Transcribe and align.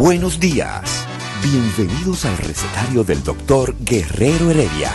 Buenos 0.00 0.40
días. 0.40 1.06
Bienvenidos 1.42 2.24
al 2.24 2.34
recetario 2.38 3.04
del 3.04 3.22
doctor 3.22 3.76
Guerrero 3.80 4.50
Heredia. 4.50 4.90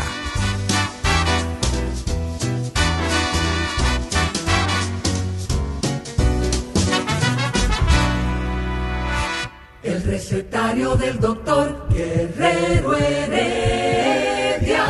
El 9.83 10.01
recetario 10.01 10.95
del 10.95 11.19
doctor 11.19 11.87
Guerrero 11.91 12.97
Heredia. 12.97 14.85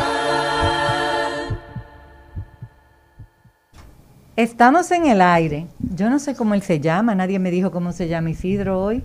Estamos 4.34 4.90
en 4.92 5.08
el 5.08 5.20
aire. 5.20 5.66
Yo 5.78 6.08
no 6.08 6.18
sé 6.18 6.34
cómo 6.34 6.54
él 6.54 6.62
se 6.62 6.80
llama, 6.80 7.14
nadie 7.14 7.38
me 7.38 7.50
dijo 7.50 7.70
cómo 7.70 7.92
se 7.92 8.08
llama 8.08 8.30
Isidro 8.30 8.82
hoy. 8.82 9.04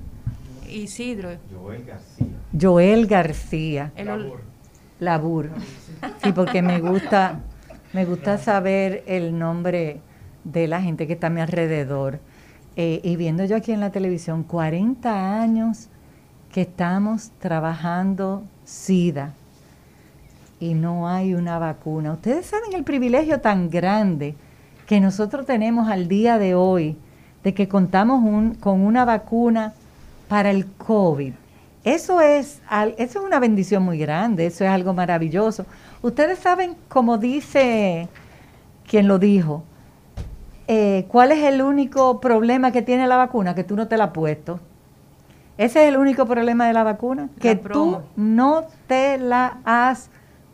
Isidro. 0.71 1.29
Joel 1.53 1.83
García. 1.85 2.27
Joel 2.59 3.07
García. 3.07 3.91
El 3.95 4.07
ol- 4.09 4.33
Labur. 4.99 5.49
Sí, 6.23 6.31
porque 6.31 6.61
me 6.61 6.79
gusta, 6.79 7.39
me 7.93 8.05
gusta 8.05 8.37
saber 8.37 9.03
el 9.07 9.37
nombre 9.37 9.99
de 10.43 10.67
la 10.67 10.81
gente 10.81 11.07
que 11.07 11.13
está 11.13 11.27
a 11.27 11.29
mi 11.31 11.41
alrededor. 11.41 12.19
Eh, 12.75 13.01
y 13.03 13.15
viendo 13.15 13.43
yo 13.45 13.55
aquí 13.55 13.71
en 13.71 13.79
la 13.79 13.91
televisión, 13.91 14.43
40 14.43 15.41
años 15.41 15.87
que 16.51 16.61
estamos 16.61 17.31
trabajando 17.39 18.43
SIDA 18.65 19.33
y 20.59 20.73
no 20.75 21.07
hay 21.07 21.33
una 21.33 21.57
vacuna. 21.59 22.13
Ustedes 22.13 22.45
saben 22.45 22.73
el 22.73 22.83
privilegio 22.83 23.41
tan 23.41 23.69
grande 23.69 24.35
que 24.85 24.99
nosotros 24.99 25.45
tenemos 25.45 25.89
al 25.89 26.07
día 26.07 26.37
de 26.37 26.53
hoy 26.55 26.97
de 27.43 27.53
que 27.53 27.67
contamos 27.67 28.23
un- 28.23 28.53
con 28.55 28.81
una 28.81 29.03
vacuna 29.05 29.73
para 30.31 30.49
el 30.49 30.65
COVID. 30.65 31.33
Eso 31.83 32.21
es, 32.21 32.61
eso 32.97 33.19
es 33.19 33.25
una 33.25 33.37
bendición 33.41 33.83
muy 33.83 33.97
grande, 33.97 34.45
eso 34.45 34.63
es 34.63 34.69
algo 34.69 34.93
maravilloso. 34.93 35.65
Ustedes 36.01 36.39
saben, 36.39 36.77
como 36.87 37.17
dice 37.17 38.07
quien 38.87 39.09
lo 39.09 39.19
dijo, 39.19 39.65
eh, 40.69 41.03
¿cuál 41.09 41.33
es 41.33 41.43
el 41.43 41.61
único 41.61 42.21
problema 42.21 42.71
que 42.71 42.81
tiene 42.81 43.09
la 43.09 43.17
vacuna? 43.17 43.55
Que 43.55 43.65
tú 43.65 43.75
no 43.75 43.89
te 43.89 43.97
la 43.97 44.05
has 44.05 44.11
puesto. 44.11 44.61
Ese 45.57 45.83
es 45.83 45.89
el 45.89 45.97
único 45.97 46.25
problema 46.25 46.65
de 46.65 46.71
la 46.71 46.83
vacuna, 46.83 47.27
que 47.37 47.57
tú 47.57 47.99
no 48.15 48.63
te 48.87 49.17
la 49.17 49.57
has 49.65 50.09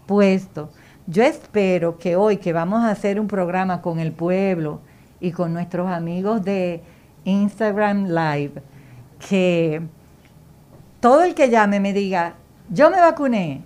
puesto. 0.08 0.72
Yo 1.06 1.22
espero 1.22 2.00
que 2.00 2.16
hoy 2.16 2.38
que 2.38 2.52
vamos 2.52 2.84
a 2.84 2.90
hacer 2.90 3.20
un 3.20 3.28
programa 3.28 3.84
con 3.84 4.00
el 4.00 4.12
pueblo 4.12 4.80
y 5.20 5.34
con 5.34 5.54
nuestros 5.54 5.88
amigos 5.88 6.44
de 6.44 6.82
Instagram 7.26 8.08
Live, 8.08 8.64
que 9.20 9.82
todo 11.00 11.24
el 11.24 11.36
que 11.36 11.50
llame 11.50 11.80
me 11.80 11.94
diga, 11.94 12.36
yo 12.70 12.90
me 12.90 13.00
vacuné, 13.00 13.62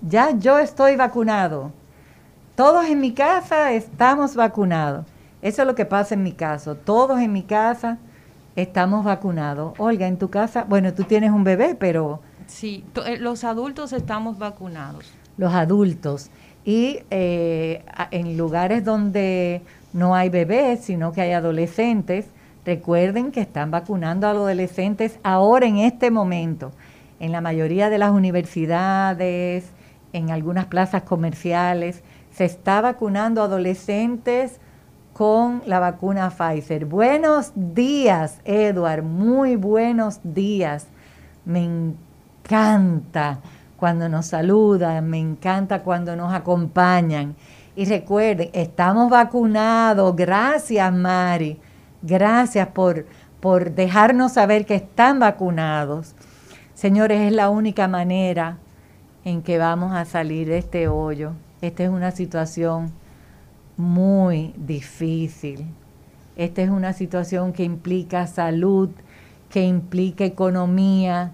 ya 0.00 0.30
yo 0.38 0.58
estoy 0.58 0.96
vacunado, 0.96 1.72
todos 2.54 2.86
en 2.86 3.00
mi 3.00 3.12
casa 3.12 3.72
estamos 3.72 4.34
vacunados. 4.36 5.06
Eso 5.40 5.62
es 5.62 5.66
lo 5.66 5.74
que 5.74 5.86
pasa 5.86 6.14
en 6.14 6.22
mi 6.22 6.32
caso, 6.32 6.76
todos 6.76 7.20
en 7.20 7.32
mi 7.32 7.42
casa 7.42 7.98
estamos 8.54 9.04
vacunados. 9.04 9.74
Olga, 9.78 10.06
en 10.06 10.18
tu 10.18 10.30
casa, 10.30 10.64
bueno, 10.68 10.92
tú 10.94 11.04
tienes 11.04 11.30
un 11.30 11.42
bebé, 11.44 11.74
pero 11.74 12.20
Sí, 12.46 12.84
eh, 13.06 13.16
los 13.18 13.44
adultos 13.44 13.92
estamos 13.92 14.38
vacunados. 14.38 15.10
los 15.38 15.52
adultos. 15.54 16.28
Y 16.64 17.00
eh, 17.10 17.82
en 18.10 18.36
lugares 18.36 18.84
donde 18.84 19.62
no 19.92 20.14
hay 20.14 20.28
bebés, 20.28 20.80
sino 20.84 21.12
que 21.12 21.22
hay 21.22 21.32
adolescentes, 21.32 22.26
recuerden 22.64 23.32
que 23.32 23.40
están 23.40 23.70
vacunando 23.70 24.26
a 24.26 24.32
los 24.32 24.42
adolescentes 24.42 25.18
ahora 25.22 25.66
en 25.66 25.78
este 25.78 26.10
momento. 26.10 26.72
En 27.20 27.32
la 27.32 27.40
mayoría 27.40 27.90
de 27.90 27.98
las 27.98 28.10
universidades, 28.10 29.70
en 30.12 30.30
algunas 30.30 30.66
plazas 30.66 31.02
comerciales, 31.02 32.02
se 32.30 32.44
está 32.44 32.80
vacunando 32.80 33.42
a 33.42 33.44
adolescentes 33.44 34.58
con 35.12 35.62
la 35.66 35.78
vacuna 35.78 36.30
Pfizer. 36.30 36.86
Buenos 36.86 37.52
días, 37.54 38.40
Edward, 38.44 39.02
muy 39.02 39.56
buenos 39.56 40.20
días. 40.22 40.86
Me 41.44 41.64
encanta 41.64 43.40
cuando 43.76 44.08
nos 44.08 44.26
saludan, 44.26 45.08
me 45.08 45.18
encanta 45.18 45.82
cuando 45.82 46.16
nos 46.16 46.32
acompañan. 46.32 47.34
Y 47.74 47.84
recuerden, 47.84 48.50
estamos 48.52 49.10
vacunados. 49.10 50.14
Gracias, 50.14 50.92
Mari. 50.92 51.58
Gracias 52.02 52.68
por, 52.68 53.06
por 53.40 53.72
dejarnos 53.72 54.32
saber 54.32 54.66
que 54.66 54.74
están 54.74 55.18
vacunados. 55.18 56.14
Señores, 56.74 57.20
es 57.20 57.32
la 57.32 57.48
única 57.48 57.88
manera 57.88 58.58
en 59.24 59.42
que 59.42 59.58
vamos 59.58 59.92
a 59.92 60.04
salir 60.04 60.48
de 60.48 60.58
este 60.58 60.88
hoyo. 60.88 61.32
Esta 61.60 61.84
es 61.84 61.90
una 61.90 62.10
situación 62.10 62.92
muy 63.76 64.52
difícil. 64.56 65.66
Esta 66.36 66.62
es 66.62 66.70
una 66.70 66.92
situación 66.92 67.52
que 67.52 67.62
implica 67.62 68.26
salud, 68.26 68.90
que 69.48 69.62
implica 69.62 70.24
economía, 70.24 71.32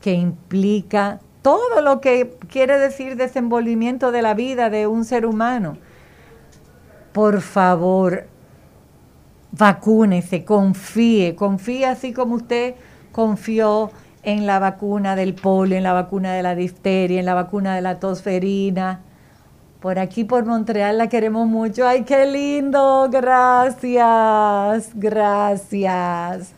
que 0.00 0.14
implica 0.14 1.20
todo 1.42 1.80
lo 1.80 2.00
que 2.00 2.36
quiere 2.48 2.78
decir 2.78 3.16
desenvolvimiento 3.16 4.10
de 4.10 4.22
la 4.22 4.34
vida 4.34 4.70
de 4.70 4.86
un 4.86 5.04
ser 5.04 5.26
humano. 5.26 5.76
Por 7.12 7.40
favor, 7.40 8.26
vacúnese, 9.52 10.44
confíe, 10.44 11.34
confíe 11.34 11.86
así 11.86 12.12
como 12.12 12.36
usted 12.36 12.74
confió 13.12 13.90
en 14.22 14.46
la 14.46 14.58
vacuna 14.58 15.16
del 15.16 15.34
polio, 15.34 15.76
en 15.76 15.82
la 15.82 15.92
vacuna 15.92 16.34
de 16.34 16.42
la 16.42 16.54
difteria, 16.54 17.18
en 17.18 17.26
la 17.26 17.34
vacuna 17.34 17.74
de 17.74 17.82
la 17.82 17.98
tosferina. 17.98 19.00
Por 19.80 19.98
aquí, 19.98 20.24
por 20.24 20.44
Montreal, 20.44 20.98
la 20.98 21.08
queremos 21.08 21.46
mucho. 21.46 21.86
¡Ay, 21.86 22.02
qué 22.02 22.26
lindo! 22.26 23.08
Gracias, 23.10 24.90
gracias. 24.94 26.52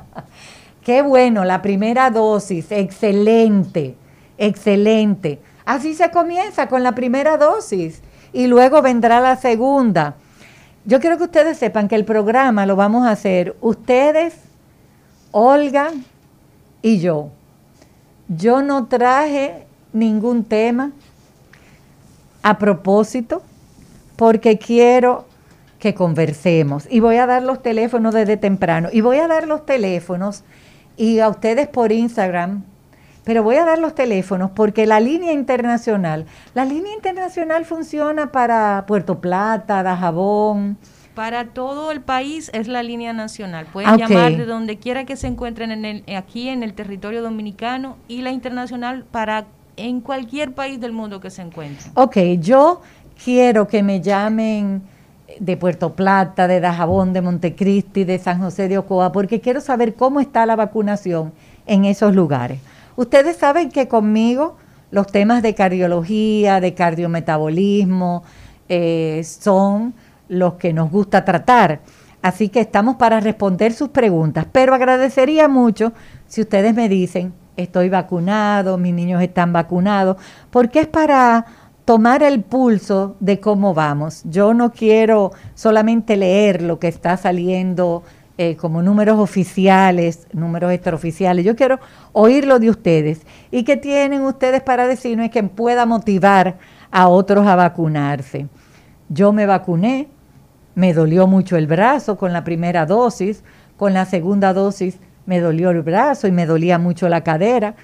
qué 0.82 1.02
bueno, 1.02 1.44
la 1.44 1.62
primera 1.62 2.10
dosis, 2.10 2.72
excelente, 2.72 3.94
excelente. 4.38 5.38
Así 5.64 5.94
se 5.94 6.10
comienza 6.10 6.68
con 6.68 6.82
la 6.82 6.94
primera 6.94 7.36
dosis 7.36 8.02
y 8.32 8.46
luego 8.46 8.82
vendrá 8.82 9.20
la 9.20 9.36
segunda. 9.36 10.16
Yo 10.86 11.00
quiero 11.00 11.18
que 11.18 11.24
ustedes 11.24 11.58
sepan 11.58 11.88
que 11.88 11.96
el 11.96 12.04
programa 12.04 12.64
lo 12.64 12.76
vamos 12.76 13.08
a 13.08 13.10
hacer 13.10 13.56
ustedes, 13.60 14.34
Olga 15.32 15.90
y 16.80 17.00
yo. 17.00 17.30
Yo 18.28 18.62
no 18.62 18.86
traje 18.86 19.66
ningún 19.92 20.44
tema 20.44 20.92
a 22.44 22.58
propósito 22.58 23.42
porque 24.14 24.58
quiero 24.58 25.26
que 25.80 25.92
conversemos 25.92 26.86
y 26.88 27.00
voy 27.00 27.16
a 27.16 27.26
dar 27.26 27.42
los 27.42 27.62
teléfonos 27.62 28.14
desde 28.14 28.36
temprano 28.36 28.88
y 28.92 29.00
voy 29.00 29.18
a 29.18 29.26
dar 29.26 29.48
los 29.48 29.66
teléfonos 29.66 30.44
y 30.96 31.18
a 31.18 31.28
ustedes 31.28 31.66
por 31.66 31.90
Instagram, 31.90 32.62
pero 33.26 33.42
voy 33.42 33.56
a 33.56 33.64
dar 33.64 33.80
los 33.80 33.92
teléfonos 33.96 34.52
porque 34.52 34.86
la 34.86 35.00
línea 35.00 35.32
internacional, 35.32 36.26
la 36.54 36.64
línea 36.64 36.94
internacional 36.94 37.64
funciona 37.64 38.30
para 38.30 38.84
Puerto 38.86 39.20
Plata, 39.20 39.82
Dajabón, 39.82 40.78
Para 41.16 41.46
todo 41.46 41.90
el 41.90 42.02
país 42.02 42.50
es 42.54 42.68
la 42.68 42.84
línea 42.84 43.12
nacional. 43.12 43.66
Pueden 43.72 43.90
Ah, 43.90 43.96
llamar 43.96 44.36
de 44.36 44.44
donde 44.46 44.78
quiera 44.78 45.04
que 45.06 45.16
se 45.16 45.26
encuentren 45.26 45.72
en 45.72 45.84
el, 45.84 46.04
aquí 46.14 46.48
en 46.48 46.62
el 46.62 46.72
territorio 46.74 47.20
dominicano 47.20 47.96
y 48.06 48.22
la 48.22 48.30
internacional 48.30 49.04
para 49.10 49.46
en 49.76 50.02
cualquier 50.02 50.52
país 50.52 50.80
del 50.80 50.92
mundo 50.92 51.18
que 51.18 51.30
se 51.30 51.42
encuentren. 51.42 51.90
Ok, 51.94 52.16
yo 52.38 52.80
quiero 53.24 53.66
que 53.66 53.82
me 53.82 54.00
llamen 54.00 54.82
de 55.40 55.56
Puerto 55.56 55.94
Plata, 55.94 56.46
de 56.46 56.60
Dajabón, 56.60 57.12
de 57.12 57.22
Montecristi, 57.22 58.04
de 58.04 58.18
San 58.20 58.38
José 58.38 58.68
de 58.68 58.78
Ocoa, 58.78 59.10
porque 59.10 59.40
quiero 59.40 59.60
saber 59.60 59.94
cómo 59.94 60.20
está 60.20 60.46
la 60.46 60.54
vacunación 60.54 61.32
en 61.66 61.86
esos 61.86 62.14
lugares. 62.14 62.60
Ustedes 62.96 63.36
saben 63.36 63.70
que 63.70 63.88
conmigo 63.88 64.56
los 64.90 65.06
temas 65.06 65.42
de 65.42 65.54
cardiología, 65.54 66.60
de 66.60 66.74
cardiometabolismo, 66.74 68.24
eh, 68.68 69.22
son 69.24 69.94
los 70.28 70.54
que 70.54 70.72
nos 70.72 70.90
gusta 70.90 71.24
tratar. 71.24 71.80
Así 72.22 72.48
que 72.48 72.60
estamos 72.60 72.96
para 72.96 73.20
responder 73.20 73.72
sus 73.72 73.90
preguntas, 73.90 74.46
pero 74.50 74.74
agradecería 74.74 75.46
mucho 75.48 75.92
si 76.26 76.40
ustedes 76.40 76.74
me 76.74 76.88
dicen, 76.88 77.32
estoy 77.56 77.88
vacunado, 77.88 78.78
mis 78.78 78.94
niños 78.94 79.22
están 79.22 79.52
vacunados, 79.52 80.16
porque 80.50 80.80
es 80.80 80.86
para 80.88 81.46
tomar 81.84 82.22
el 82.22 82.42
pulso 82.42 83.16
de 83.20 83.38
cómo 83.38 83.74
vamos. 83.74 84.22
Yo 84.24 84.54
no 84.54 84.72
quiero 84.72 85.30
solamente 85.54 86.16
leer 86.16 86.62
lo 86.62 86.80
que 86.80 86.88
está 86.88 87.16
saliendo 87.16 88.02
eh, 88.38 88.56
como 88.56 88.82
números 88.82 89.18
oficiales, 89.18 90.26
números 90.32 90.72
extraoficiales. 90.72 91.44
Yo 91.44 91.56
quiero 91.56 91.78
oírlo 92.12 92.58
de 92.58 92.70
ustedes. 92.70 93.22
¿Y 93.50 93.64
qué 93.64 93.76
tienen 93.76 94.22
ustedes 94.22 94.62
para 94.62 94.86
decirnos 94.86 95.30
que 95.30 95.42
pueda 95.42 95.86
motivar 95.86 96.58
a 96.90 97.08
otros 97.08 97.46
a 97.46 97.56
vacunarse? 97.56 98.48
Yo 99.08 99.32
me 99.32 99.46
vacuné, 99.46 100.08
me 100.74 100.92
dolió 100.92 101.26
mucho 101.26 101.56
el 101.56 101.66
brazo 101.66 102.16
con 102.16 102.32
la 102.32 102.44
primera 102.44 102.86
dosis, 102.86 103.42
con 103.76 103.94
la 103.94 104.04
segunda 104.04 104.52
dosis 104.52 104.98
me 105.26 105.40
dolió 105.40 105.70
el 105.70 105.82
brazo 105.82 106.26
y 106.28 106.32
me 106.32 106.46
dolía 106.46 106.78
mucho 106.78 107.08
la 107.08 107.22
cadera, 107.22 107.74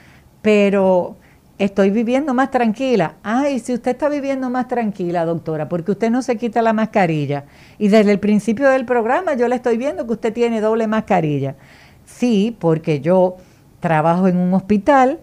pero 0.40 1.16
estoy 1.58 1.90
viviendo 1.90 2.34
más 2.34 2.50
tranquila. 2.50 3.14
Ay, 3.22 3.58
si 3.58 3.74
usted 3.74 3.92
está 3.92 4.08
viviendo 4.08 4.50
más 4.50 4.68
tranquila, 4.68 5.24
doctora, 5.24 5.68
porque 5.68 5.92
usted 5.92 6.10
no 6.10 6.22
se 6.22 6.36
quita 6.36 6.62
la 6.62 6.72
mascarilla. 6.72 7.44
Y 7.78 7.88
desde 7.88 8.12
el 8.12 8.18
principio 8.18 8.68
del 8.68 8.84
programa 8.84 9.34
yo 9.34 9.48
le 9.48 9.56
estoy 9.56 9.76
viendo 9.76 10.06
que 10.06 10.12
usted 10.12 10.32
tiene 10.32 10.60
doble 10.60 10.86
mascarilla. 10.86 11.56
Sí, 12.04 12.56
porque 12.58 13.00
yo 13.00 13.36
trabajo 13.80 14.28
en 14.28 14.36
un 14.36 14.54
hospital 14.54 15.20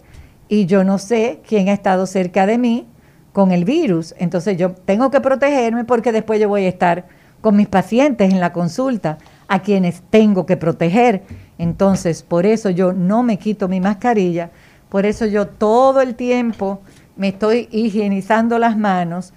y 0.48 0.66
yo 0.66 0.84
no 0.84 0.98
sé 0.98 1.40
quién 1.46 1.68
ha 1.68 1.72
estado 1.72 2.06
cerca 2.06 2.46
de 2.46 2.58
mí 2.58 2.86
con 3.32 3.52
el 3.52 3.64
virus. 3.64 4.14
Entonces 4.18 4.56
yo 4.56 4.72
tengo 4.72 5.10
que 5.10 5.20
protegerme 5.20 5.84
porque 5.84 6.12
después 6.12 6.40
yo 6.40 6.48
voy 6.48 6.64
a 6.64 6.68
estar 6.68 7.06
con 7.40 7.56
mis 7.56 7.68
pacientes 7.68 8.30
en 8.30 8.40
la 8.40 8.52
consulta, 8.52 9.18
a 9.48 9.60
quienes 9.60 10.02
tengo 10.10 10.46
que 10.46 10.56
proteger. 10.56 11.22
Entonces, 11.58 12.22
por 12.22 12.46
eso 12.46 12.70
yo 12.70 12.92
no 12.92 13.22
me 13.22 13.38
quito 13.38 13.66
mi 13.68 13.80
mascarilla, 13.80 14.50
por 14.90 15.06
eso 15.06 15.24
yo 15.24 15.46
todo 15.46 16.02
el 16.02 16.14
tiempo 16.14 16.82
me 17.16 17.28
estoy 17.28 17.68
higienizando 17.70 18.58
las 18.58 18.76
manos, 18.76 19.32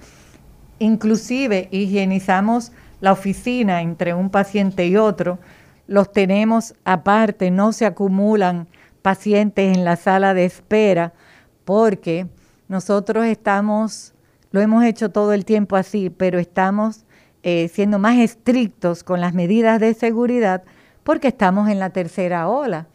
inclusive 0.79 1.69
higienizamos 1.71 2.71
la 2.99 3.11
oficina 3.11 3.81
entre 3.81 4.13
un 4.13 4.29
paciente 4.29 4.87
y 4.87 4.97
otro, 4.97 5.39
los 5.87 6.11
tenemos 6.11 6.75
aparte, 6.85 7.51
no 7.51 7.71
se 7.71 7.85
acumulan 7.85 8.67
pacientes 9.01 9.77
en 9.77 9.85
la 9.85 9.95
sala 9.95 10.33
de 10.33 10.45
espera, 10.45 11.13
porque 11.65 12.27
nosotros 12.67 13.25
estamos, 13.25 14.13
lo 14.51 14.61
hemos 14.61 14.83
hecho 14.83 15.11
todo 15.11 15.33
el 15.33 15.45
tiempo 15.45 15.75
así, 15.75 16.09
pero 16.09 16.39
estamos 16.39 17.05
eh, 17.43 17.69
siendo 17.71 17.99
más 17.99 18.17
estrictos 18.17 19.03
con 19.03 19.21
las 19.21 19.33
medidas 19.33 19.79
de 19.79 19.93
seguridad 19.93 20.63
porque 21.03 21.27
estamos 21.27 21.69
en 21.69 21.79
la 21.79 21.89
tercera 21.89 22.47
ola. 22.47 22.87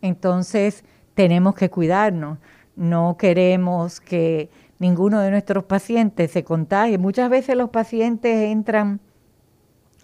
Entonces, 0.00 0.84
tenemos 1.16 1.54
que 1.54 1.70
cuidarnos. 1.70 2.38
No 2.76 3.16
queremos 3.18 4.00
que 4.00 4.50
ninguno 4.78 5.20
de 5.20 5.30
nuestros 5.30 5.64
pacientes 5.64 6.30
se 6.30 6.44
contagie. 6.44 6.98
Muchas 6.98 7.30
veces 7.30 7.56
los 7.56 7.70
pacientes 7.70 8.50
entran 8.50 9.00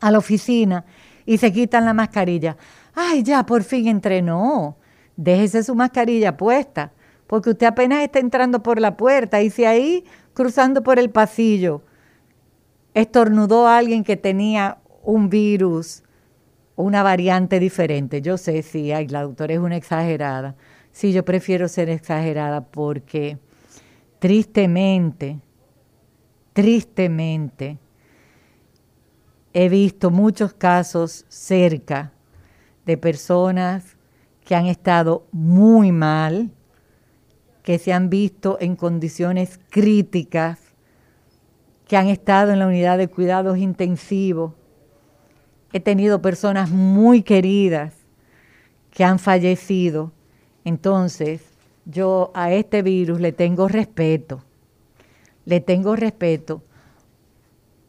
a 0.00 0.10
la 0.10 0.18
oficina 0.18 0.86
y 1.26 1.36
se 1.36 1.52
quitan 1.52 1.84
la 1.84 1.92
mascarilla. 1.92 2.56
Ay, 2.94 3.22
ya, 3.22 3.44
por 3.44 3.62
fin 3.62 3.88
entré. 3.88 4.22
No, 4.22 4.78
déjese 5.16 5.62
su 5.62 5.74
mascarilla 5.74 6.38
puesta, 6.38 6.92
porque 7.26 7.50
usted 7.50 7.66
apenas 7.66 8.02
está 8.02 8.18
entrando 8.18 8.62
por 8.62 8.80
la 8.80 8.96
puerta 8.96 9.42
y 9.42 9.50
si 9.50 9.66
ahí 9.66 10.04
cruzando 10.32 10.82
por 10.82 10.98
el 10.98 11.10
pasillo 11.10 11.82
estornudó 12.94 13.68
a 13.68 13.76
alguien 13.76 14.02
que 14.02 14.16
tenía 14.16 14.78
un 15.02 15.28
virus, 15.28 16.04
una 16.74 17.02
variante 17.02 17.60
diferente. 17.60 18.22
Yo 18.22 18.38
sé, 18.38 18.62
sí, 18.62 18.92
ay, 18.92 19.08
la 19.08 19.22
doctora 19.22 19.52
es 19.52 19.60
una 19.60 19.76
exagerada. 19.76 20.56
Sí, 20.92 21.12
yo 21.12 21.24
prefiero 21.24 21.68
ser 21.68 21.88
exagerada 21.88 22.60
porque 22.60 23.38
tristemente, 24.18 25.40
tristemente, 26.52 27.78
he 29.54 29.68
visto 29.68 30.10
muchos 30.10 30.52
casos 30.52 31.24
cerca 31.28 32.12
de 32.84 32.96
personas 32.98 33.96
que 34.44 34.54
han 34.54 34.66
estado 34.66 35.26
muy 35.32 35.92
mal, 35.92 36.50
que 37.62 37.78
se 37.78 37.92
han 37.92 38.10
visto 38.10 38.58
en 38.60 38.76
condiciones 38.76 39.58
críticas, 39.70 40.58
que 41.86 41.96
han 41.96 42.08
estado 42.08 42.52
en 42.52 42.58
la 42.58 42.66
unidad 42.66 42.98
de 42.98 43.08
cuidados 43.08 43.56
intensivos. 43.58 44.52
He 45.72 45.80
tenido 45.80 46.20
personas 46.20 46.70
muy 46.70 47.22
queridas 47.22 47.94
que 48.90 49.04
han 49.04 49.18
fallecido 49.18 50.12
entonces, 50.64 51.42
yo 51.84 52.30
a 52.34 52.52
este 52.52 52.82
virus 52.82 53.20
le 53.20 53.32
tengo 53.32 53.68
respeto, 53.68 54.42
le 55.44 55.60
tengo 55.60 55.96
respeto 55.96 56.62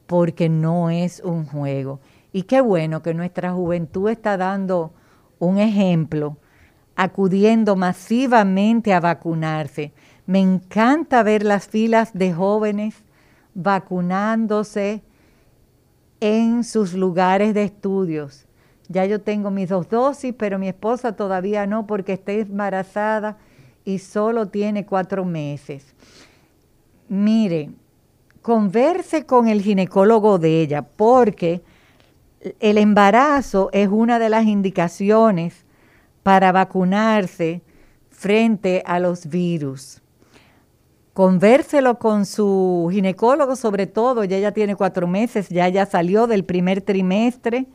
porque 0.07 0.49
no 0.49 0.89
es 0.89 1.21
un 1.23 1.45
juego. 1.45 1.99
Y 2.31 2.43
qué 2.43 2.61
bueno 2.61 3.03
que 3.03 3.13
nuestra 3.13 3.53
juventud 3.53 4.09
está 4.09 4.37
dando 4.37 4.91
un 5.39 5.59
ejemplo, 5.59 6.37
acudiendo 6.95 7.75
masivamente 7.75 8.93
a 8.93 8.99
vacunarse. 8.99 9.93
Me 10.25 10.39
encanta 10.39 11.21
ver 11.21 11.43
las 11.43 11.67
filas 11.67 12.11
de 12.13 12.33
jóvenes 12.33 13.03
vacunándose 13.53 15.03
en 16.19 16.63
sus 16.63 16.93
lugares 16.93 17.53
de 17.53 17.65
estudios. 17.65 18.45
Ya 18.89 19.05
yo 19.05 19.21
tengo 19.21 19.49
mis 19.49 19.69
dos 19.69 19.89
dosis, 19.89 20.33
pero 20.37 20.59
mi 20.59 20.67
esposa 20.67 21.15
todavía 21.15 21.65
no 21.65 21.87
porque 21.87 22.13
está 22.13 22.33
embarazada 22.33 23.37
y 23.85 23.99
solo 23.99 24.47
tiene 24.47 24.85
cuatro 24.85 25.25
meses. 25.25 25.93
Mire, 27.07 27.71
converse 28.41 29.25
con 29.25 29.47
el 29.47 29.61
ginecólogo 29.61 30.37
de 30.37 30.61
ella 30.61 30.81
porque 30.81 31.61
el 32.59 32.77
embarazo 32.77 33.69
es 33.71 33.87
una 33.87 34.19
de 34.19 34.29
las 34.29 34.45
indicaciones 34.45 35.65
para 36.23 36.51
vacunarse 36.51 37.61
frente 38.09 38.83
a 38.85 38.99
los 38.99 39.27
virus. 39.27 40.01
Convérselo 41.13 41.99
con 41.99 42.25
su 42.25 42.89
ginecólogo 42.91 43.55
sobre 43.55 43.85
todo, 43.85 44.23
ya 44.23 44.37
ella 44.37 44.51
tiene 44.51 44.75
cuatro 44.75 45.07
meses, 45.07 45.49
ya 45.49 45.69
ya 45.69 45.85
salió 45.85 46.27
del 46.27 46.43
primer 46.43 46.81
trimestre 46.81 47.67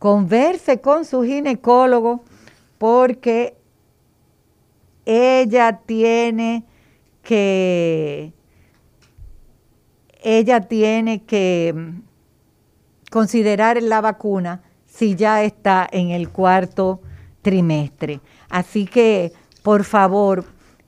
converse 0.00 0.80
con 0.80 1.04
su 1.04 1.22
ginecólogo 1.22 2.24
porque 2.78 3.54
ella 5.04 5.78
tiene 5.84 6.64
que 7.22 8.32
ella 10.22 10.62
tiene 10.62 11.22
que 11.24 11.74
mm, 11.76 12.02
considerar 13.10 13.82
la 13.82 14.00
vacuna 14.00 14.62
si 14.86 15.16
ya 15.16 15.42
está 15.44 15.86
en 15.92 16.10
el 16.10 16.30
cuarto 16.30 17.00
trimestre. 17.42 18.20
Así 18.48 18.86
que, 18.86 19.32
por 19.62 19.84
favor, 19.84 20.46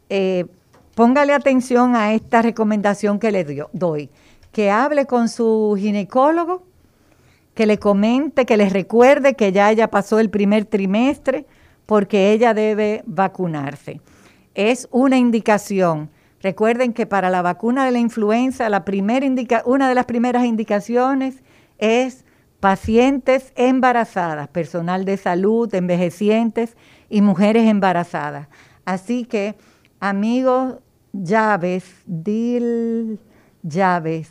eh, 0.08 0.46
póngale 0.94 1.34
atención 1.34 1.96
a 1.96 2.14
esta 2.14 2.40
recomendación 2.40 3.18
que 3.18 3.30
le 3.30 3.44
doy, 3.72 4.10
que 4.52 4.70
hable 4.70 5.06
con 5.06 5.28
su 5.28 5.76
ginecólogo 5.78 6.71
que 7.54 7.66
le 7.66 7.78
comente, 7.78 8.46
que 8.46 8.56
les 8.56 8.72
recuerde 8.72 9.34
que 9.34 9.52
ya 9.52 9.70
ella 9.70 9.90
pasó 9.90 10.18
el 10.18 10.30
primer 10.30 10.64
trimestre 10.64 11.46
porque 11.86 12.32
ella 12.32 12.54
debe 12.54 13.02
vacunarse. 13.06 14.00
Es 14.54 14.88
una 14.90 15.18
indicación. 15.18 16.10
Recuerden 16.40 16.92
que 16.92 17.06
para 17.06 17.30
la 17.30 17.42
vacuna 17.42 17.84
de 17.84 17.92
la 17.92 17.98
influenza, 17.98 18.68
la 18.68 18.84
primera 18.84 19.26
una 19.64 19.88
de 19.88 19.94
las 19.94 20.06
primeras 20.06 20.44
indicaciones 20.44 21.42
es 21.78 22.24
pacientes 22.60 23.52
embarazadas, 23.56 24.48
personal 24.48 25.04
de 25.04 25.16
salud, 25.16 25.72
envejecientes 25.74 26.76
y 27.10 27.20
mujeres 27.20 27.68
embarazadas. 27.68 28.48
Así 28.84 29.24
que, 29.24 29.56
amigos 30.00 30.76
llaves, 31.12 31.84
dil 32.06 33.18
llaves, 33.62 34.30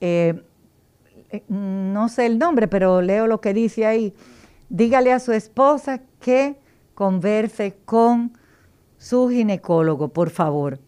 eh, 0.00 0.42
no 1.48 2.08
sé 2.08 2.26
el 2.26 2.38
nombre, 2.38 2.68
pero 2.68 3.02
leo 3.02 3.26
lo 3.26 3.40
que 3.40 3.54
dice 3.54 3.86
ahí. 3.86 4.14
Dígale 4.68 5.12
a 5.12 5.18
su 5.18 5.32
esposa 5.32 6.00
que 6.20 6.58
converse 6.94 7.76
con 7.84 8.36
su 8.98 9.28
ginecólogo, 9.28 10.08
por 10.08 10.30
favor, 10.30 10.78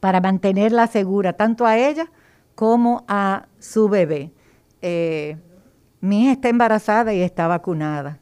para 0.00 0.20
mantenerla 0.20 0.86
segura, 0.86 1.32
tanto 1.34 1.66
a 1.66 1.76
ella 1.76 2.10
como 2.54 3.04
a 3.08 3.46
su 3.58 3.88
bebé. 3.88 4.32
Eh, 4.82 5.36
mi 6.00 6.24
hija 6.24 6.32
está 6.32 6.48
embarazada 6.48 7.12
y 7.12 7.20
está 7.20 7.46
vacunada. 7.46 8.18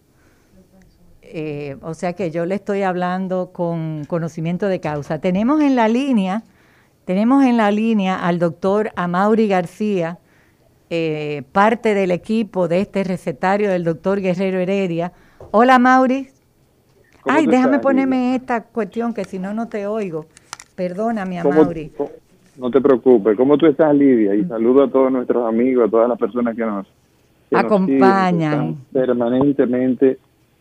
Eh, 1.23 1.77
o 1.83 1.95
sea 1.95 2.13
que 2.13 2.31
yo 2.31 2.47
le 2.47 2.55
estoy 2.55 2.83
hablando 2.83 3.53
con 3.53 4.05
conocimiento 4.07 4.67
de 4.67 4.81
causa. 4.81 5.21
Tenemos 5.21 5.61
en 5.61 5.77
la 5.77 5.89
línea 5.89 6.45
Tenemos 7.05 7.45
en 7.45 7.59
la 7.59 7.71
línea 7.71 8.17
al 8.17 8.39
doctor 8.39 8.91
Amaury 8.97 9.47
García, 9.47 10.19
eh, 10.91 11.43
parte 11.53 11.95
del 11.95 12.11
equipo 12.11 12.69
de 12.69 12.81
este 12.81 13.05
recetario 13.05 13.71
del 13.71 13.85
doctor 13.85 14.21
Guerrero 14.21 14.59
Heredia. 14.59 15.13
Hola, 15.51 15.79
Mauri. 15.79 16.29
Ay, 17.25 17.47
déjame 17.47 17.79
ponerme 17.79 18.35
esta 18.35 18.65
cuestión 18.65 19.15
que 19.15 19.25
si 19.25 19.39
no, 19.39 19.55
no 19.55 19.69
te 19.69 19.87
oigo. 19.87 20.27
Perdóname, 20.77 21.43
Mauri. 21.43 21.93
No 22.59 22.71
te 22.71 22.81
preocupes. 22.81 23.37
¿Cómo 23.37 23.57
tú 23.57 23.67
estás, 23.67 23.95
Lidia? 23.95 24.35
Y 24.35 24.45
saludo 24.45 24.85
a 24.85 24.91
todos 24.91 25.11
nuestros 25.11 25.49
amigos, 25.49 25.89
a 25.89 25.91
todas 25.91 26.09
las 26.09 26.19
personas 26.19 26.55
que 26.55 26.65
nos 26.65 26.87
acompañan 27.53 28.77
permanentemente 28.93 30.19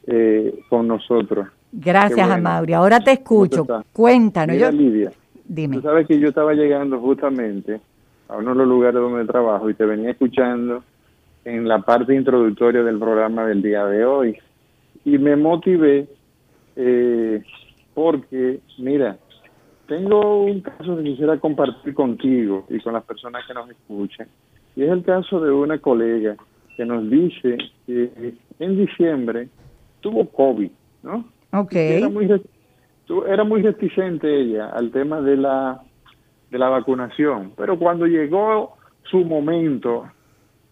eh, 0.07 0.59
con 0.69 0.87
nosotros. 0.87 1.47
Gracias, 1.71 2.29
a 2.29 2.37
Mauri. 2.37 2.73
Ahora 2.73 2.99
te 2.99 3.11
escucho. 3.11 3.65
Cuéntanos. 3.91 4.57
yo... 4.57 4.71
Lidia, 4.71 5.11
Dime. 5.45 5.75
Tú 5.75 5.81
sabes 5.81 6.07
que 6.07 6.19
yo 6.19 6.29
estaba 6.29 6.53
llegando 6.53 6.99
justamente 6.99 7.81
a 8.27 8.37
uno 8.37 8.51
de 8.51 8.57
los 8.57 8.67
lugares 8.67 9.01
donde 9.01 9.25
trabajo 9.25 9.69
y 9.69 9.73
te 9.73 9.85
venía 9.85 10.11
escuchando 10.11 10.83
en 11.45 11.67
la 11.67 11.79
parte 11.79 12.15
introductoria 12.15 12.83
del 12.83 12.99
programa 12.99 13.45
del 13.45 13.61
día 13.61 13.85
de 13.85 14.05
hoy. 14.05 14.37
Y 15.05 15.17
me 15.17 15.35
motivé 15.35 16.07
eh, 16.75 17.43
porque, 17.93 18.59
mira, 18.77 19.17
tengo 19.87 20.43
un 20.43 20.61
caso 20.61 20.97
que 20.97 21.03
quisiera 21.03 21.37
compartir 21.39 21.93
contigo 21.93 22.65
y 22.69 22.79
con 22.79 22.93
las 22.93 23.03
personas 23.03 23.45
que 23.45 23.53
nos 23.53 23.69
escuchan. 23.69 24.27
Y 24.75 24.83
es 24.83 24.89
el 24.89 25.03
caso 25.03 25.39
de 25.39 25.51
una 25.51 25.77
colega 25.77 26.35
que 26.75 26.85
nos 26.85 27.09
dice 27.09 27.57
que 27.85 28.33
en 28.59 28.77
diciembre 28.77 29.49
tuvo 30.01 30.27
COVID, 30.29 30.71
¿no? 31.03 31.25
Ok. 31.51 31.73
Era 31.73 32.09
muy, 32.09 32.27
era 33.27 33.43
muy 33.43 33.61
reticente 33.61 34.41
ella 34.41 34.69
al 34.69 34.89
tema 34.91 35.21
de 35.21 35.37
la, 35.37 35.83
de 36.53 36.59
la 36.59 36.69
vacunación, 36.69 37.51
pero 37.57 37.79
cuando 37.79 38.05
llegó 38.05 38.77
su 39.09 39.25
momento 39.25 40.07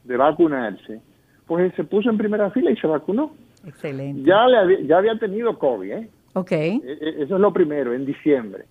de 0.03 0.15
vacunarse, 0.15 1.01
pues 1.47 1.73
se 1.73 1.83
puso 1.83 2.11
en 2.11 2.19
primera 2.19 2.51
fila 2.51 2.69
y 2.69 2.75
se 2.77 2.85
vacunó. 2.85 3.31
Excelente. 3.65 4.21
Ya, 4.21 4.45
le 4.45 4.57
había, 4.57 4.79
ya 4.81 4.97
había 4.99 5.17
tenido 5.17 5.57
COVID, 5.57 5.91
¿eh? 5.91 6.09
Ok. 6.33 6.51
E, 6.51 6.81
e, 6.83 7.23
eso 7.23 7.35
es 7.35 7.41
lo 7.41 7.51
primero, 7.51 7.93
en 7.93 8.05
diciembre. 8.05 8.65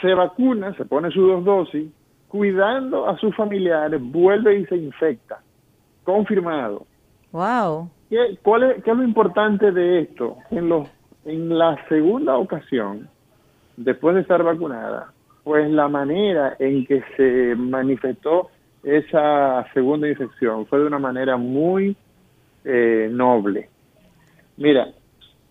Se 0.00 0.14
vacuna, 0.14 0.74
se 0.78 0.86
pone 0.86 1.10
sus 1.10 1.28
dos 1.28 1.44
dosis, 1.44 1.90
cuidando 2.28 3.06
a 3.06 3.18
sus 3.18 3.36
familiares, 3.36 4.00
vuelve 4.02 4.60
y 4.60 4.64
se 4.64 4.76
infecta. 4.76 5.42
Confirmado. 6.04 6.86
Wow. 7.32 7.90
¿Qué, 8.08 8.38
cuál 8.42 8.62
es, 8.62 8.82
¿Qué 8.82 8.92
es 8.92 8.96
lo 8.96 9.04
importante 9.04 9.72
de 9.72 10.00
esto? 10.00 10.38
En 10.50 10.70
los 10.70 10.88
en 11.26 11.58
la 11.58 11.76
segunda 11.90 12.38
ocasión, 12.38 13.10
después 13.76 14.14
de 14.14 14.22
estar 14.22 14.42
vacunada, 14.42 15.12
pues 15.48 15.70
la 15.70 15.88
manera 15.88 16.56
en 16.58 16.84
que 16.84 17.02
se 17.16 17.54
manifestó 17.56 18.50
esa 18.82 19.66
segunda 19.72 20.06
infección 20.06 20.66
fue 20.66 20.80
de 20.80 20.84
una 20.84 20.98
manera 20.98 21.38
muy 21.38 21.96
eh, 22.66 23.08
noble. 23.10 23.70
Mira, 24.58 24.92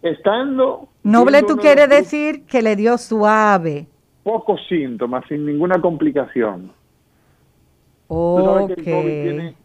estando... 0.03 0.87
Noble 1.01 1.41
tú 1.41 1.57
quieres 1.57 1.89
decir 1.89 2.45
que 2.45 2.61
le 2.61 2.75
dio 2.75 2.95
suave. 2.99 3.87
Pocos 4.21 4.61
síntomas, 4.69 5.25
sin 5.27 5.47
ninguna 5.47 5.81
complicación. 5.81 6.71
Okay. 8.05 8.77
el 8.77 8.83
tiene, 8.83 9.55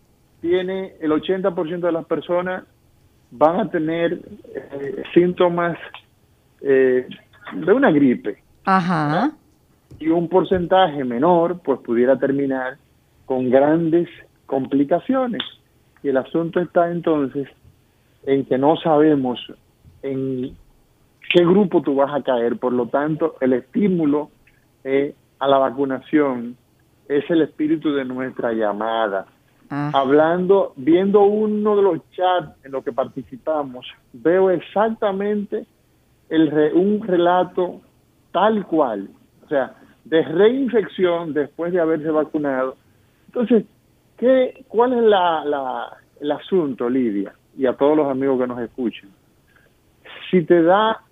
tiene 0.40 0.94
el 0.98 1.10
80% 1.10 1.80
de 1.80 1.92
las 1.92 2.06
personas 2.06 2.64
van 3.32 3.60
a 3.60 3.70
tener 3.70 4.18
eh, 4.54 5.02
síntomas 5.12 5.76
eh, 6.62 7.06
de 7.52 7.72
una 7.74 7.90
gripe. 7.90 8.42
Ajá. 8.64 9.32
Y 10.02 10.08
un 10.08 10.28
porcentaje 10.28 11.04
menor, 11.04 11.60
pues 11.60 11.78
pudiera 11.78 12.18
terminar 12.18 12.76
con 13.24 13.50
grandes 13.50 14.08
complicaciones. 14.46 15.42
Y 16.02 16.08
el 16.08 16.16
asunto 16.16 16.58
está 16.58 16.90
entonces 16.90 17.46
en 18.24 18.44
que 18.44 18.58
no 18.58 18.76
sabemos 18.78 19.38
en 20.02 20.56
qué 21.32 21.44
grupo 21.44 21.82
tú 21.82 21.94
vas 21.94 22.12
a 22.12 22.20
caer. 22.20 22.56
Por 22.56 22.72
lo 22.72 22.88
tanto, 22.88 23.36
el 23.40 23.52
estímulo 23.52 24.30
eh, 24.82 25.14
a 25.38 25.46
la 25.46 25.58
vacunación 25.58 26.56
es 27.08 27.30
el 27.30 27.42
espíritu 27.42 27.92
de 27.92 28.04
nuestra 28.04 28.52
llamada. 28.52 29.26
Hablando, 29.70 30.72
viendo 30.74 31.20
uno 31.22 31.76
de 31.76 31.82
los 31.82 32.10
chats 32.10 32.56
en 32.64 32.72
los 32.72 32.82
que 32.82 32.92
participamos, 32.92 33.86
veo 34.12 34.50
exactamente 34.50 35.64
el 36.28 36.52
un 36.74 37.06
relato 37.06 37.80
tal 38.32 38.66
cual, 38.66 39.08
o 39.44 39.48
sea, 39.48 39.76
de 40.04 40.22
reinfección 40.22 41.32
después 41.32 41.72
de 41.72 41.80
haberse 41.80 42.10
vacunado. 42.10 42.76
Entonces, 43.26 43.64
¿qué, 44.18 44.64
¿cuál 44.68 44.92
es 44.94 45.02
la, 45.02 45.44
la, 45.44 45.96
el 46.20 46.32
asunto, 46.32 46.88
Lidia? 46.88 47.34
Y 47.56 47.66
a 47.66 47.74
todos 47.74 47.96
los 47.96 48.10
amigos 48.10 48.40
que 48.40 48.46
nos 48.46 48.60
escuchen. 48.60 49.10
Si 50.30 50.44
te 50.44 50.62
da 50.62 51.02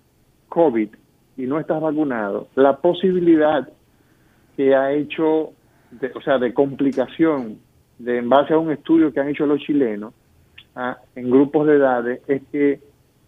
COVID 0.49 0.89
y 1.37 1.43
no 1.43 1.59
estás 1.59 1.81
vacunado, 1.81 2.47
la 2.55 2.77
posibilidad 2.77 3.67
que 4.57 4.75
ha 4.75 4.91
hecho, 4.91 5.51
de, 5.91 6.11
o 6.13 6.21
sea, 6.21 6.37
de 6.37 6.53
complicación, 6.53 7.59
de, 7.99 8.17
en 8.17 8.29
base 8.29 8.53
a 8.53 8.57
un 8.57 8.71
estudio 8.71 9.13
que 9.13 9.19
han 9.19 9.29
hecho 9.29 9.45
los 9.45 9.59
chilenos, 9.61 10.13
ah, 10.75 10.97
en 11.15 11.29
grupos 11.29 11.67
de 11.67 11.75
edades, 11.75 12.21
es 12.27 12.41
que 12.51 12.79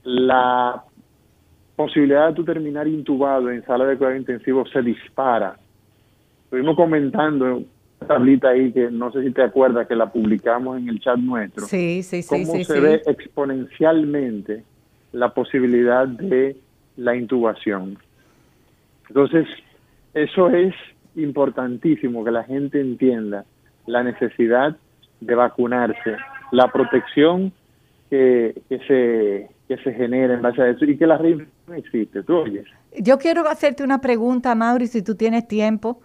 la 0.04 0.84
posibilidad 1.76 2.30
de 2.30 2.36
tú 2.36 2.44
terminar 2.44 2.88
intubado 2.88 3.50
en 3.50 3.64
sala 3.66 3.86
de 3.86 3.98
cuidado 3.98 4.18
intensivo 4.18 4.66
se 4.68 4.82
dispara. 4.82 5.58
Estuvimos 6.46 6.76
comentando 6.76 7.58
una 7.58 8.08
tablita 8.08 8.50
ahí 8.50 8.72
que 8.72 8.92
no 8.92 9.12
sé 9.12 9.24
si 9.24 9.32
te 9.32 9.42
acuerdas 9.42 9.88
que 9.88 9.96
la 9.96 10.12
publicamos 10.12 10.78
en 10.78 10.90
el 10.90 11.00
chat 11.00 11.18
nuestro. 11.18 11.66
Sí, 11.66 12.04
sí, 12.04 12.22
sí. 12.22 12.30
Cómo 12.30 12.64
se 12.64 12.80
ve 12.80 13.02
exponencialmente 13.06 14.64
la 15.14 15.34
posibilidad 15.34 16.08
de 16.08 16.58
la 16.98 17.16
intubación. 17.16 17.98
Entonces, 19.08 19.48
eso 20.14 20.50
es 20.50 20.74
importantísimo 21.16 22.24
que 22.24 22.32
la 22.32 22.44
gente 22.44 22.80
entienda 22.80 23.46
la 23.86 24.04
necesidad 24.04 24.76
de 25.22 25.36
vacunarse, 25.36 26.18
la 26.52 26.68
protección 26.72 27.52
que, 28.10 28.62
que 28.70 28.80
se 28.80 29.50
que 29.68 29.78
se 29.78 29.94
genera 29.94 30.34
en 30.34 30.42
base 30.42 30.62
a 30.62 30.70
eso 30.70 30.86
y 30.86 30.98
que 30.98 31.08
la 31.08 31.18
no 31.68 31.74
existe. 31.74 32.24
¿Tú 32.24 32.38
oyes? 32.38 32.66
Yo 32.98 33.18
quiero 33.18 33.48
hacerte 33.48 33.84
una 33.84 34.02
pregunta, 34.02 34.54
Mauri, 34.56 34.88
si 34.88 35.02
tú 35.02 35.16
tienes 35.16 35.48
tiempo. 35.48 36.02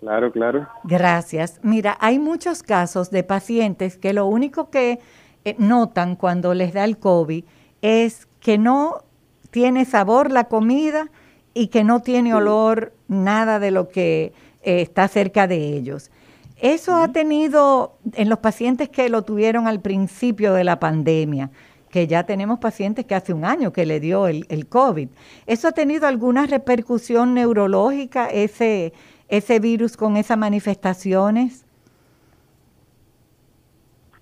Claro, 0.00 0.32
claro. 0.32 0.68
Gracias. 0.84 1.60
Mira, 1.62 1.96
hay 2.00 2.18
muchos 2.18 2.62
casos 2.62 3.10
de 3.10 3.22
pacientes 3.22 3.96
que 3.96 4.12
lo 4.12 4.26
único 4.26 4.70
que 4.70 4.98
eh, 5.44 5.54
notan 5.58 6.16
cuando 6.16 6.54
les 6.54 6.72
da 6.72 6.84
el 6.84 6.98
COVID 6.98 7.44
es 7.82 8.28
que 8.40 8.58
no 8.58 9.04
tiene 9.50 9.84
sabor 9.84 10.30
la 10.30 10.44
comida 10.44 11.10
y 11.54 11.68
que 11.68 11.84
no 11.84 12.00
tiene 12.00 12.34
olor 12.34 12.92
nada 13.08 13.58
de 13.58 13.70
lo 13.70 13.88
que 13.88 14.32
eh, 14.62 14.82
está 14.82 15.08
cerca 15.08 15.46
de 15.46 15.76
ellos. 15.76 16.10
Eso 16.56 16.94
ha 16.96 17.08
tenido 17.08 17.98
en 18.14 18.28
los 18.28 18.38
pacientes 18.38 18.88
que 18.88 19.08
lo 19.08 19.22
tuvieron 19.22 19.66
al 19.66 19.80
principio 19.80 20.52
de 20.52 20.64
la 20.64 20.78
pandemia 20.78 21.50
que 21.92 22.06
ya 22.06 22.24
tenemos 22.24 22.58
pacientes 22.58 23.04
que 23.04 23.14
hace 23.14 23.34
un 23.34 23.44
año 23.44 23.72
que 23.72 23.84
le 23.84 24.00
dio 24.00 24.26
el, 24.26 24.46
el 24.48 24.66
COVID. 24.66 25.08
¿Eso 25.46 25.68
ha 25.68 25.72
tenido 25.72 26.06
alguna 26.06 26.46
repercusión 26.46 27.34
neurológica, 27.34 28.28
ese, 28.28 28.94
ese 29.28 29.60
virus 29.60 29.96
con 29.96 30.16
esas 30.16 30.38
manifestaciones? 30.38 31.66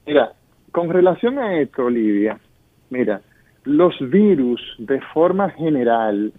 Mira, 0.04 0.32
con 0.72 0.90
relación 0.90 1.38
a 1.38 1.60
esto, 1.60 1.84
Olivia, 1.84 2.40
mira, 2.90 3.22
los 3.62 3.94
virus 4.00 4.60
de 4.78 5.00
forma 5.14 5.50
general 5.50 6.32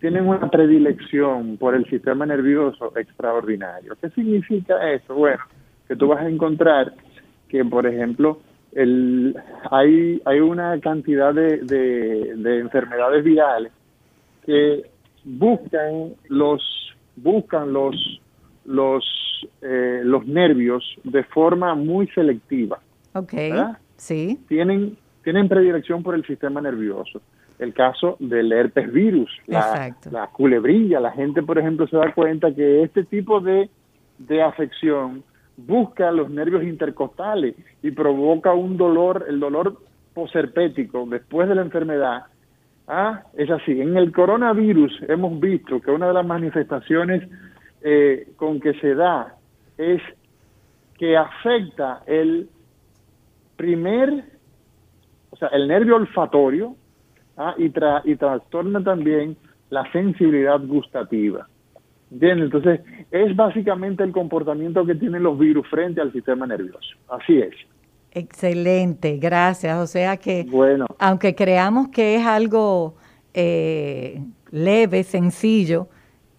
tienen 0.00 0.28
una 0.28 0.50
predilección 0.50 1.56
por 1.56 1.74
el 1.74 1.88
sistema 1.88 2.26
nervioso 2.26 2.92
extraordinario. 2.98 3.96
¿Qué 4.02 4.10
significa 4.10 4.92
eso? 4.92 5.14
Bueno, 5.14 5.42
que 5.88 5.96
tú 5.96 6.08
vas 6.08 6.20
a 6.20 6.28
encontrar 6.28 6.92
que, 7.48 7.64
por 7.64 7.86
ejemplo, 7.86 8.38
el, 8.74 9.36
hay, 9.70 10.20
hay 10.24 10.40
una 10.40 10.78
cantidad 10.80 11.32
de, 11.32 11.58
de, 11.58 12.58
enfermedades 12.58 13.24
virales 13.24 13.72
que 14.44 14.82
buscan 15.24 16.14
los 16.28 16.62
buscan 17.16 17.72
los 17.72 18.20
los 18.64 19.04
eh, 19.62 20.00
los 20.04 20.26
nervios 20.26 20.84
de 21.04 21.22
forma 21.24 21.74
muy 21.74 22.08
selectiva. 22.08 22.80
Okay. 23.12 23.52
Sí. 23.96 24.40
Tienen 24.48 24.96
tienen 25.22 25.48
predilección 25.48 26.02
por 26.02 26.14
el 26.14 26.26
sistema 26.26 26.60
nervioso. 26.60 27.22
El 27.58 27.72
caso 27.72 28.16
del 28.18 28.52
herpes 28.52 28.92
virus, 28.92 29.30
la, 29.46 29.96
la 30.10 30.26
culebrilla, 30.26 30.98
la 30.98 31.12
gente, 31.12 31.40
por 31.42 31.56
ejemplo, 31.56 31.86
se 31.86 31.96
da 31.96 32.12
cuenta 32.12 32.52
que 32.52 32.82
este 32.82 33.04
tipo 33.04 33.40
de, 33.40 33.70
de 34.18 34.42
afección 34.42 35.22
busca 35.56 36.10
los 36.10 36.30
nervios 36.30 36.64
intercostales 36.64 37.54
y 37.82 37.90
provoca 37.90 38.52
un 38.52 38.76
dolor, 38.76 39.26
el 39.28 39.40
dolor 39.40 39.78
poserpético 40.12 41.06
después 41.06 41.48
de 41.48 41.54
la 41.54 41.62
enfermedad. 41.62 42.24
Ah, 42.86 43.22
es 43.34 43.50
así. 43.50 43.80
En 43.80 43.96
el 43.96 44.12
coronavirus 44.12 45.02
hemos 45.08 45.38
visto 45.40 45.80
que 45.80 45.90
una 45.90 46.08
de 46.08 46.14
las 46.14 46.26
manifestaciones 46.26 47.28
eh, 47.82 48.28
con 48.36 48.60
que 48.60 48.74
se 48.74 48.94
da 48.94 49.36
es 49.78 50.02
que 50.98 51.16
afecta 51.16 52.02
el 52.06 52.48
primer, 53.56 54.24
o 55.30 55.36
sea, 55.36 55.48
el 55.48 55.66
nervio 55.66 55.96
olfatorio 55.96 56.76
¿ah? 57.36 57.54
y, 57.58 57.72
y 58.10 58.16
trastorna 58.16 58.82
también 58.82 59.36
la 59.70 59.90
sensibilidad 59.92 60.60
gustativa. 60.60 61.48
Bien, 62.10 62.38
entonces 62.38 62.80
es 63.10 63.34
básicamente 63.34 64.04
el 64.04 64.12
comportamiento 64.12 64.84
que 64.84 64.94
tienen 64.94 65.22
los 65.22 65.38
virus 65.38 65.66
frente 65.68 66.00
al 66.00 66.12
sistema 66.12 66.46
nervioso. 66.46 66.96
Así 67.08 67.38
es. 67.38 67.54
Excelente, 68.12 69.16
gracias. 69.18 69.76
O 69.78 69.86
sea 69.86 70.16
que, 70.16 70.46
bueno. 70.48 70.86
aunque 70.98 71.34
creamos 71.34 71.88
que 71.88 72.16
es 72.16 72.24
algo 72.24 72.94
eh, 73.34 74.22
leve, 74.52 75.02
sencillo, 75.02 75.88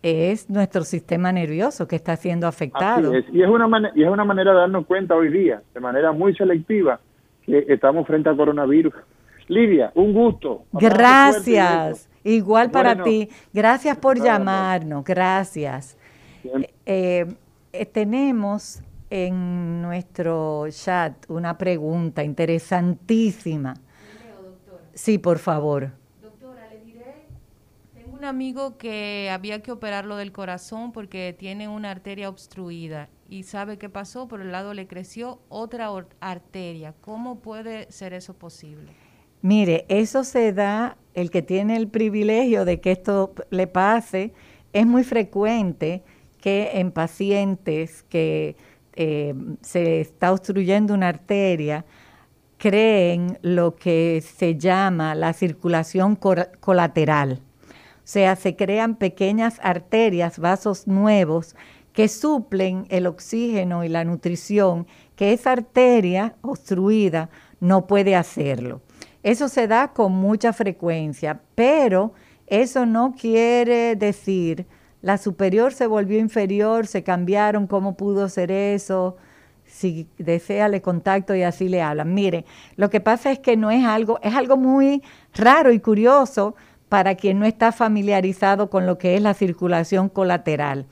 es 0.02 0.50
nuestro 0.50 0.84
sistema 0.84 1.32
nervioso 1.32 1.88
que 1.88 1.96
está 1.96 2.16
siendo 2.16 2.48
afectado. 2.48 3.14
Y, 3.14 3.42
es 3.42 3.50
una 3.50 3.92
y 3.96 4.04
es 4.04 4.10
una 4.10 4.24
manera 4.24 4.52
de 4.52 4.60
darnos 4.60 4.86
cuenta 4.86 5.16
hoy 5.16 5.30
día, 5.30 5.62
de 5.74 5.80
manera 5.80 6.12
muy 6.12 6.34
selectiva, 6.36 7.00
que 7.42 7.66
estamos 7.68 8.08
frente 8.08 8.30
al 8.30 8.38
coronavirus. 8.38 8.94
Lidia, 9.48 9.92
un 9.96 10.14
gusto. 10.14 10.66
Gracias. 10.72 12.10
Igual 12.24 12.72
para 12.72 13.04
ti. 13.04 13.30
Gracias 13.54 13.98
por 13.98 14.20
llamarnos. 14.20 15.04
Gracias. 15.04 15.98
Eh, 16.86 17.26
eh, 17.72 17.86
tenemos 17.86 18.82
en 19.10 19.82
nuestro 19.82 20.66
chat 20.70 21.30
una 21.30 21.58
pregunta 21.58 22.24
interesantísima. 22.24 23.76
Sí, 24.94 25.18
por 25.18 25.40
favor. 25.40 25.92
Doctora, 26.22 26.68
le 26.72 26.80
diré, 26.80 27.28
tengo 27.94 28.18
un 28.18 28.26
amigo 28.26 28.78
que 28.78 29.30
había 29.32 29.62
que 29.62 29.72
operarlo 29.72 30.16
del 30.16 30.32
corazón 30.32 30.92
porque 30.92 31.36
tiene 31.38 31.68
una 31.68 31.92
arteria 31.92 32.30
obstruida 32.30 33.10
y 33.30 33.44
sabe 33.44 33.78
qué 33.78 33.90
pasó, 33.90 34.28
por 34.28 34.42
el 34.42 34.52
lado 34.52 34.74
le 34.74 34.88
creció 34.88 35.40
otra 35.50 35.90
arteria. 36.22 36.94
¿Cómo 37.02 37.40
puede 37.40 37.92
ser 37.92 38.14
eso 38.14 38.34
posible? 38.34 39.05
Mire, 39.46 39.86
eso 39.90 40.24
se 40.24 40.54
da, 40.54 40.98
el 41.14 41.30
que 41.30 41.44
tiene 41.44 41.78
el 41.78 41.88
privilegio 41.88 42.66
de 42.66 42.82
que 42.82 42.92
esto 42.92 43.36
le 43.52 43.68
pase, 43.68 44.34
es 44.74 44.88
muy 44.88 45.04
frecuente 45.04 46.02
que 46.42 46.72
en 46.80 46.90
pacientes 46.90 48.02
que 48.10 48.56
eh, 48.96 49.36
se 49.62 50.02
está 50.02 50.34
obstruyendo 50.34 50.96
una 50.96 51.10
arteria, 51.10 51.86
creen 52.58 53.38
lo 53.44 53.76
que 53.76 54.24
se 54.26 54.58
llama 54.58 55.14
la 55.14 55.32
circulación 55.34 56.16
colateral. 56.16 57.40
O 57.68 58.04
sea, 58.04 58.36
se 58.36 58.56
crean 58.56 58.96
pequeñas 58.96 59.60
arterias, 59.62 60.40
vasos 60.40 60.88
nuevos, 60.88 61.56
que 61.94 62.08
suplen 62.08 62.88
el 62.90 63.06
oxígeno 63.06 63.84
y 63.84 63.90
la 63.90 64.06
nutrición 64.06 64.88
que 65.16 65.34
esa 65.34 65.52
arteria 65.52 66.34
obstruida 66.42 67.30
no 67.60 67.86
puede 67.86 68.16
hacerlo. 68.16 68.82
Eso 69.26 69.50
se 69.50 69.68
da 69.68 69.88
con 69.88 70.12
mucha 70.12 70.54
frecuencia, 70.54 71.42
pero 71.56 72.14
eso 72.46 72.86
no 72.86 73.16
quiere 73.20 73.96
decir 73.96 74.68
la 75.02 75.18
superior 75.18 75.74
se 75.74 75.88
volvió 75.88 76.20
inferior, 76.20 76.86
se 76.86 77.04
cambiaron, 77.04 77.66
cómo 77.66 77.98
pudo 77.98 78.30
ser 78.30 78.52
eso. 78.52 79.18
Si 79.66 80.08
desea, 80.20 80.68
le 80.68 80.84
contacto 80.84 81.34
y 81.34 81.42
así 81.42 81.70
le 81.70 81.82
hablan. 81.82 82.14
Mire, 82.14 82.46
lo 82.76 82.92
que 82.92 83.02
pasa 83.02 83.32
es 83.32 83.40
que 83.40 83.58
no 83.58 83.72
es 83.72 83.84
algo, 83.84 84.20
es 84.22 84.36
algo 84.36 84.58
muy 84.58 85.02
raro 85.34 85.72
y 85.72 85.80
curioso 85.80 86.56
para 86.88 87.16
quien 87.16 87.40
no 87.40 87.48
está 87.48 87.72
familiarizado 87.72 88.70
con 88.70 88.86
lo 88.86 89.00
que 89.00 89.16
es 89.16 89.22
la 89.24 89.34
circulación 89.34 90.08
colateral, 90.08 90.86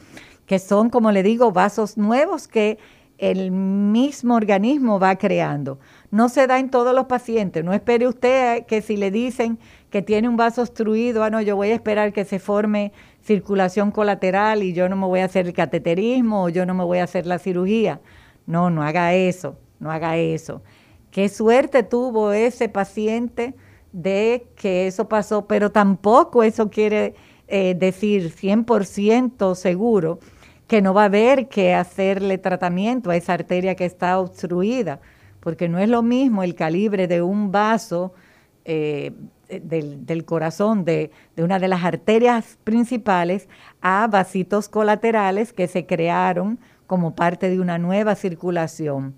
que 0.48 0.58
son, 0.58 0.90
como 0.90 1.12
le 1.12 1.22
digo, 1.22 1.52
vasos 1.52 1.98
nuevos 1.98 2.48
que 2.48 2.80
el 3.20 3.52
mismo 3.52 4.34
organismo 4.34 5.00
va 5.00 5.18
creando. 5.18 5.80
No 6.14 6.30
se 6.30 6.46
da 6.46 6.60
en 6.60 6.70
todos 6.70 6.94
los 6.94 7.08
pacientes. 7.08 7.64
No 7.64 7.74
espere 7.74 8.08
usted 8.08 8.68
que 8.68 8.84
si 8.84 8.98
le 8.98 9.10
dicen 9.10 9.58
que 9.90 10.04
tiene 10.04 10.30
un 10.30 10.38
vaso 10.38 10.62
obstruido, 10.62 11.24
ah, 11.24 11.32
no, 11.32 11.42
yo 11.42 11.56
voy 11.56 11.72
a 11.72 11.74
esperar 11.74 12.14
que 12.14 12.24
se 12.24 12.38
forme 12.38 12.94
circulación 13.24 13.90
colateral 13.90 14.62
y 14.62 14.74
yo 14.74 14.88
no 14.90 14.96
me 14.96 15.08
voy 15.08 15.22
a 15.22 15.26
hacer 15.26 15.48
el 15.48 15.54
cateterismo 15.54 16.44
o 16.44 16.50
yo 16.50 16.68
no 16.68 16.76
me 16.76 16.84
voy 16.84 17.00
a 17.00 17.06
hacer 17.06 17.26
la 17.26 17.40
cirugía. 17.40 18.00
No, 18.46 18.70
no 18.70 18.84
haga 18.84 19.16
eso, 19.16 19.58
no 19.80 19.90
haga 19.90 20.16
eso. 20.18 20.62
Qué 21.10 21.30
suerte 21.30 21.82
tuvo 21.82 22.32
ese 22.32 22.70
paciente 22.70 23.56
de 23.92 24.46
que 24.56 24.86
eso 24.86 25.10
pasó, 25.10 25.48
pero 25.48 25.72
tampoco 25.72 26.44
eso 26.44 26.70
quiere 26.70 27.16
eh, 27.48 27.74
decir 27.74 28.32
100% 28.32 29.56
seguro 29.56 30.20
que 30.68 30.84
no 30.84 30.94
va 30.94 31.02
a 31.02 31.06
haber 31.06 31.50
que 31.50 31.74
hacerle 31.74 32.38
tratamiento 32.38 33.10
a 33.10 33.16
esa 33.16 33.34
arteria 33.34 33.74
que 33.74 33.86
está 33.86 34.20
obstruida, 34.20 35.02
porque 35.44 35.68
no 35.68 35.78
es 35.78 35.90
lo 35.90 36.02
mismo 36.02 36.42
el 36.42 36.56
calibre 36.56 37.06
de 37.10 37.22
un 37.22 37.52
vaso 37.52 38.14
eh, 38.64 39.12
del, 39.50 40.24
corazón, 40.24 40.86
de, 40.86 41.12
de, 41.36 41.44
una 41.44 41.60
de 41.60 41.68
las 41.68 41.84
arterias 41.84 42.58
principales, 42.64 43.50
a 43.82 44.08
vasitos 44.08 44.70
colaterales 44.70 45.52
que 45.52 45.68
se 45.68 45.86
crearon 45.86 46.60
como 46.88 47.14
parte 47.14 47.50
de 47.50 47.60
una 47.60 47.78
nueva 47.78 48.16
circulación. 48.16 49.16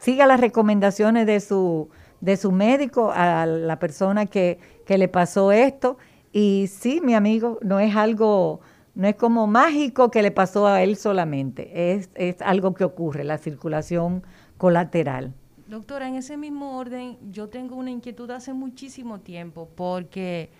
Siga 0.00 0.26
las 0.26 0.40
recomendaciones 0.40 1.26
de 1.26 1.38
su, 1.38 1.90
de 2.20 2.36
su 2.36 2.50
médico 2.50 3.12
a 3.14 3.46
la 3.46 3.78
persona 3.78 4.26
que, 4.26 4.58
que 4.84 4.98
le 4.98 5.06
pasó 5.06 5.52
esto. 5.52 5.96
Y 6.32 6.68
sí, 6.72 7.00
mi 7.04 7.14
amigo, 7.14 7.60
no 7.62 7.78
es 7.78 7.94
algo 7.94 8.60
no 8.94 9.06
es 9.08 9.14
como 9.14 9.46
mágico 9.46 10.10
que 10.10 10.22
le 10.22 10.32
pasó 10.32 10.66
a 10.66 10.82
él 10.82 10.96
solamente, 10.96 11.94
es, 11.94 12.10
es 12.14 12.42
algo 12.42 12.74
que 12.74 12.84
ocurre, 12.84 13.24
la 13.24 13.38
circulación 13.38 14.22
colateral. 14.58 15.32
Doctora, 15.72 16.06
en 16.06 16.16
ese 16.16 16.36
mismo 16.36 16.76
orden, 16.76 17.16
yo 17.30 17.48
tengo 17.48 17.76
una 17.76 17.90
inquietud 17.90 18.30
hace 18.30 18.52
muchísimo 18.52 19.20
tiempo 19.20 19.70
porque 19.74 20.50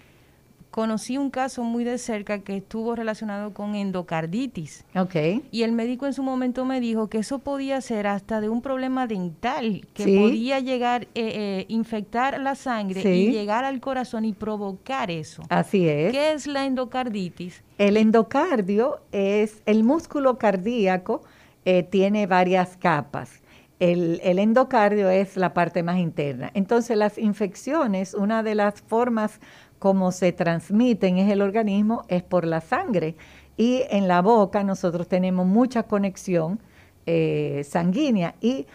conocí 0.71 1.19
un 1.19 1.29
caso 1.29 1.65
muy 1.65 1.85
de 1.85 1.99
cerca 1.99 2.39
que 2.39 2.57
estuvo 2.57 2.97
relacionado 2.97 3.53
con 3.53 3.75
endocarditis. 3.75 4.87
Ok. 4.97 5.43
Y 5.51 5.65
el 5.65 5.73
médico 5.73 6.07
en 6.07 6.15
su 6.15 6.23
momento 6.23 6.65
me 6.65 6.81
dijo 6.81 7.11
que 7.11 7.19
eso 7.19 7.41
podía 7.41 7.79
ser 7.83 8.07
hasta 8.07 8.41
de 8.41 8.49
un 8.49 8.63
problema 8.63 9.07
dental, 9.07 9.87
que 9.93 10.05
podía 10.05 10.61
llegar, 10.61 11.03
eh, 11.03 11.09
eh, 11.15 11.67
infectar 11.69 12.41
la 12.41 12.55
sangre 12.55 13.03
y 13.15 13.31
llegar 13.31 13.67
al 13.67 13.81
corazón 13.81 14.25
y 14.25 14.33
provocar 14.33 15.11
eso. 15.11 15.43
Así 15.51 15.87
es. 15.87 16.11
¿Qué 16.13 16.33
es 16.33 16.47
la 16.47 16.65
endocarditis? 16.65 17.63
El 17.77 17.99
endocardio 17.99 19.03
es 19.13 19.61
el 19.67 19.85
músculo 19.85 20.39
cardíaco, 20.39 21.21
eh, 21.67 21.83
tiene 21.83 22.27
varias 22.27 22.79
capas. 22.79 23.42
El, 23.83 24.21
el, 24.23 24.39
endocardio 24.39 25.11
es 25.11 25.37
la 25.37 25.55
parte 25.55 25.83
más 25.83 25.99
interna. 25.99 26.51
Entonces 26.55 26.97
las 26.97 27.19
infecciones, 27.19 28.15
una 28.15 28.43
de 28.43 28.55
las 28.55 28.81
formas 28.81 29.41
como 29.79 30.13
se 30.13 30.31
transmiten 30.33 31.19
en 31.19 31.29
el 31.31 31.43
organismo 31.43 32.05
es 32.07 32.23
por 32.23 32.47
la 32.47 32.61
sangre. 32.61 33.17
Y 33.57 33.83
en 33.91 34.07
la 34.07 34.23
boca 34.23 34.63
nosotros 34.63 35.09
tenemos 35.09 35.47
mucha 35.47 35.83
conexión 35.83 36.61
eh, 37.05 37.67
sanguínea 37.69 38.37
y 38.41 38.67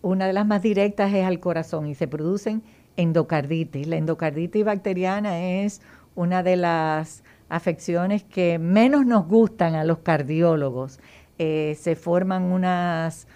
una 0.00 0.26
de 0.26 0.32
las 0.32 0.46
más 0.46 0.62
directas 0.62 1.12
es 1.12 1.26
al 1.26 1.38
corazón 1.38 1.86
y 1.86 1.94
se 1.94 2.08
producen 2.08 2.62
endocarditis. 2.96 3.86
La 3.86 3.96
endocarditis 3.96 4.64
bacteriana 4.64 5.42
es 5.62 5.82
una 6.14 6.42
de 6.42 6.56
las 6.56 7.22
afecciones 7.50 8.24
que 8.24 8.58
menos 8.58 9.04
nos 9.04 9.26
gustan 9.26 9.74
a 9.74 9.84
los 9.84 9.98
cardiólogos. 9.98 10.98
Eh, 11.38 11.76
se 11.78 11.94
forman 11.94 12.44
unas, 12.44 13.28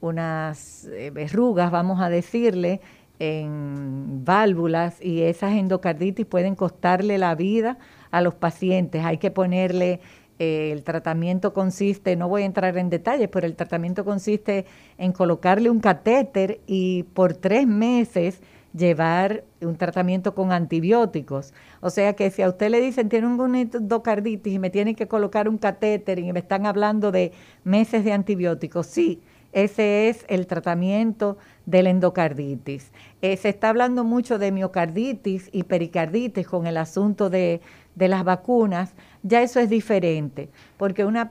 unas 0.00 0.86
eh, 0.86 1.10
verrugas, 1.10 1.70
vamos 1.70 2.00
a 2.00 2.08
decirle, 2.08 2.80
en 3.20 4.24
válvulas 4.24 5.00
y 5.00 5.22
esas 5.22 5.52
endocarditis 5.52 6.24
pueden 6.24 6.54
costarle 6.54 7.18
la 7.18 7.34
vida 7.34 7.78
a 8.10 8.22
los 8.22 8.34
pacientes. 8.34 9.04
Hay 9.04 9.18
que 9.18 9.30
ponerle, 9.30 10.00
eh, 10.38 10.70
el 10.72 10.82
tratamiento 10.82 11.52
consiste, 11.52 12.16
no 12.16 12.28
voy 12.28 12.42
a 12.42 12.46
entrar 12.46 12.78
en 12.78 12.88
detalles, 12.88 13.28
pero 13.28 13.46
el 13.46 13.56
tratamiento 13.56 14.04
consiste 14.06 14.64
en 14.96 15.12
colocarle 15.12 15.68
un 15.68 15.80
catéter 15.80 16.60
y 16.66 17.02
por 17.02 17.34
tres 17.34 17.66
meses 17.66 18.40
llevar 18.72 19.44
un 19.60 19.76
tratamiento 19.76 20.34
con 20.34 20.52
antibióticos. 20.52 21.52
O 21.80 21.90
sea 21.90 22.14
que 22.14 22.30
si 22.30 22.40
a 22.40 22.48
usted 22.48 22.70
le 22.70 22.80
dicen 22.80 23.10
tiene 23.10 23.26
un 23.26 23.54
endocarditis 23.54 24.54
y 24.54 24.58
me 24.58 24.70
tienen 24.70 24.94
que 24.94 25.08
colocar 25.08 25.48
un 25.48 25.58
catéter 25.58 26.18
y 26.18 26.32
me 26.32 26.38
están 26.38 26.64
hablando 26.64 27.12
de 27.12 27.32
meses 27.64 28.04
de 28.04 28.12
antibióticos, 28.12 28.86
sí, 28.86 29.20
ese 29.52 30.08
es 30.08 30.24
el 30.28 30.46
tratamiento 30.46 31.36
de 31.66 31.82
la 31.82 31.90
endocarditis. 31.90 32.92
Eh, 33.20 33.36
se 33.36 33.48
está 33.48 33.70
hablando 33.70 34.04
mucho 34.04 34.38
de 34.38 34.52
miocarditis 34.52 35.48
y 35.52 35.64
pericarditis 35.64 36.46
con 36.46 36.66
el 36.66 36.76
asunto 36.76 37.30
de, 37.30 37.60
las 37.96 38.24
vacunas. 38.24 38.94
Ya 39.22 39.42
eso 39.42 39.60
es 39.60 39.68
diferente, 39.68 40.48
porque 40.76 41.04
una 41.04 41.30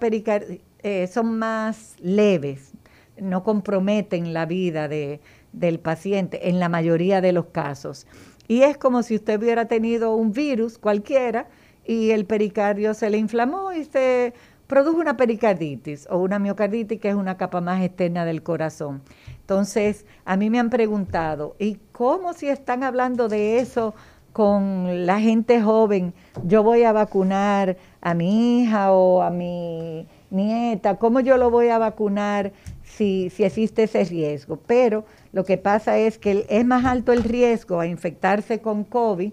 eh, 0.84 1.08
son 1.08 1.39
más 1.39 1.95
leves, 1.99 2.73
no 3.19 3.43
comprometen 3.43 4.34
la 4.34 4.45
vida 4.45 4.88
del 4.88 5.79
paciente 5.79 6.49
en 6.49 6.60
la 6.60 6.69
mayoría 6.69 7.21
de 7.21 7.32
los 7.32 7.47
casos. 7.47 8.05
Y 8.47 8.63
es 8.63 8.77
como 8.77 9.03
si 9.03 9.15
usted 9.15 9.39
hubiera 9.39 9.65
tenido 9.65 10.15
un 10.15 10.32
virus 10.32 10.77
cualquiera 10.77 11.47
y 11.86 12.12
el 12.12 12.25
pericardio 12.25 12.93
se 12.93 13.10
le 13.10 13.17
inflamó 13.17 13.71
y 13.73 13.86
se 13.86 14.34
produjo 14.69 14.99
una 14.99 15.17
pericarditis 15.17 16.08
o 16.12 16.19
una 16.19 16.38
miocarditis, 16.38 16.99
que 17.01 17.10
es 17.10 17.15
una 17.15 17.38
capa 17.38 17.60
más 17.60 17.82
externa 17.84 18.23
del 18.23 18.43
corazón. 18.43 19.01
Entonces, 19.41 20.05
a 20.25 20.38
mí 20.38 20.51
me 20.51 20.60
han 20.60 20.69
preguntado, 20.69 21.55
¿y 21.58 21.79
cómo 21.91 22.34
si 22.34 22.49
están 22.49 22.84
hablando 22.84 23.29
de 23.29 23.58
eso 23.58 23.95
con 24.32 25.08
la 25.08 25.19
gente 25.19 25.60
joven? 25.60 26.13
Yo 26.43 26.62
voy 26.62 26.84
a 26.84 26.91
vacunar 26.91 27.77
a 27.99 28.13
mi 28.13 28.62
hija 28.62 28.91
o 28.91 29.23
a 29.23 29.32
mi 29.32 30.08
nieta, 30.29 30.97
¿cómo 30.97 31.19
yo 31.19 31.38
lo 31.38 31.49
voy 31.49 31.69
a 31.69 31.79
vacunar 31.79 32.53
si, 32.84 33.32
si 33.32 33.45
existe 33.45 33.84
ese 33.84 34.03
riesgo? 34.03 34.60
Pero 34.67 35.03
lo 35.34 35.45
que 35.45 35.58
pasa 35.58 35.97
es 35.97 36.19
que 36.19 36.45
es 36.47 36.63
más 36.63 36.86
alto 36.86 37.12
el 37.12 37.23
riesgo 37.23 37.79
a 37.79 37.88
infectarse 37.88 38.62
con 38.62 38.84
COVID, 38.84 39.32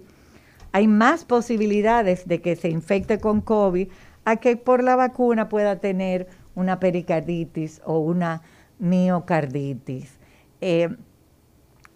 hay 0.73 0.89
más 0.89 1.25
posibilidades 1.27 2.27
de 2.27 2.41
que 2.41 2.57
se 2.57 2.71
infecte 2.71 3.19
con 3.19 3.43
COVID 3.43 3.89
a 4.27 4.37
que 4.37 4.57
por 4.57 4.83
la 4.83 4.97
vacuna 4.97 5.49
pueda 5.49 5.79
tener 5.79 6.27
una 6.57 6.81
pericarditis 6.81 7.81
o 7.85 8.01
una 8.01 8.43
miocarditis. 8.81 10.19
Eh, 10.61 10.95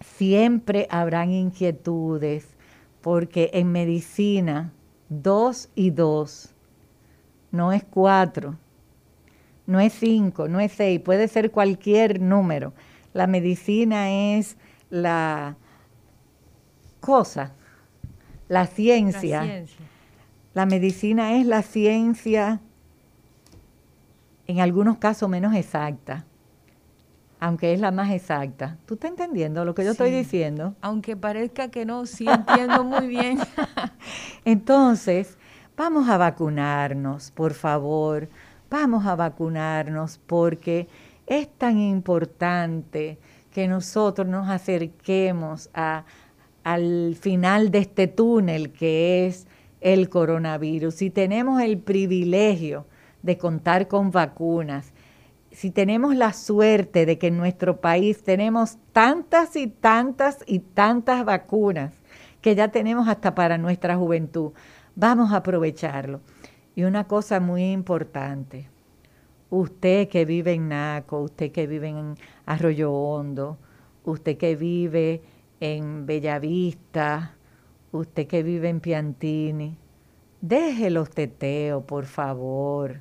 siempre 0.01 0.87
habrán 0.90 1.33
inquietudes 1.33 2.47
porque 3.01 3.51
en 3.53 3.73
medicina 3.73 4.73
dos 5.09 5.71
y 5.75 5.90
dos 5.90 6.55
no 7.51 7.73
es 7.73 7.83
cuatro, 7.83 8.57
no 9.66 9.81
es 9.81 9.93
cinco, 9.93 10.47
no 10.47 10.61
es 10.61 10.71
seis, 10.71 11.01
puede 11.01 11.27
ser 11.27 11.51
cualquier 11.51 12.21
número. 12.21 12.73
La 13.12 13.27
medicina 13.27 14.37
es 14.37 14.57
la 14.88 15.57
cosa, 17.01 17.55
la 18.47 18.69
ciencia. 18.69 19.40
La, 19.40 19.47
ciencia. 19.47 19.89
La 20.55 20.67
medicina 20.67 21.35
es 21.35 21.47
la 21.47 21.63
ciencia 21.63 22.61
en 24.47 24.61
algunos 24.61 24.99
casos 24.99 25.29
menos 25.29 25.55
exacta 25.55 26.25
aunque 27.41 27.73
es 27.73 27.81
la 27.81 27.91
más 27.91 28.11
exacta. 28.11 28.77
¿Tú 28.85 28.95
estás 28.95 29.11
entendiendo 29.11 29.65
lo 29.65 29.75
que 29.75 29.83
yo 29.83 29.93
estoy 29.93 30.11
diciendo? 30.11 30.75
Aunque 30.83 31.17
parezca 31.17 31.69
que 31.71 31.87
no, 31.87 32.05
sí 32.05 32.27
entiendo 32.29 32.85
muy 32.85 33.09
bien. 33.09 33.39
Entonces, 34.45 35.39
vamos 35.75 36.09
a 36.11 36.19
vacunarnos, 36.19 37.31
por 37.31 37.55
favor, 37.55 38.29
vamos 38.69 39.07
a 39.07 39.17
vacunarnos 39.17 40.21
porque 40.27 40.87
es 41.27 41.49
tan 41.49 41.79
importante 41.79 43.19
que 43.51 43.67
nosotros 43.67 44.29
nos 44.29 44.49
acerquemos 44.49 45.71
a, 45.73 46.05
al 46.63 47.17
final 47.19 47.71
de 47.71 47.79
este 47.79 48.07
túnel 48.07 48.71
que 48.71 49.27
es 49.27 49.47
el 49.81 50.09
coronavirus. 50.09 51.03
Y 51.03 51.11
tenemos 51.11 51.61
el 51.62 51.79
privilegio 51.79 52.87
de 53.23 53.38
contar 53.38 53.88
con 53.88 54.11
vacunas 54.11 54.93
si 55.53 55.71
tenemos 55.71 56.14
la 56.14 56.33
suerte 56.33 57.07
de 57.07 57.19
que 57.19 57.27
en 57.29 57.37
nuestro 57.37 57.81
país 57.81 58.23
tenemos 58.23 58.79
tantas 58.93 59.57
y 59.57 59.66
tantas 59.66 60.38
y 60.47 60.61
tantas 60.61 61.25
vacunas 61.25 61.93
que 62.40 62.55
ya 62.55 62.69
tenemos 62.69 63.09
hasta 63.09 63.35
para 63.35 63.59
nuestra 63.59 63.97
juventud, 63.97 64.53
vamos 64.95 65.33
a 65.33 65.37
aprovecharlo. 65.37 66.21
Y 66.75 66.85
una 66.85 67.07
cosa 67.07 67.40
muy 67.40 67.73
importante, 67.73 68.69
usted 69.51 70.09
que 70.09 70.25
vive 70.25 70.53
en 70.53 70.69
Naco, 70.69 71.21
usted 71.21 71.51
que 71.51 71.66
vive 71.66 71.88
en 71.88 72.14
Arroyo 72.47 72.93
Hondo, 72.93 73.59
usted 74.05 74.38
que 74.38 74.55
vive 74.55 75.21
en 75.59 76.07
Bellavista, 76.07 77.35
usted 77.92 78.26
que 78.26 78.42
vive 78.42 78.68
en 78.68 78.81
Piantini, 78.81 79.76
deje 80.40 80.90
los 80.90 81.11
teteos, 81.11 81.85
por 81.85 82.07
favor 82.07 83.00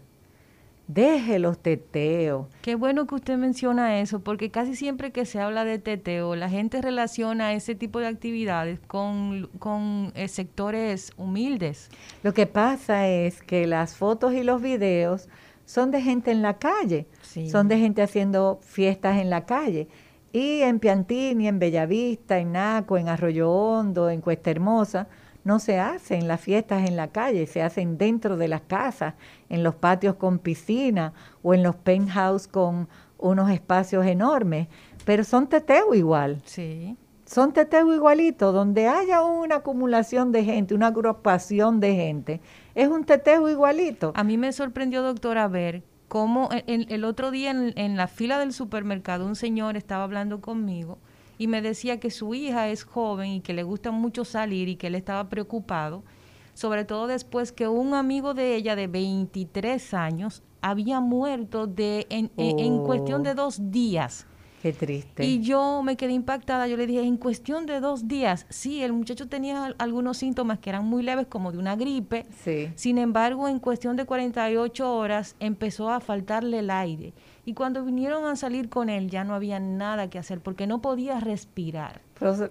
Deje 0.90 1.38
los 1.38 1.60
teteos. 1.60 2.48
Qué 2.64 2.74
bueno 2.74 3.06
que 3.06 3.14
usted 3.14 3.38
menciona 3.38 4.00
eso, 4.00 4.22
porque 4.22 4.50
casi 4.50 4.76
siempre 4.76 5.12
que 5.12 5.24
se 5.28 5.40
habla 5.40 5.64
de 5.64 5.78
teteo, 5.78 6.36
la 6.36 6.50
gente 6.50 6.82
relaciona 6.82 7.54
ese 7.54 7.76
tipo 7.76 8.00
de 8.00 8.08
actividades 8.08 8.80
con, 8.88 9.52
con 9.60 10.12
eh, 10.16 10.28
sectores 10.28 11.14
humildes. 11.16 11.92
Lo 12.24 12.34
que 12.34 12.48
pasa 12.48 13.08
es 13.08 13.44
que 13.44 13.68
las 13.68 13.96
fotos 13.96 14.34
y 14.34 14.42
los 14.42 14.64
videos 14.64 15.30
son 15.64 15.92
de 15.92 16.02
gente 16.02 16.32
en 16.32 16.42
la 16.42 16.58
calle, 16.58 17.06
son 17.52 17.68
de 17.68 17.78
gente 17.78 18.02
haciendo 18.02 18.58
fiestas 18.64 19.20
en 19.20 19.30
la 19.30 19.46
calle. 19.46 19.88
Y 20.32 20.62
en 20.62 20.80
Piantini, 20.80 21.48
en 21.48 21.60
Bellavista, 21.60 22.38
en 22.38 22.52
Naco, 22.52 22.98
en 22.98 23.10
Arroyo 23.10 23.52
Hondo, 23.52 24.10
en 24.10 24.22
Cuesta 24.22 24.52
Hermosa, 24.52 25.08
no 25.44 25.58
se 25.60 25.80
hacen 25.80 26.28
las 26.28 26.42
fiestas 26.42 26.88
en 26.88 26.96
la 26.96 27.08
calle, 27.08 27.48
se 27.48 27.64
hacen 27.64 27.98
dentro 27.98 28.38
de 28.38 28.48
las 28.48 28.62
casas, 28.62 29.16
en 29.50 29.64
los 29.64 29.76
patios 29.76 30.16
con 30.16 30.38
piscina 30.38 31.14
o 31.42 31.54
en 31.54 31.64
los 31.64 31.76
penthouse 31.76 32.48
con 32.48 32.88
unos 33.18 33.50
espacios 33.50 34.06
enormes, 34.06 34.68
pero 35.06 35.24
son 35.24 35.48
teteo 35.48 35.96
igual. 35.96 36.42
Sí. 36.46 36.96
Son 37.26 37.54
teteo 37.54 37.94
igualito, 37.94 38.52
donde 38.52 38.88
haya 38.88 39.24
una 39.24 39.58
acumulación 39.58 40.32
de 40.32 40.44
gente, 40.44 40.74
una 40.74 40.88
agrupación 40.88 41.80
de 41.80 41.96
gente, 41.96 42.42
es 42.76 42.88
un 42.88 43.04
teteo 43.04 43.50
igualito. 43.50 44.14
A 44.16 44.24
mí 44.24 44.38
me 44.38 44.52
sorprendió, 44.52 45.04
doctora, 45.04 45.48
ver 45.48 45.84
cómo 46.10 46.50
el, 46.68 46.88
el 46.90 47.06
otro 47.06 47.32
día 47.32 47.52
en, 47.52 47.72
en 47.78 47.96
la 47.96 48.08
fila 48.08 48.38
del 48.40 48.52
supermercado 48.52 49.26
un 49.26 49.38
señor 49.38 49.78
estaba 49.78 50.04
hablando 50.04 50.42
conmigo 50.42 50.98
y 51.38 51.48
me 51.48 51.62
decía 51.62 52.02
que 52.02 52.12
su 52.12 52.36
hija 52.36 52.68
es 52.68 52.84
joven 52.84 53.32
y 53.32 53.42
que 53.42 53.54
le 53.54 53.64
gusta 53.64 53.92
mucho 53.92 54.26
salir 54.26 54.68
y 54.68 54.76
que 54.76 54.88
él 54.88 54.96
estaba 54.96 55.30
preocupado, 55.30 56.04
sobre 56.54 56.84
todo 56.84 57.08
después 57.08 57.54
que 57.54 57.70
un 57.70 57.94
amigo 57.94 58.34
de 58.34 58.56
ella 58.56 58.76
de 58.76 58.88
23 58.88 59.94
años 59.94 60.44
había 60.62 61.00
muerto 61.00 61.66
de 61.66 62.06
en, 62.10 62.30
en 62.36 62.84
cuestión 62.84 63.24
de 63.24 63.32
oh. 63.32 63.36
dos 63.36 63.72
días. 63.72 64.28
Qué 64.62 64.74
triste. 64.74 65.26
Y 65.26 65.42
yo 65.42 65.82
me 65.84 65.96
quedé 65.96 66.12
impactada. 66.14 66.68
Yo 66.68 66.76
le 66.76 66.86
dije, 66.86 67.02
en 67.02 67.18
cuestión 67.18 67.66
de 67.66 67.80
dos 67.80 68.08
días, 68.08 68.46
sí, 68.50 68.84
el 68.84 68.92
muchacho 68.92 69.28
tenía 69.28 69.74
algunos 69.78 70.18
síntomas 70.18 70.60
que 70.60 70.70
eran 70.70 70.86
muy 70.86 71.02
leves, 71.02 71.28
como 71.28 71.52
de 71.52 71.58
una 71.58 71.76
gripe. 71.76 72.26
Sí. 72.44 72.72
Sin 72.76 72.98
embargo, 72.98 73.48
en 73.48 73.60
cuestión 73.60 73.96
de 73.96 74.06
48 74.06 74.96
horas 74.96 75.36
empezó 75.40 75.90
a 75.90 76.02
faltarle 76.02 76.60
el 76.60 76.70
aire. 76.70 77.14
Y 77.46 77.54
cuando 77.54 77.84
vinieron 77.84 78.26
a 78.26 78.36
salir 78.36 78.70
con 78.70 78.90
él, 78.90 79.10
ya 79.10 79.24
no 79.24 79.34
había 79.34 79.60
nada 79.60 80.10
que 80.10 80.20
hacer 80.20 80.42
porque 80.42 80.68
no 80.68 80.82
podía 80.82 81.20
respirar. 81.20 82.02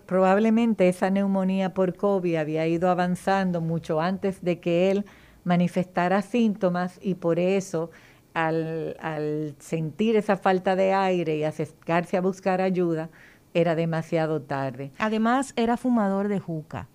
Probablemente 0.06 0.88
esa 0.88 1.10
neumonía 1.10 1.74
por 1.74 1.94
COVID 1.94 2.36
había 2.36 2.66
ido 2.66 2.88
avanzando 2.88 3.60
mucho 3.60 4.00
antes 4.00 4.42
de 4.42 4.60
que 4.60 4.90
él 4.90 5.04
manifestara 5.44 6.22
síntomas 6.22 6.98
y 7.02 7.14
por 7.14 7.38
eso 7.38 7.90
al, 8.34 9.54
sentir 9.58 10.16
esa 10.16 10.36
falta 10.36 10.76
de 10.76 10.92
aire 10.92 11.36
y 11.36 11.44
acercarse 11.44 12.16
a 12.16 12.20
buscar 12.20 12.60
ayuda, 12.60 13.10
era 13.54 13.74
demasiado 13.74 14.40
tarde. 14.42 14.92
Además, 14.98 15.52
era 15.56 15.76
fumador 15.76 16.28
de 16.28 16.38
juca 16.38 16.88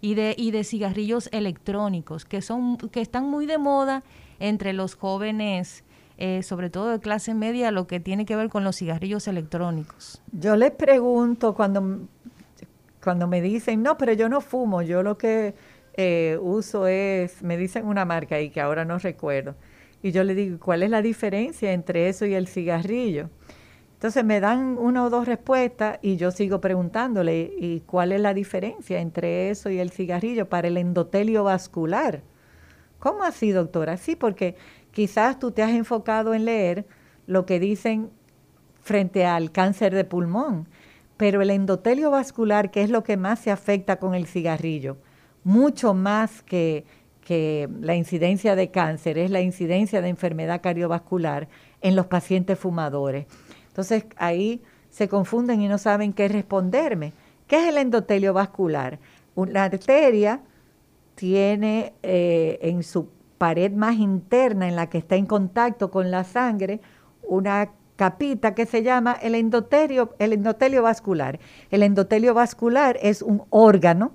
y 0.00 0.14
de, 0.14 0.34
y 0.36 0.50
de 0.50 0.64
cigarrillos 0.64 1.28
electrónicos, 1.32 2.24
que, 2.24 2.42
son, 2.42 2.76
que 2.78 3.00
están 3.00 3.28
muy 3.28 3.46
de 3.46 3.58
moda 3.58 4.02
entre 4.40 4.72
los 4.72 4.96
jóvenes, 4.96 5.84
eh, 6.18 6.42
sobre 6.42 6.70
todo 6.70 6.90
de 6.90 7.00
clase 7.00 7.34
media, 7.34 7.70
lo 7.70 7.86
que 7.86 8.00
tiene 8.00 8.24
que 8.24 8.36
ver 8.36 8.48
con 8.48 8.64
los 8.64 8.76
cigarrillos 8.76 9.28
electrónicos. 9.28 10.20
Yo 10.32 10.56
les 10.56 10.72
pregunto 10.72 11.54
cuando, 11.54 12.00
cuando 13.02 13.26
me 13.26 13.40
dicen, 13.40 13.82
no, 13.82 13.96
pero 13.96 14.12
yo 14.12 14.28
no 14.28 14.40
fumo, 14.40 14.82
yo 14.82 15.02
lo 15.02 15.16
que 15.16 15.54
eh, 15.96 16.38
uso 16.40 16.86
es, 16.86 17.42
me 17.42 17.56
dicen 17.56 17.86
una 17.86 18.04
marca 18.04 18.40
y 18.40 18.50
que 18.50 18.60
ahora 18.60 18.84
no 18.84 18.98
recuerdo 18.98 19.54
y 20.04 20.12
yo 20.12 20.22
le 20.22 20.34
digo, 20.34 20.58
¿cuál 20.60 20.82
es 20.82 20.90
la 20.90 21.00
diferencia 21.00 21.72
entre 21.72 22.10
eso 22.10 22.26
y 22.26 22.34
el 22.34 22.46
cigarrillo? 22.46 23.30
Entonces 23.94 24.22
me 24.22 24.38
dan 24.38 24.76
una 24.78 25.02
o 25.02 25.08
dos 25.08 25.26
respuestas 25.26 25.98
y 26.02 26.18
yo 26.18 26.30
sigo 26.30 26.60
preguntándole, 26.60 27.54
¿y 27.58 27.80
cuál 27.80 28.12
es 28.12 28.20
la 28.20 28.34
diferencia 28.34 29.00
entre 29.00 29.48
eso 29.48 29.70
y 29.70 29.78
el 29.78 29.90
cigarrillo 29.90 30.46
para 30.46 30.68
el 30.68 30.76
endotelio 30.76 31.44
vascular? 31.44 32.20
¿Cómo 32.98 33.22
así, 33.22 33.50
doctora? 33.52 33.96
Sí, 33.96 34.14
porque 34.14 34.56
quizás 34.90 35.38
tú 35.38 35.52
te 35.52 35.62
has 35.62 35.70
enfocado 35.70 36.34
en 36.34 36.44
leer 36.44 36.84
lo 37.26 37.46
que 37.46 37.58
dicen 37.58 38.10
frente 38.82 39.24
al 39.24 39.52
cáncer 39.52 39.94
de 39.94 40.04
pulmón, 40.04 40.68
pero 41.16 41.40
el 41.40 41.48
endotelio 41.48 42.10
vascular, 42.10 42.70
que 42.70 42.82
es 42.82 42.90
lo 42.90 43.04
que 43.04 43.16
más 43.16 43.38
se 43.38 43.50
afecta 43.50 43.96
con 43.96 44.14
el 44.14 44.26
cigarrillo, 44.26 44.98
mucho 45.44 45.94
más 45.94 46.42
que 46.42 46.84
que 47.24 47.68
la 47.80 47.94
incidencia 47.94 48.54
de 48.54 48.70
cáncer 48.70 49.18
es 49.18 49.30
la 49.30 49.40
incidencia 49.40 50.02
de 50.02 50.08
enfermedad 50.08 50.60
cardiovascular 50.60 51.48
en 51.80 51.96
los 51.96 52.06
pacientes 52.06 52.58
fumadores. 52.58 53.26
Entonces 53.68 54.04
ahí 54.16 54.62
se 54.90 55.08
confunden 55.08 55.60
y 55.62 55.68
no 55.68 55.78
saben 55.78 56.12
qué 56.12 56.28
responderme. 56.28 57.12
¿Qué 57.48 57.56
es 57.56 57.68
el 57.70 57.78
endotelio 57.78 58.32
vascular? 58.34 58.98
La 59.36 59.64
arteria 59.64 60.42
tiene 61.14 61.94
eh, 62.02 62.58
en 62.62 62.82
su 62.82 63.08
pared 63.38 63.72
más 63.72 63.96
interna, 63.96 64.68
en 64.68 64.76
la 64.76 64.88
que 64.88 64.98
está 64.98 65.16
en 65.16 65.26
contacto 65.26 65.90
con 65.90 66.10
la 66.10 66.24
sangre, 66.24 66.80
una 67.22 67.70
capita 67.96 68.54
que 68.54 68.66
se 68.66 68.82
llama 68.82 69.12
el 69.12 69.34
endotelio, 69.34 70.14
el 70.18 70.32
endotelio 70.32 70.82
vascular. 70.82 71.40
El 71.70 71.82
endotelio 71.82 72.34
vascular 72.34 72.98
es 73.02 73.22
un 73.22 73.42
órgano 73.50 74.12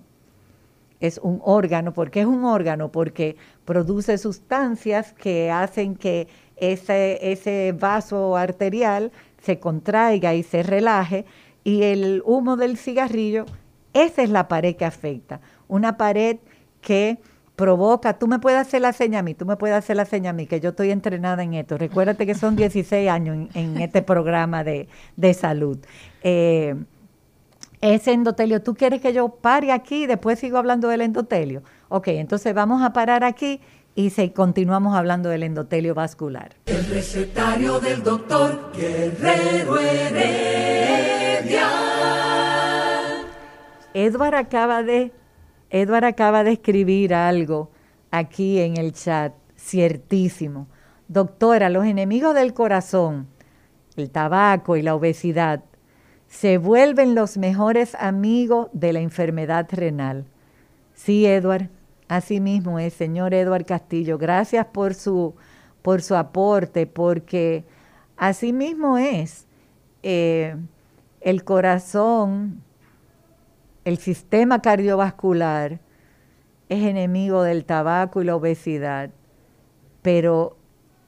es 0.99 1.19
un 1.23 1.41
órgano. 1.43 1.93
¿Por 1.93 2.11
qué 2.11 2.21
es 2.21 2.25
un 2.25 2.45
órgano? 2.45 2.91
Porque 2.91 3.35
produce 3.65 4.17
sustancias 4.17 5.13
que 5.13 5.51
hacen 5.51 5.95
que 5.95 6.27
ese, 6.57 7.31
ese 7.31 7.73
vaso 7.77 8.35
arterial 8.35 9.11
se 9.41 9.59
contraiga 9.59 10.33
y 10.35 10.43
se 10.43 10.63
relaje 10.63 11.25
y 11.63 11.83
el 11.83 12.21
humo 12.25 12.57
del 12.57 12.77
cigarrillo, 12.77 13.45
esa 13.93 14.23
es 14.23 14.29
la 14.29 14.47
pared 14.47 14.75
que 14.75 14.85
afecta. 14.85 15.41
Una 15.67 15.97
pared 15.97 16.37
que 16.81 17.19
provoca, 17.55 18.17
tú 18.17 18.27
me 18.27 18.39
puedes 18.39 18.59
hacer 18.59 18.81
la 18.81 18.93
seña 18.93 19.19
a 19.19 19.21
mí, 19.21 19.33
tú 19.33 19.45
me 19.45 19.57
puedes 19.57 19.75
hacer 19.75 19.97
la 19.97 20.05
seña 20.05 20.29
a 20.29 20.33
mí, 20.33 20.47
que 20.47 20.59
yo 20.59 20.69
estoy 20.69 20.91
entrenada 20.91 21.43
en 21.43 21.53
esto. 21.53 21.77
Recuérdate 21.77 22.25
que 22.25 22.33
son 22.33 22.55
16 22.55 23.09
años 23.09 23.49
en, 23.53 23.77
este 23.81 24.01
programa 24.01 24.63
de, 24.63 24.87
salud. 25.33 25.77
Eh, 26.23 26.75
ese 27.81 28.11
endotelio, 28.11 28.61
¿tú 28.61 28.75
quieres 28.75 29.01
que 29.01 29.13
yo 29.13 29.29
pare 29.29 29.71
aquí 29.71 30.03
y 30.03 30.07
después 30.07 30.39
sigo 30.39 30.57
hablando 30.57 30.89
del 30.89 31.01
endotelio? 31.01 31.63
Ok, 31.87 32.09
entonces 32.09 32.53
vamos 32.53 32.81
a 32.83 32.91
parar 32.93 33.23
aquí 33.23 33.61
y 33.95 34.09
se, 34.09 34.33
continuamos 34.33 34.95
hablando 34.95 35.29
del 35.29 35.43
endotelio 35.43 35.95
vascular. 35.95 36.55
El 36.65 36.85
recetario 36.85 37.79
del 37.79 38.03
doctor 38.03 38.71
Guerrero 38.75 39.77
Heredia. 39.79 41.69
Edward 43.93 44.35
acaba 44.35 44.83
de 44.83 45.11
Edward 45.69 46.05
acaba 46.05 46.43
de 46.43 46.53
escribir 46.53 47.13
algo 47.13 47.71
aquí 48.11 48.59
en 48.59 48.77
el 48.77 48.93
chat, 48.93 49.33
ciertísimo. 49.57 50.67
Doctora, 51.07 51.69
los 51.69 51.85
enemigos 51.85 52.33
del 52.35 52.53
corazón, 52.53 53.27
el 53.95 54.09
tabaco 54.09 54.77
y 54.77 54.81
la 54.81 54.95
obesidad, 54.95 55.63
se 56.29 56.57
vuelven 56.57 57.13
los 57.15 57.37
mejores 57.37 57.95
amigos 57.95 58.69
de 58.71 58.93
la 58.93 59.01
enfermedad 59.01 59.67
renal. 59.71 60.23
Sí, 60.93 61.25
Edward, 61.25 61.69
así 62.07 62.39
mismo 62.39 62.79
es, 62.79 62.93
señor 62.93 63.33
Edward 63.33 63.65
Castillo. 63.65 64.17
Gracias 64.17 64.65
por 64.67 64.93
su, 64.93 65.35
por 65.81 66.01
su 66.01 66.15
aporte, 66.15 66.87
porque 66.87 67.65
así 68.15 68.53
mismo 68.53 68.97
es. 68.97 69.45
Eh, 70.03 70.55
el 71.19 71.43
corazón 71.43 72.61
el 73.89 73.97
sistema 73.97 74.61
cardiovascular 74.61 75.79
es 76.69 76.83
enemigo 76.83 77.41
del 77.41 77.65
tabaco 77.65 78.21
y 78.21 78.25
la 78.25 78.35
obesidad, 78.35 79.09
pero 80.03 80.57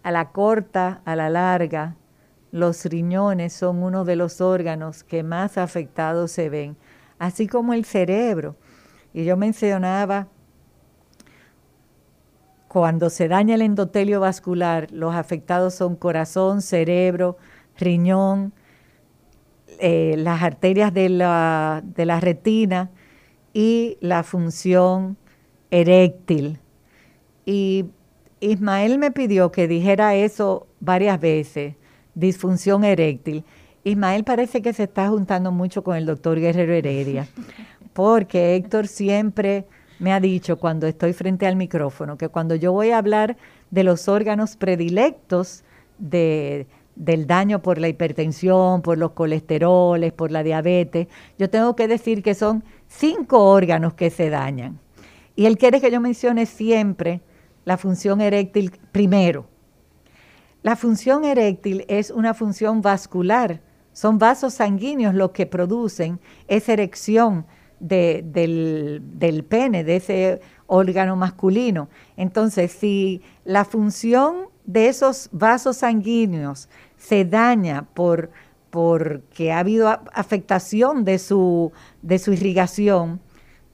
a 0.02 0.12
la 0.12 0.32
corta, 0.32 1.02
a 1.06 1.16
la 1.16 1.30
larga, 1.30 1.96
los 2.52 2.86
riñones 2.86 3.54
son 3.54 3.82
uno 3.82 4.04
de 4.06 4.16
los 4.16 4.42
órganos 4.42 5.04
que 5.04 5.24
más 5.24 5.58
afectados 5.58 6.32
se 6.32 6.50
ven, 6.50 6.78
así 7.20 7.48
como 7.48 7.74
el 7.74 7.86
cerebro. 7.86 8.56
Y 9.14 9.26
yo 9.26 9.38
mencionaba, 9.38 10.28
cuando 12.68 13.10
se 13.10 13.28
daña 13.28 13.56
el 13.56 13.62
endotelio 13.62 14.22
vascular, 14.22 14.90
los 14.92 15.14
afectados 15.14 15.74
son 15.74 15.96
corazón, 15.96 16.62
cerebro, 16.62 17.38
riñón, 17.78 18.54
eh, 19.80 20.16
las 20.18 20.42
arterias 20.42 20.94
de 20.94 21.10
la, 21.10 21.82
de 21.84 22.06
la 22.06 22.20
retina 22.20 22.92
y 23.54 23.98
la 24.00 24.24
función 24.24 25.18
eréctil. 25.70 26.60
Y 27.46 27.86
Ismael 28.40 28.98
me 29.00 29.12
pidió 29.12 29.52
que 29.52 29.68
dijera 29.68 30.16
eso 30.16 30.68
varias 30.80 31.20
veces, 31.20 31.76
disfunción 32.16 32.84
eréctil. 32.84 33.44
Ismael 33.84 34.24
parece 34.24 34.62
que 34.62 34.74
se 34.74 34.84
está 34.84 35.10
juntando 35.10 35.52
mucho 35.52 35.84
con 35.84 35.96
el 35.96 36.06
doctor 36.06 36.40
Guerrero 36.40 36.74
Heredia, 36.74 37.28
porque 37.94 38.56
Héctor 38.56 38.88
siempre 38.88 39.66
me 40.00 40.14
ha 40.14 40.20
dicho 40.20 40.58
cuando 40.58 40.88
estoy 40.88 41.14
frente 41.14 41.46
al 41.46 41.56
micrófono 41.56 42.18
que 42.18 42.30
cuando 42.30 42.56
yo 42.56 42.74
voy 42.74 42.90
a 42.90 42.98
hablar 42.98 43.38
de 43.70 43.84
los 43.84 44.08
órganos 44.08 44.56
predilectos 44.56 45.64
de, 46.00 46.66
del 46.96 47.28
daño 47.28 47.62
por 47.62 47.78
la 47.78 47.88
hipertensión, 47.88 48.82
por 48.82 48.98
los 48.98 49.12
colesteroles, 49.12 50.12
por 50.12 50.32
la 50.32 50.44
diabetes, 50.44 51.08
yo 51.38 51.50
tengo 51.50 51.76
que 51.76 51.88
decir 51.88 52.24
que 52.24 52.34
son 52.34 52.64
cinco 52.88 53.46
órganos 53.46 53.94
que 53.94 54.10
se 54.10 54.30
dañan. 54.30 54.80
Y 55.36 55.46
él 55.46 55.58
quiere 55.58 55.80
que 55.80 55.92
yo 55.92 56.02
mencione 56.02 56.46
siempre 56.46 57.22
la 57.66 57.78
función 57.78 58.22
eréctil 58.22 58.72
primero. 58.92 59.46
La 60.64 60.76
función 60.76 61.26
eréctil 61.26 61.86
es 61.88 62.12
una 62.12 62.34
función 62.34 62.82
vascular, 62.82 63.62
son 63.94 64.20
vasos 64.20 64.54
sanguíneos 64.54 65.16
los 65.16 65.32
que 65.32 65.46
producen 65.46 66.20
esa 66.48 66.74
erección 66.74 67.46
del, 67.80 69.46
pene, 69.50 69.84
de 69.84 69.96
ese 69.96 70.42
órgano 70.68 71.16
masculino. 71.16 71.90
Entonces, 72.16 72.72
si 72.72 73.22
la 73.44 73.66
función 73.66 74.50
de 74.66 74.88
esos 74.88 75.30
vasos 75.32 75.78
sanguíneos 75.78 76.70
se 76.98 77.26
daña 77.26 77.88
por 77.94 78.30
porque 78.70 79.52
ha 79.52 79.60
habido 79.60 79.90
afectación 80.14 81.04
de 81.04 81.20
su, 81.20 81.74
de 82.02 82.18
su 82.20 82.32
irrigación, 82.32 83.20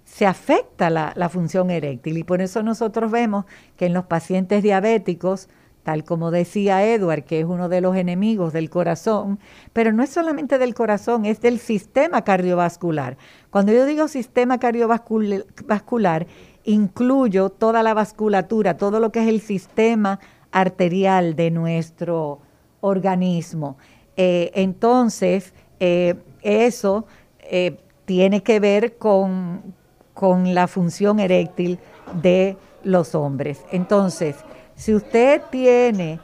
se 0.06 0.26
afecta 0.26 0.90
la, 0.90 1.14
la, 1.16 1.30
función 1.30 1.70
eréctil. 1.70 2.18
Y 2.18 2.24
por 2.24 2.42
eso 2.42 2.64
nosotros 2.64 3.12
vemos 3.12 3.46
que 3.76 3.86
en 3.86 3.94
los 3.94 4.06
pacientes 4.06 4.64
diabéticos, 4.64 5.50
tal 5.88 6.04
como 6.04 6.32
decía 6.32 6.86
Edward, 6.86 7.24
que 7.24 7.40
es 7.40 7.46
uno 7.46 7.70
de 7.70 7.80
los 7.80 7.96
enemigos 7.96 8.52
del 8.52 8.70
corazón, 8.70 9.40
pero 9.72 9.94
no 9.94 10.04
es 10.04 10.10
solamente 10.10 10.58
del 10.58 10.74
corazón, 10.74 11.24
es 11.24 11.40
del 11.40 11.60
sistema 11.60 12.26
cardiovascular. 12.26 13.16
Cuando 13.52 13.72
yo 13.72 13.86
digo 13.86 14.10
sistema 14.10 14.60
cardiovascular, 14.60 16.28
incluyo 16.66 17.50
toda 17.52 17.84
la 17.84 17.94
vasculatura, 17.94 18.76
todo 18.76 19.00
lo 19.00 19.14
que 19.14 19.22
es 19.22 19.30
el 19.30 19.40
sistema 19.40 20.20
arterial 20.52 21.38
de 21.38 21.52
nuestro 21.52 22.40
organismo. 22.82 23.78
Eh, 24.18 24.52
entonces, 24.56 25.54
eh, 25.80 26.16
eso 26.42 27.06
eh, 27.40 27.78
tiene 28.04 28.44
que 28.44 28.60
ver 28.60 28.98
con, 28.98 29.74
con 30.14 30.54
la 30.54 30.68
función 30.68 31.22
eréctil 31.22 31.80
de 32.22 32.58
los 32.84 33.16
hombres. 33.16 33.64
Entonces, 33.72 34.36
si 34.78 34.94
usted 34.96 35.42
tiene 35.52 36.22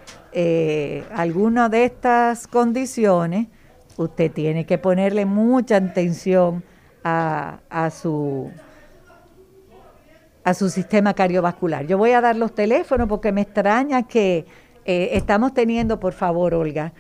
alguna 1.14 1.68
de 1.68 1.86
estas 1.86 2.48
condiciones, 2.48 3.48
usted 3.98 4.32
tiene 4.32 4.66
que 4.66 4.78
ponerle 4.78 5.26
mucha 5.26 5.78
atención 5.78 6.64
a, 7.04 7.60
a, 7.70 7.90
su, 7.90 8.50
a 10.44 10.54
su 10.54 10.70
sistema 10.70 11.14
cardiovascular. 11.14 11.86
Yo 11.86 11.98
voy 11.98 12.12
a 12.12 12.22
dar 12.22 12.36
los 12.36 12.56
teléfonos 12.56 13.10
porque 13.10 13.32
me 13.32 13.42
extraña 13.42 14.04
que 14.04 14.46
eh, 14.86 15.10
estamos 15.14 15.54
teniendo, 15.54 16.00
por 16.00 16.14
favor, 16.14 16.54
Olga. 16.54 16.94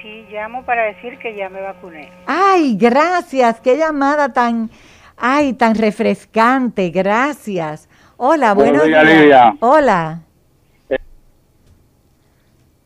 Sí, 0.00 0.24
llamo 0.30 0.64
para 0.64 0.84
decir 0.84 1.18
que 1.18 1.36
ya 1.36 1.50
me 1.50 1.60
vacuné. 1.60 2.10
Ay, 2.24 2.74
gracias, 2.74 3.60
qué 3.60 3.76
llamada 3.76 4.32
tan, 4.32 4.70
ay, 5.18 5.52
tan 5.52 5.74
refrescante, 5.74 6.88
gracias. 6.88 7.86
Hola, 8.22 8.52
buenos, 8.52 8.84
días. 8.84 9.54
Hola. 9.60 10.20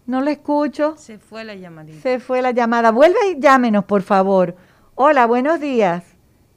No 0.06 0.20
le 0.20 0.30
escucho. 0.30 0.94
Se 0.96 1.18
fue 1.18 1.42
la 1.42 1.56
llamadita. 1.56 2.00
Se 2.00 2.20
fue 2.20 2.40
la 2.40 2.52
llamada. 2.52 2.92
Vuelve 2.92 3.18
y 3.32 3.40
llámenos, 3.40 3.84
por 3.84 4.02
favor. 4.02 4.54
Hola, 4.94 5.26
buenos 5.26 5.58
días. 5.58 6.04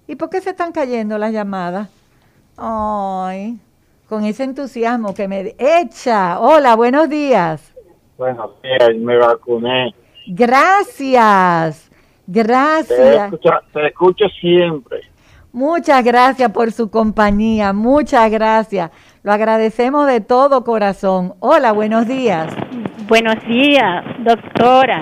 ¿Y 0.05 0.15
por 0.15 0.29
qué 0.29 0.41
se 0.41 0.51
están 0.51 0.73
cayendo 0.73 1.17
las 1.17 1.33
llamadas? 1.33 1.89
Ay, 2.55 3.57
con 4.07 4.23
ese 4.25 4.43
entusiasmo 4.43 5.15
que 5.15 5.27
me 5.27 5.55
echa. 5.57 6.39
Hola, 6.39 6.75
buenos 6.75 7.09
días. 7.09 7.73
Buenos 8.15 8.61
días, 8.61 8.95
me 8.95 9.17
vacuné. 9.17 9.95
Gracias, 10.27 11.89
Te 12.31 12.43
gracias. 12.43 13.33
escucho, 13.33 13.49
te 13.73 13.87
escucho 13.87 14.25
siempre. 14.39 15.01
Muchas 15.57 16.03
gracias 16.03 16.51
por 16.51 16.71
su 16.71 16.91
compañía, 16.91 17.73
muchas 17.73 18.29
gracias. 18.29 18.91
Lo 19.23 19.31
agradecemos 19.31 20.05
de 20.05 20.21
todo 20.21 20.63
corazón. 20.63 21.33
Hola, 21.39 21.71
buenos 21.71 22.07
días. 22.07 22.55
Buenos 23.07 23.43
días, 23.47 24.05
doctora. 24.19 24.99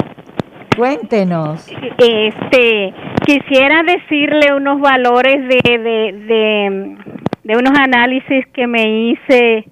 Cuéntenos. 0.78 1.68
Este, 1.98 2.94
quisiera 3.26 3.84
decirle 3.84 4.54
unos 4.56 4.80
valores 4.80 5.46
de, 5.46 5.78
de, 5.78 6.14
de, 6.26 6.98
de 7.44 7.58
unos 7.58 7.78
análisis 7.78 8.48
que 8.54 8.66
me 8.66 9.10
hice. 9.10 9.66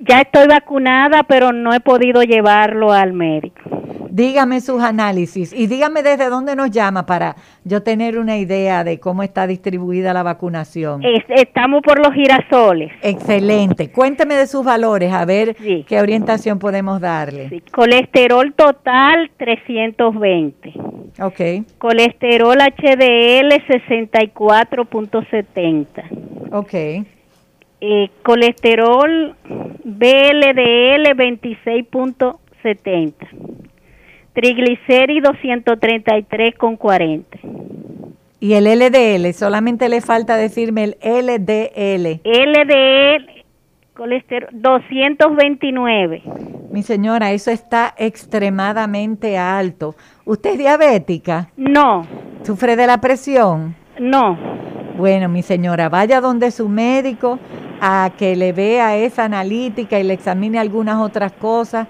Ya 0.00 0.20
estoy 0.20 0.48
vacunada, 0.48 1.22
pero 1.22 1.52
no 1.52 1.72
he 1.72 1.80
podido 1.80 2.20
llevarlo 2.20 2.92
al 2.92 3.14
médico. 3.14 3.77
Dígame 4.22 4.60
sus 4.60 4.82
análisis 4.82 5.52
y 5.52 5.68
dígame 5.68 6.02
desde 6.02 6.28
dónde 6.28 6.56
nos 6.56 6.72
llama 6.72 7.06
para 7.06 7.36
yo 7.62 7.84
tener 7.84 8.18
una 8.18 8.36
idea 8.36 8.82
de 8.82 8.98
cómo 8.98 9.22
está 9.22 9.46
distribuida 9.46 10.12
la 10.12 10.24
vacunación. 10.24 11.04
Es- 11.04 11.22
estamos 11.28 11.82
por 11.84 12.00
los 12.04 12.12
girasoles. 12.12 12.90
Excelente. 13.02 13.92
Cuénteme 13.92 14.34
de 14.34 14.48
sus 14.48 14.64
valores, 14.64 15.12
a 15.12 15.24
ver 15.24 15.54
Sí. 15.60 15.84
qué 15.88 16.00
orientación 16.00 16.58
podemos 16.58 17.00
darle. 17.00 17.48
Sí, 17.48 17.62
Colesterol 17.70 18.52
total 18.54 19.30
320. 19.36 20.72
Ok, 21.22 21.40
Colesterol 21.78 22.60
HDL 22.60 23.52
64.70. 23.68 26.02
ok, 26.50 26.74
Eh, 27.80 28.10
colesterol 28.24 29.36
BLDL 29.84 31.14
26.70. 31.14 33.28
Triglicéridos 34.38 35.36
133.40. 35.42 37.24
y 38.38 38.52
el 38.52 38.66
LDL, 38.66 39.32
solamente 39.34 39.88
le 39.88 40.00
falta 40.00 40.36
decirme 40.36 40.84
el 40.84 40.96
LDL. 41.02 42.20
LDL 42.22 43.42
colesterol 43.94 44.48
229. 44.52 46.22
Mi 46.70 46.84
señora, 46.84 47.32
eso 47.32 47.50
está 47.50 47.92
extremadamente 47.98 49.36
alto. 49.36 49.96
¿Usted 50.24 50.50
es 50.50 50.58
diabética? 50.58 51.48
No, 51.56 52.06
¿Sufre 52.44 52.76
de 52.76 52.86
la 52.86 53.00
presión? 53.00 53.74
no. 53.98 54.38
Bueno, 54.96 55.28
mi 55.28 55.42
señora, 55.42 55.88
vaya 55.88 56.20
donde 56.20 56.52
su 56.52 56.68
médico 56.68 57.40
a 57.80 58.10
que 58.16 58.36
le 58.36 58.52
vea 58.52 58.96
esa 58.96 59.24
analítica 59.24 59.98
y 59.98 60.04
le 60.04 60.14
examine 60.14 60.58
algunas 60.60 61.00
otras 61.00 61.32
cosas, 61.32 61.88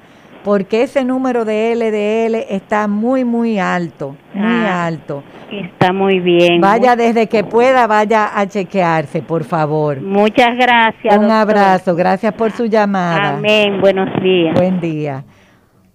porque 0.49 0.85
ese 0.85 1.05
número 1.05 1.45
de 1.45 1.75
LDL 1.77 2.47
está 2.49 2.89
muy, 2.89 3.23
muy 3.23 3.59
alto, 3.59 4.17
muy 4.33 4.47
Ah, 4.47 4.87
alto. 4.87 5.23
Está 5.53 5.93
muy 5.93 6.21
bien. 6.21 6.63
Vaya 6.63 6.97
desde 6.97 7.27
que 7.27 7.45
pueda, 7.45 7.87
vaya 7.87 8.31
a 8.35 8.47
chequearse, 8.47 9.21
por 9.21 9.45
favor. 9.45 10.01
Muchas 10.01 10.57
gracias. 10.57 11.19
Un 11.19 11.31
abrazo, 11.31 11.95
gracias 11.95 12.33
por 12.33 12.51
su 12.53 12.65
llamada. 12.65 13.37
Amén. 13.37 13.79
Buenos 13.83 14.09
días. 14.23 14.55
Buen 14.55 14.81
día. 14.81 15.23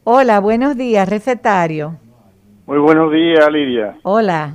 Hola, 0.04 0.40
buenos 0.40 0.78
días, 0.78 1.10
recetario. 1.10 1.98
Muy 2.68 2.78
buenos 2.78 3.12
días, 3.12 3.50
Lidia. 3.52 3.96
Hola. 4.04 4.54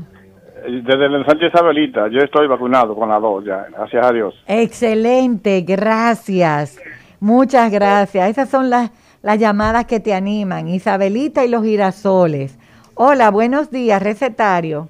Desde 0.64 1.06
el 1.06 1.14
ensanche 1.16 1.48
Isabelita, 1.48 2.06
yo 2.08 2.20
estoy 2.20 2.46
vacunado 2.46 2.94
con 2.94 3.08
la 3.08 3.18
dos 3.18 3.44
ya, 3.44 3.66
gracias 3.76 4.06
a 4.06 4.12
Dios. 4.12 4.32
Excelente, 4.46 5.62
gracias. 5.62 6.78
Muchas 7.18 7.72
gracias. 7.72 8.30
Esas 8.30 8.48
son 8.48 8.70
las, 8.70 8.92
las 9.22 9.38
llamadas 9.38 9.86
que 9.86 10.00
te 10.00 10.14
animan. 10.14 10.68
Isabelita 10.68 11.44
y 11.44 11.48
los 11.48 11.62
girasoles. 11.64 12.58
Hola, 12.94 13.30
buenos 13.30 13.70
días, 13.70 14.02
recetario. 14.02 14.88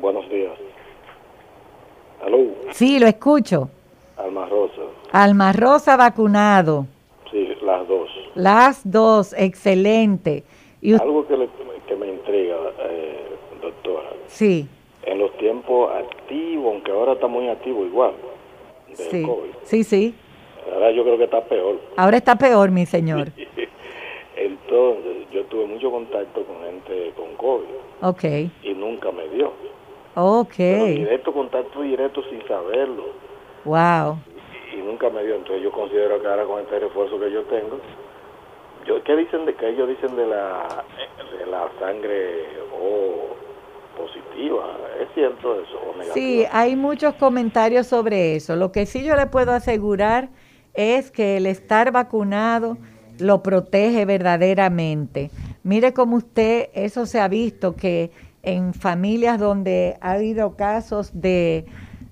Buenos 0.00 0.28
días. 0.28 0.52
Aló, 2.24 2.38
Sí, 2.72 2.98
lo 2.98 3.06
escucho. 3.06 3.70
Alma 4.16 4.46
Rosa. 4.46 4.82
Alma 5.12 5.52
Rosa 5.52 5.96
vacunado. 5.96 6.86
Sí, 7.30 7.48
las 7.62 7.86
dos. 7.88 8.08
Las 8.34 8.80
dos, 8.90 9.34
excelente. 9.36 10.44
Y 10.80 10.94
Algo 10.94 11.26
que, 11.26 11.36
le- 11.36 11.48
que 11.86 11.96
me 11.96 12.08
intriga, 12.08 12.56
eh, 12.88 13.36
doctora. 13.60 14.10
sí, 14.26 14.68
En 15.04 15.18
los 15.18 15.36
tiempos 15.38 15.90
activos, 15.94 16.72
aunque 16.74 16.90
ahora 16.92 17.12
está 17.14 17.26
muy 17.26 17.48
activo 17.48 17.84
igual, 17.84 18.12
del 18.88 18.96
sí, 18.96 19.22
COVID. 19.22 19.50
sí, 19.64 19.84
sí. 19.84 20.14
Ahora 20.72 20.90
yo 20.92 21.02
creo 21.04 21.18
que 21.18 21.24
está 21.24 21.42
peor. 21.44 21.80
Ahora 21.96 22.16
está 22.18 22.36
peor, 22.36 22.70
mi 22.70 22.86
señor. 22.86 23.28
Entonces, 24.36 25.28
yo 25.32 25.44
tuve 25.44 25.66
mucho 25.66 25.90
contacto 25.90 26.44
con 26.44 26.56
gente 26.64 27.12
con 27.16 27.34
COVID 27.36 27.64
Ok, 28.02 28.24
y 28.62 28.74
nunca 28.74 29.12
me 29.12 29.28
dio. 29.28 29.52
ok. 30.14 30.54
Pero 30.56 30.84
directo, 30.86 31.32
contacto 31.32 31.82
directo 31.82 32.22
sin 32.30 32.46
saberlo. 32.48 33.04
Wow. 33.64 34.18
y 34.74 34.78
nunca 34.78 35.08
me 35.10 35.22
dio. 35.24 35.36
Entonces 35.36 35.62
yo 35.62 35.70
considero 35.70 36.20
que 36.20 36.26
ahora 36.26 36.44
con 36.44 36.60
este 36.60 36.78
refuerzo 36.80 37.20
que 37.20 37.30
yo 37.30 37.42
tengo, 37.44 37.78
yo, 38.86 39.02
¿qué 39.04 39.14
dicen 39.16 39.46
de 39.46 39.54
que 39.54 39.68
ellos 39.68 39.88
dicen 39.88 40.16
de 40.16 40.26
la 40.26 40.84
de 41.38 41.46
la 41.46 41.68
sangre 41.78 42.46
O 42.74 43.36
positiva? 43.96 44.76
¿Es 45.00 45.08
cierto 45.14 45.60
eso 45.60 45.78
o 45.78 45.92
negativo? 45.96 46.14
Sí, 46.14 46.44
hay 46.50 46.74
muchos 46.74 47.14
comentarios 47.14 47.86
sobre 47.86 48.34
eso. 48.34 48.56
Lo 48.56 48.72
que 48.72 48.86
sí 48.86 49.04
yo 49.04 49.14
le 49.14 49.26
puedo 49.26 49.52
asegurar 49.52 50.30
es 50.74 51.10
que 51.10 51.36
el 51.36 51.46
estar 51.46 51.92
vacunado 51.92 52.78
lo 53.18 53.42
protege 53.42 54.04
verdaderamente. 54.04 55.30
Mire 55.62 55.92
cómo 55.92 56.16
usted, 56.16 56.68
eso 56.74 57.06
se 57.06 57.20
ha 57.20 57.28
visto 57.28 57.76
que 57.76 58.10
en 58.42 58.74
familias 58.74 59.38
donde 59.38 59.96
ha 60.00 60.12
habido 60.12 60.56
casos 60.56 61.10
de, 61.14 61.66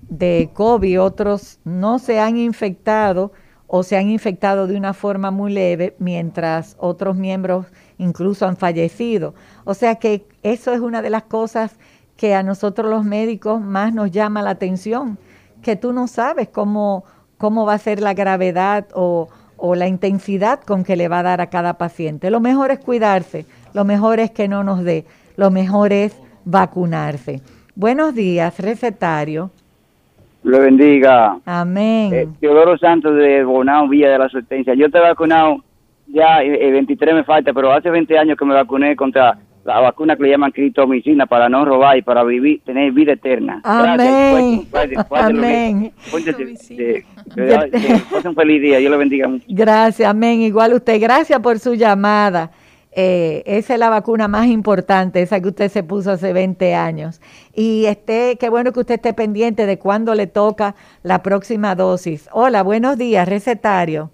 de 0.09 0.49
COVID, 0.53 1.01
otros 1.01 1.59
no 1.65 1.99
se 1.99 2.19
han 2.19 2.37
infectado 2.37 3.31
o 3.67 3.83
se 3.83 3.97
han 3.97 4.09
infectado 4.09 4.67
de 4.67 4.75
una 4.75 4.93
forma 4.93 5.31
muy 5.31 5.53
leve, 5.53 5.95
mientras 5.97 6.75
otros 6.77 7.15
miembros 7.15 7.67
incluso 7.97 8.45
han 8.45 8.57
fallecido. 8.57 9.33
O 9.63 9.73
sea 9.73 9.95
que 9.95 10.27
eso 10.43 10.73
es 10.73 10.81
una 10.81 11.01
de 11.01 11.09
las 11.09 11.23
cosas 11.23 11.77
que 12.17 12.35
a 12.35 12.43
nosotros 12.43 12.89
los 12.89 13.05
médicos 13.05 13.61
más 13.61 13.93
nos 13.93 14.11
llama 14.11 14.41
la 14.41 14.51
atención, 14.51 15.17
que 15.61 15.75
tú 15.75 15.93
no 15.93 16.07
sabes 16.07 16.49
cómo, 16.49 17.05
cómo 17.41 17.65
va 17.65 17.73
a 17.73 17.79
ser 17.79 18.01
la 18.01 18.13
gravedad 18.13 18.85
o, 18.93 19.27
o 19.57 19.73
la 19.73 19.87
intensidad 19.87 20.59
con 20.61 20.83
que 20.83 20.95
le 20.95 21.07
va 21.07 21.19
a 21.19 21.23
dar 21.23 21.41
a 21.41 21.49
cada 21.49 21.73
paciente. 21.73 22.29
Lo 22.29 22.39
mejor 22.39 22.69
es 22.69 22.77
cuidarse, 22.77 23.47
lo 23.73 23.83
mejor 23.83 24.19
es 24.19 24.29
que 24.29 24.47
no 24.47 24.63
nos 24.63 24.83
dé, 24.83 25.05
lo 25.37 25.49
mejor 25.49 25.91
es 25.91 26.15
vacunarse. 26.45 27.41
Buenos 27.73 28.13
días, 28.13 28.59
recetario. 28.59 29.49
Le 30.43 30.59
bendiga. 30.59 31.39
Amén. 31.43 32.13
Eh, 32.13 32.27
Teodoro 32.39 32.77
Santos 32.77 33.15
de 33.15 33.43
Bonao, 33.43 33.87
Villa 33.87 34.11
de 34.11 34.19
la 34.19 34.29
Sustancia. 34.29 34.75
Yo 34.75 34.91
te 34.91 34.99
he 34.99 35.01
vacunado, 35.01 35.63
ya 36.05 36.43
eh, 36.43 36.67
eh, 36.67 36.71
23 36.71 37.15
me 37.15 37.23
falta, 37.23 37.53
pero 37.53 37.73
hace 37.73 37.89
20 37.89 38.19
años 38.19 38.37
que 38.37 38.45
me 38.45 38.53
vacuné 38.53 38.95
contra 38.95 39.39
la 39.63 39.79
vacuna 39.79 40.15
que 40.15 40.23
le 40.23 40.29
llaman 40.29 40.51
critomicina 40.51 41.25
para 41.25 41.49
no 41.49 41.65
robar 41.65 41.97
y 41.97 42.01
para 42.01 42.23
vivir, 42.23 42.61
tener 42.65 42.91
vida 42.91 43.13
eterna. 43.13 43.61
Amén. 43.63 44.67
Gracias. 44.71 45.05
Amén. 45.11 45.93
un 48.23 48.35
feliz 48.35 48.61
día. 48.61 48.77
Dios 48.79 48.91
le 48.91 48.97
bendiga 48.97 49.27
mucho. 49.27 49.45
Gracias, 49.47 50.09
amén. 50.09 50.41
Igual 50.41 50.73
usted, 50.73 50.99
gracias 50.99 51.39
por 51.39 51.59
su 51.59 51.75
llamada. 51.75 52.51
Eh, 52.93 53.43
esa 53.45 53.73
es 53.73 53.79
la 53.79 53.89
vacuna 53.89 54.27
más 54.27 54.47
importante, 54.47 55.21
esa 55.21 55.39
que 55.39 55.47
usted 55.47 55.71
se 55.71 55.81
puso 55.81 56.11
hace 56.11 56.33
20 56.33 56.75
años. 56.75 57.21
Y 57.53 57.85
esté, 57.85 58.37
qué 58.37 58.49
bueno 58.49 58.73
que 58.73 58.81
usted 58.81 58.95
esté 58.95 59.13
pendiente 59.13 59.65
de 59.65 59.79
cuándo 59.79 60.13
le 60.13 60.27
toca 60.27 60.75
la 61.03 61.23
próxima 61.23 61.75
dosis. 61.75 62.27
Hola, 62.33 62.63
buenos 62.63 62.97
días, 62.97 63.27
recetario. 63.27 64.11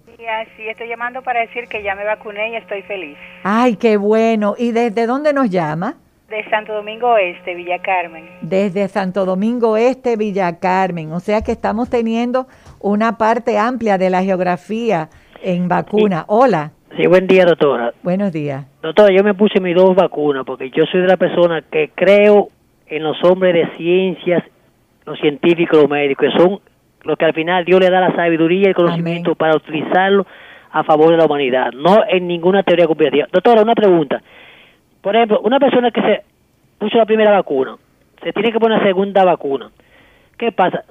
Sí, 0.56 0.68
estoy 0.68 0.88
llamando 0.88 1.22
para 1.22 1.40
decir 1.40 1.68
que 1.68 1.82
ya 1.82 1.94
me 1.94 2.04
vacuné 2.04 2.50
y 2.50 2.56
estoy 2.56 2.82
feliz. 2.82 3.16
Ay, 3.44 3.76
qué 3.76 3.96
bueno. 3.96 4.54
¿Y 4.58 4.72
desde 4.72 5.06
dónde 5.06 5.32
nos 5.32 5.48
llama? 5.48 5.94
De 6.28 6.44
Santo 6.50 6.74
Domingo 6.74 7.16
Este, 7.16 7.54
Villa 7.54 7.78
Carmen. 7.78 8.28
Desde 8.42 8.88
Santo 8.88 9.24
Domingo 9.24 9.78
Este, 9.78 10.16
Villa 10.16 10.58
Carmen. 10.58 11.12
O 11.12 11.20
sea 11.20 11.40
que 11.42 11.52
estamos 11.52 11.88
teniendo 11.88 12.46
una 12.80 13.16
parte 13.16 13.56
amplia 13.58 13.96
de 13.96 14.10
la 14.10 14.22
geografía 14.22 15.08
en 15.42 15.68
vacuna. 15.68 16.24
Hola, 16.28 16.72
Sí, 16.96 17.06
buen 17.06 17.26
día, 17.26 17.44
doctora. 17.44 17.92
buenos 18.02 18.32
días. 18.32 18.66
Doctora, 18.82 19.14
yo 19.14 19.22
me 19.22 19.32
puse 19.34 19.60
mis 19.60 19.74
dos 19.76 19.94
vacunas 19.94 20.44
porque 20.46 20.70
yo 20.70 20.84
soy 20.90 21.02
de 21.02 21.06
la 21.06 21.16
persona 21.16 21.62
que 21.70 21.90
creo 21.94 22.48
en 22.86 23.02
los 23.02 23.16
hombres 23.24 23.54
de 23.54 23.76
ciencias, 23.76 24.42
los 25.06 25.18
científicos, 25.20 25.80
los 25.82 25.90
médicos, 25.90 26.26
que 26.32 26.38
son 26.38 26.60
los 27.08 27.18
que 27.18 27.24
al 27.24 27.32
final 27.34 27.64
Dios 27.64 27.80
le 27.80 27.90
da 27.90 28.00
la 28.00 28.14
sabiduría 28.14 28.60
y 28.60 28.68
el 28.68 28.74
conocimiento 28.74 29.34
para 29.34 29.56
utilizarlo 29.56 30.26
a 30.70 30.84
favor 30.84 31.10
de 31.10 31.16
la 31.16 31.24
humanidad, 31.26 31.72
no 31.72 32.04
en 32.08 32.26
ninguna 32.28 32.62
teoría 32.62 32.86
conspirativa. 32.86 33.26
Doctora, 33.32 33.62
una 33.62 33.74
pregunta. 33.74 34.22
Por 35.00 35.16
ejemplo, 35.16 35.40
una 35.42 35.58
persona 35.58 35.90
que 35.90 36.02
se 36.02 36.22
puso 36.78 36.98
la 36.98 37.06
primera 37.06 37.30
vacuna, 37.32 37.76
se 38.22 38.32
tiene 38.32 38.52
que 38.52 38.60
poner 38.60 38.78
la 38.78 38.84
segunda 38.84 39.24
vacuna. 39.24 39.70
¿Qué 40.36 40.52
pasa? 40.52 40.84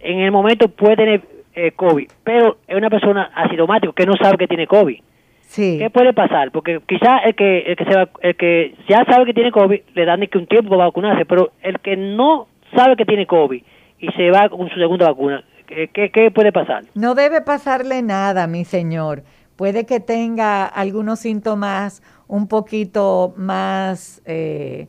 En 0.00 0.20
el 0.20 0.30
momento 0.30 0.68
puede 0.68 0.96
tener 0.96 1.20
eh, 1.54 1.70
COVID, 1.72 2.08
pero 2.22 2.56
es 2.66 2.76
una 2.76 2.90
persona 2.90 3.30
asintomática 3.34 3.92
que 3.96 4.06
no 4.06 4.14
sabe 4.16 4.36
que 4.36 4.46
tiene 4.48 4.66
COVID. 4.66 4.98
Sí. 5.40 5.76
¿Qué 5.78 5.88
puede 5.90 6.12
pasar? 6.12 6.50
Porque 6.50 6.80
quizá 6.86 7.18
el 7.18 7.34
que 7.34 7.58
el 7.60 7.76
que 7.76 7.84
se 7.84 7.94
va- 7.96 8.08
el 8.22 8.34
que 8.34 8.74
ya 8.88 9.04
sabe 9.04 9.24
que 9.26 9.34
tiene 9.34 9.52
COVID 9.52 9.80
le 9.94 10.04
dan 10.04 10.20
ni 10.20 10.26
que 10.28 10.38
un 10.38 10.46
tiempo 10.46 10.70
para 10.70 10.84
vacunarse, 10.86 11.24
pero 11.26 11.52
el 11.62 11.78
que 11.80 11.96
no 11.96 12.48
sabe 12.74 12.96
que 12.96 13.04
tiene 13.04 13.26
COVID 13.26 13.62
y 13.98 14.08
se 14.12 14.30
va 14.30 14.48
con 14.48 14.68
su 14.68 14.78
segunda 14.78 15.08
vacuna, 15.08 15.44
¿qué, 15.66 16.30
puede 16.34 16.52
pasar? 16.52 16.84
No 16.94 17.14
debe 17.14 17.40
pasarle 17.40 18.02
nada, 18.02 18.46
mi 18.46 18.64
señor. 18.64 19.24
Puede 19.56 19.86
que 19.86 20.00
tenga 20.00 20.66
algunos 20.66 21.20
síntomas 21.20 22.02
un 22.26 22.48
poquito 22.48 23.34
más 23.36 24.20
eh, 24.24 24.88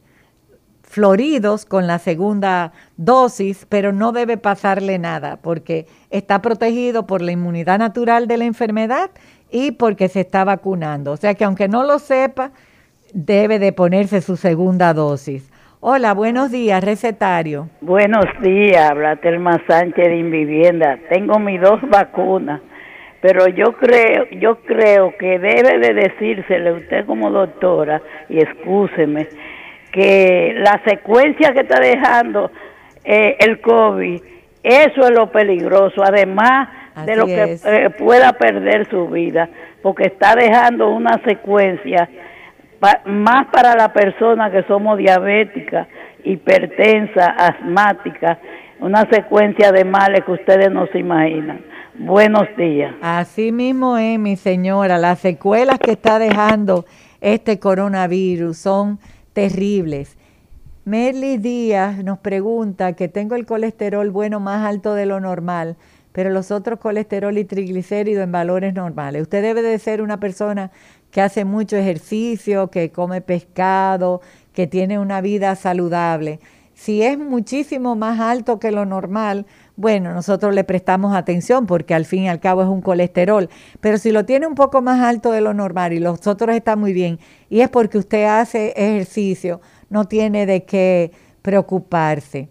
floridos 0.81 1.65
con 1.65 1.87
la 1.87 1.99
segunda 1.99 2.71
dosis, 2.97 3.67
pero 3.69 3.91
no 3.91 4.11
debe 4.11 4.37
pasarle 4.37 4.97
nada 4.97 5.37
porque 5.37 5.85
está 6.09 6.41
protegido 6.41 7.05
por 7.05 7.21
la 7.21 7.31
inmunidad 7.31 7.77
natural 7.77 8.27
de 8.27 8.37
la 8.37 8.45
enfermedad 8.45 9.11
y 9.51 9.71
porque 9.71 10.07
se 10.09 10.21
está 10.21 10.43
vacunando. 10.43 11.11
O 11.11 11.17
sea 11.17 11.35
que 11.35 11.43
aunque 11.43 11.67
no 11.67 11.83
lo 11.83 11.99
sepa, 11.99 12.51
debe 13.13 13.59
de 13.59 13.71
ponerse 13.71 14.21
su 14.21 14.35
segunda 14.35 14.93
dosis. 14.93 15.51
Hola, 15.87 16.15
buenos 16.15 16.49
días, 16.49 16.83
recetario. 16.83 17.69
Buenos 17.79 18.25
días, 18.41 18.89
habla 18.89 19.17
Telma 19.17 19.61
Sánchez 19.67 20.07
de 20.07 20.17
Invivienda. 20.17 20.97
Tengo 21.09 21.37
mis 21.37 21.61
dos 21.61 21.79
vacunas, 21.87 22.59
pero 23.21 23.47
yo 23.49 23.73
creo, 23.73 24.25
yo 24.31 24.63
creo 24.63 25.15
que 25.15 25.37
debe 25.37 25.77
de 25.77 25.93
decírsele 25.93 26.71
usted 26.71 27.05
como 27.05 27.29
doctora, 27.29 28.01
y 28.29 28.39
excúseme, 28.39 29.27
que 29.91 30.55
la 30.57 30.81
secuencia 30.87 31.53
que 31.53 31.59
está 31.59 31.79
dejando 31.79 32.49
eh, 33.03 33.37
el 33.41 33.61
COVID, 33.61 34.23
eso 34.63 35.01
es 35.01 35.11
lo 35.11 35.29
peligroso, 35.31 36.01
además 36.03 36.67
de 37.05 37.15
lo 37.15 37.27
que 37.27 37.59
eh, 37.63 37.89
pueda 37.91 38.33
perder 38.33 38.89
su 38.89 39.07
vida, 39.07 39.49
porque 39.83 40.05
está 40.05 40.33
dejando 40.33 40.89
una 40.89 41.21
secuencia 41.23 42.09
más 43.05 43.47
para 43.51 43.75
la 43.75 43.91
persona 43.91 44.51
que 44.51 44.63
somos 44.63 44.97
diabéticas, 44.97 45.87
hipertensa, 46.23 47.25
asmática, 47.25 48.39
una 48.79 49.07
secuencia 49.09 49.71
de 49.71 49.85
males 49.85 50.23
que 50.25 50.31
ustedes 50.31 50.71
no 50.71 50.87
se 50.87 50.99
imaginan. 50.99 51.61
Buenos 51.97 52.47
días. 52.57 52.93
Así 53.01 53.51
mismo 53.51 53.97
es, 53.97 54.19
mi 54.19 54.35
señora. 54.35 54.97
Las 54.97 55.19
secuelas 55.19 55.79
que 55.79 55.91
está 55.91 56.19
dejando 56.19 56.85
este 57.21 57.59
coronavirus 57.59 58.57
son 58.57 58.99
terribles. 59.33 60.17
Merly 60.83 61.37
Díaz 61.37 62.03
nos 62.03 62.19
pregunta 62.19 62.93
que 62.93 63.07
tengo 63.07 63.35
el 63.35 63.45
colesterol 63.45 64.11
bueno 64.11 64.39
más 64.39 64.65
alto 64.67 64.93
de 64.93 65.07
lo 65.07 65.19
normal, 65.19 65.77
pero 66.11 66.29
los 66.29 66.51
otros 66.51 66.79
colesterol 66.79 67.35
y 67.37 67.43
triglicéridos 67.43 68.23
en 68.23 68.31
valores 68.31 68.73
normales. 68.75 69.23
Usted 69.23 69.41
debe 69.41 69.63
de 69.63 69.79
ser 69.79 70.01
una 70.01 70.19
persona 70.19 70.69
que 71.15 71.21
hace 71.21 71.45
mucho 71.45 71.77
ejercicio, 71.77 72.69
que 72.69 72.91
come 72.91 73.21
pescado, 73.21 74.19
que 74.51 74.67
tiene 74.67 74.99
una 74.99 75.21
vida 75.21 75.55
saludable. 75.55 76.41
Si 76.73 77.03
es 77.03 77.17
muchísimo 77.17 77.95
más 77.95 78.19
alto 78.19 78.59
que 78.59 78.69
lo 78.69 78.85
normal, 78.85 79.45
bueno, 79.77 80.13
nosotros 80.13 80.53
le 80.53 80.65
prestamos 80.65 81.15
atención 81.15 81.67
porque 81.67 81.93
al 81.93 82.03
fin 82.03 82.23
y 82.23 82.27
al 82.27 82.41
cabo 82.41 82.63
es 82.63 82.67
un 82.67 82.81
colesterol. 82.81 83.49
Pero 83.79 83.97
si 83.97 84.11
lo 84.11 84.25
tiene 84.25 84.45
un 84.45 84.55
poco 84.55 84.81
más 84.81 84.99
alto 84.99 85.31
de 85.31 85.39
lo 85.39 85.53
normal 85.53 85.93
y 85.93 85.99
los 85.99 86.27
otros 86.27 86.53
están 86.53 86.79
muy 86.79 86.91
bien, 86.91 87.17
y 87.49 87.61
es 87.61 87.69
porque 87.69 87.97
usted 87.97 88.25
hace 88.25 88.73
ejercicio, 88.75 89.61
no 89.89 90.09
tiene 90.09 90.45
de 90.45 90.65
qué 90.65 91.13
preocuparse. 91.41 92.49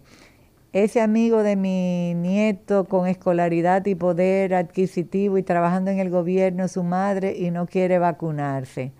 Ese 0.75 0.99
amigo 0.99 1.41
de 1.41 1.55
mi 1.55 2.13
nieto 2.15 2.83
con 2.83 3.07
escolaridad 3.07 3.85
y 3.85 3.95
poder 3.95 4.53
adquisitivo 4.53 5.37
y 5.37 5.43
trabajando 5.43 5.89
en 5.89 5.99
el 5.99 6.09
gobierno, 6.09 6.67
su 6.67 6.83
madre, 6.83 7.33
y 7.37 7.49
no 7.49 7.65
quiere 7.65 7.97
vacunarse. 7.97 8.91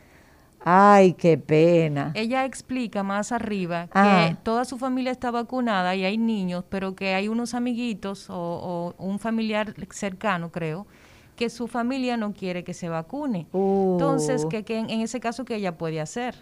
Ay, 0.64 1.12
qué 1.16 1.38
pena. 1.38 2.12
Ella 2.16 2.46
explica 2.46 3.04
más 3.04 3.34
arriba 3.34 3.90
Ah. 3.94 4.28
que 4.30 4.36
toda 4.42 4.64
su 4.64 4.78
familia 4.78 5.12
está 5.12 5.32
vacunada 5.32 5.96
y 5.96 6.06
hay 6.06 6.18
niños, 6.18 6.64
pero 6.70 6.96
que 6.96 7.14
hay 7.14 7.28
unos 7.28 7.54
amiguitos 7.54 8.30
o, 8.30 8.94
o 8.98 9.04
un 9.04 9.20
familiar 9.20 9.74
cercano, 9.92 10.54
creo, 10.54 10.88
que 11.36 11.50
su 11.50 11.68
familia 11.68 12.16
no 12.16 12.32
quiere 12.32 12.64
que 12.64 12.74
se 12.74 12.88
vacune. 12.88 13.48
Entonces, 13.54 14.46
Uh. 14.46 14.48
que, 14.48 14.64
que 14.64 14.80
en, 14.80 14.90
en 14.90 15.02
ese 15.02 15.20
caso, 15.20 15.44
¿qué 15.44 15.56
ella 15.56 15.78
puede 15.78 16.00
hacer? 16.00 16.36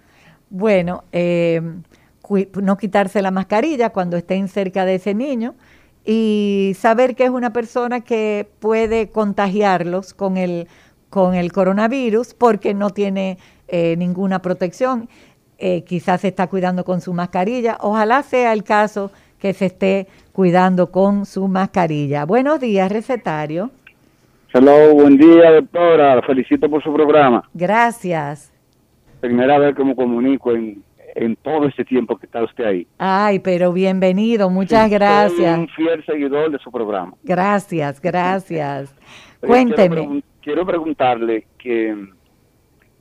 Bueno, 0.52 1.04
eh, 1.12 1.60
no 2.62 2.78
quitarse 2.78 3.22
la 3.22 3.32
mascarilla 3.32 3.90
cuando 3.90 4.18
estén 4.18 4.48
cerca 4.48 4.86
de 4.86 4.96
ese 4.96 5.14
niño 5.14 5.56
y 6.06 6.74
saber 6.76 7.16
que 7.16 7.26
es 7.26 7.30
una 7.30 7.54
persona 7.54 8.02
que 8.02 8.48
puede 8.60 9.10
contagiarlos 9.10 10.14
con 10.14 10.38
el, 10.38 10.68
con 11.10 11.36
el 11.36 11.52
coronavirus 11.52 12.34
porque 12.34 12.74
no 12.74 12.90
tiene 12.90 13.38
eh, 13.68 13.96
ninguna 13.98 14.42
protección. 14.42 15.08
Eh, 15.58 15.84
quizás 15.84 16.22
se 16.22 16.30
está 16.30 16.48
cuidando 16.48 16.84
con 16.84 17.00
su 17.00 17.14
mascarilla. 17.14 17.78
Ojalá 17.80 18.24
sea 18.24 18.52
el 18.54 18.64
caso 18.64 19.12
que 19.40 19.54
se 19.54 19.68
esté 19.68 20.08
cuidando 20.34 20.92
con 20.92 21.26
su 21.26 21.48
mascarilla. 21.48 22.26
Buenos 22.26 22.60
días, 22.60 22.92
recetario. 22.92 23.72
Hello, 24.54 24.94
buen 24.94 25.18
día, 25.18 25.52
doctora. 25.52 26.16
La 26.16 26.22
felicito 26.22 26.70
por 26.70 26.84
su 26.84 26.94
programa. 26.94 27.50
Gracias. 27.54 28.52
Primera 29.20 29.58
vez 29.58 29.76
que 29.76 29.84
me 29.84 29.96
comunico 29.96 30.52
en, 30.52 30.84
en 31.16 31.36
todo 31.38 31.68
este 31.68 31.86
tiempo 31.86 32.18
que 32.18 32.26
está 32.26 32.44
usted 32.44 32.66
ahí. 32.66 32.88
Ay, 32.98 33.40
pero 33.40 33.72
bienvenido. 33.74 34.50
Muchas 34.50 34.90
gracias. 34.90 35.58
un 35.58 35.68
fiel 35.70 36.04
seguidor 36.06 36.52
de 36.52 36.60
su 36.60 36.72
programa. 36.72 37.14
Gracias, 37.24 38.02
gracias. 38.02 38.94
Quiero, 39.40 39.48
Cuénteme. 39.54 39.96
pregun- 39.98 40.24
quiero 40.42 40.66
preguntarle 40.66 41.48
que 41.58 41.96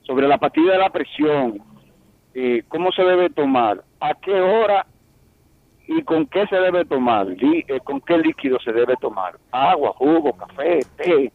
sobre 0.02 0.26
la 0.26 0.38
pastilla 0.38 0.72
de 0.72 0.78
la 0.78 0.90
presión, 0.90 1.60
eh, 2.34 2.64
¿cómo 2.68 2.90
se 2.92 3.02
debe 3.04 3.30
tomar? 3.30 3.82
¿A 4.00 4.14
qué 4.14 4.32
hora 4.40 4.84
y 5.86 6.02
con 6.02 6.26
qué 6.26 6.44
se 6.48 6.56
debe 6.56 6.84
tomar? 6.84 7.28
Eh, 7.40 7.64
¿Con 7.84 8.00
qué 8.00 8.18
líquido 8.18 8.58
se 8.64 8.72
debe 8.72 8.94
tomar? 9.00 9.34
¿Agua, 9.52 9.92
jugo, 9.96 10.32
café, 10.32 10.80
té? 10.96 11.32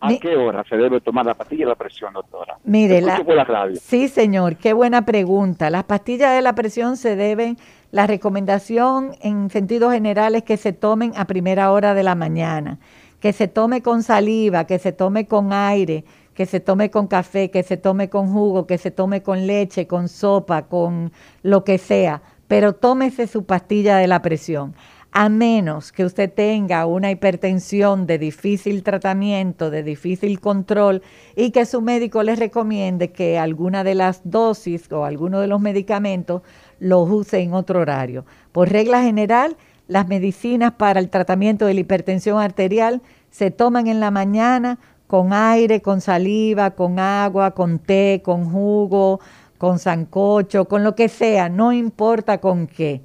¿A 0.00 0.08
qué 0.18 0.34
hora 0.36 0.64
se 0.68 0.76
debe 0.76 1.00
tomar 1.00 1.26
la 1.26 1.34
pastilla 1.34 1.64
de 1.64 1.70
la 1.70 1.74
presión, 1.74 2.12
doctora? 2.14 2.56
Mire, 2.64 3.00
la- 3.02 3.22
por 3.22 3.34
la 3.34 3.44
radio. 3.44 3.76
Sí, 3.80 4.08
señor, 4.08 4.56
qué 4.56 4.72
buena 4.72 5.04
pregunta. 5.04 5.68
Las 5.70 5.84
pastillas 5.84 6.34
de 6.34 6.42
la 6.42 6.54
presión 6.54 6.96
se 6.96 7.16
deben, 7.16 7.58
la 7.92 8.06
recomendación 8.06 9.12
en 9.20 9.50
sentido 9.50 9.90
general 9.90 10.34
es 10.34 10.42
que 10.44 10.56
se 10.56 10.72
tomen 10.72 11.12
a 11.16 11.26
primera 11.26 11.70
hora 11.72 11.92
de 11.94 12.02
la 12.02 12.14
mañana, 12.14 12.78
que 13.20 13.32
se 13.32 13.48
tome 13.48 13.82
con 13.82 14.02
saliva, 14.02 14.64
que 14.64 14.78
se 14.78 14.92
tome 14.92 15.26
con 15.26 15.52
aire, 15.52 16.04
que 16.34 16.46
se 16.46 16.60
tome 16.60 16.90
con 16.90 17.06
café, 17.06 17.50
que 17.50 17.62
se 17.62 17.76
tome 17.76 18.08
con 18.08 18.32
jugo, 18.32 18.66
que 18.66 18.78
se 18.78 18.90
tome 18.90 19.22
con 19.22 19.46
leche, 19.46 19.86
con 19.86 20.08
sopa, 20.08 20.62
con 20.62 21.12
lo 21.42 21.64
que 21.64 21.76
sea, 21.76 22.22
pero 22.48 22.72
tómese 22.74 23.26
su 23.26 23.44
pastilla 23.44 23.98
de 23.98 24.06
la 24.06 24.22
presión. 24.22 24.74
A 25.12 25.28
menos 25.28 25.90
que 25.90 26.04
usted 26.04 26.32
tenga 26.32 26.86
una 26.86 27.10
hipertensión 27.10 28.06
de 28.06 28.16
difícil 28.16 28.84
tratamiento, 28.84 29.68
de 29.68 29.82
difícil 29.82 30.38
control 30.38 31.02
y 31.34 31.50
que 31.50 31.66
su 31.66 31.80
médico 31.80 32.22
le 32.22 32.36
recomiende 32.36 33.10
que 33.10 33.36
alguna 33.36 33.82
de 33.82 33.96
las 33.96 34.20
dosis 34.22 34.90
o 34.92 35.04
alguno 35.04 35.40
de 35.40 35.48
los 35.48 35.60
medicamentos 35.60 36.42
los 36.78 37.10
use 37.10 37.40
en 37.40 37.54
otro 37.54 37.80
horario. 37.80 38.24
Por 38.52 38.68
regla 38.70 39.02
general, 39.02 39.56
las 39.88 40.06
medicinas 40.06 40.74
para 40.74 41.00
el 41.00 41.10
tratamiento 41.10 41.66
de 41.66 41.74
la 41.74 41.80
hipertensión 41.80 42.38
arterial 42.38 43.02
se 43.30 43.50
toman 43.50 43.88
en 43.88 43.98
la 43.98 44.12
mañana 44.12 44.78
con 45.08 45.32
aire, 45.32 45.82
con 45.82 46.00
saliva, 46.00 46.70
con 46.70 47.00
agua, 47.00 47.50
con 47.50 47.80
té, 47.80 48.22
con 48.24 48.48
jugo, 48.48 49.18
con 49.58 49.80
sancocho, 49.80 50.66
con 50.66 50.84
lo 50.84 50.94
que 50.94 51.08
sea, 51.08 51.48
no 51.48 51.72
importa 51.72 52.38
con 52.38 52.68
qué. 52.68 53.02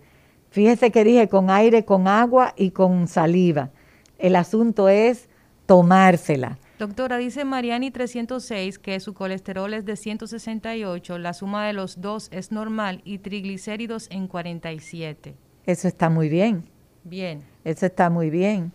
Fíjese 0.56 0.89
que 0.89 1.03
dije 1.03 1.28
con 1.28 1.49
aire, 1.49 1.84
con 1.84 2.08
agua 2.08 2.53
y 2.56 2.72
con 2.72 3.10
saliva. 3.10 3.72
El 4.18 4.38
asunto 4.38 4.88
es 4.88 5.28
tomársela. 5.66 6.58
Doctora, 6.80 7.18
dice 7.18 7.43
Mariani 7.43 7.91
306 7.91 8.80
que 8.80 9.01
su 9.01 9.14
colesterol 9.14 9.74
es 9.74 9.84
de 9.84 9.97
168, 9.97 11.18
la 11.18 11.34
suma 11.34 11.68
de 11.68 11.74
los 11.74 11.99
dos 11.99 12.30
es 12.32 12.53
normal 12.53 13.01
y 13.03 13.18
triglicéridos 13.18 14.08
en 14.12 14.30
47. 14.30 15.36
Eso 15.66 15.89
está 15.89 16.10
muy 16.10 16.30
bien. 16.30 16.64
Bien. 17.03 17.41
Eso 17.66 17.86
está 17.86 18.10
muy 18.10 18.30
bien. 18.30 18.72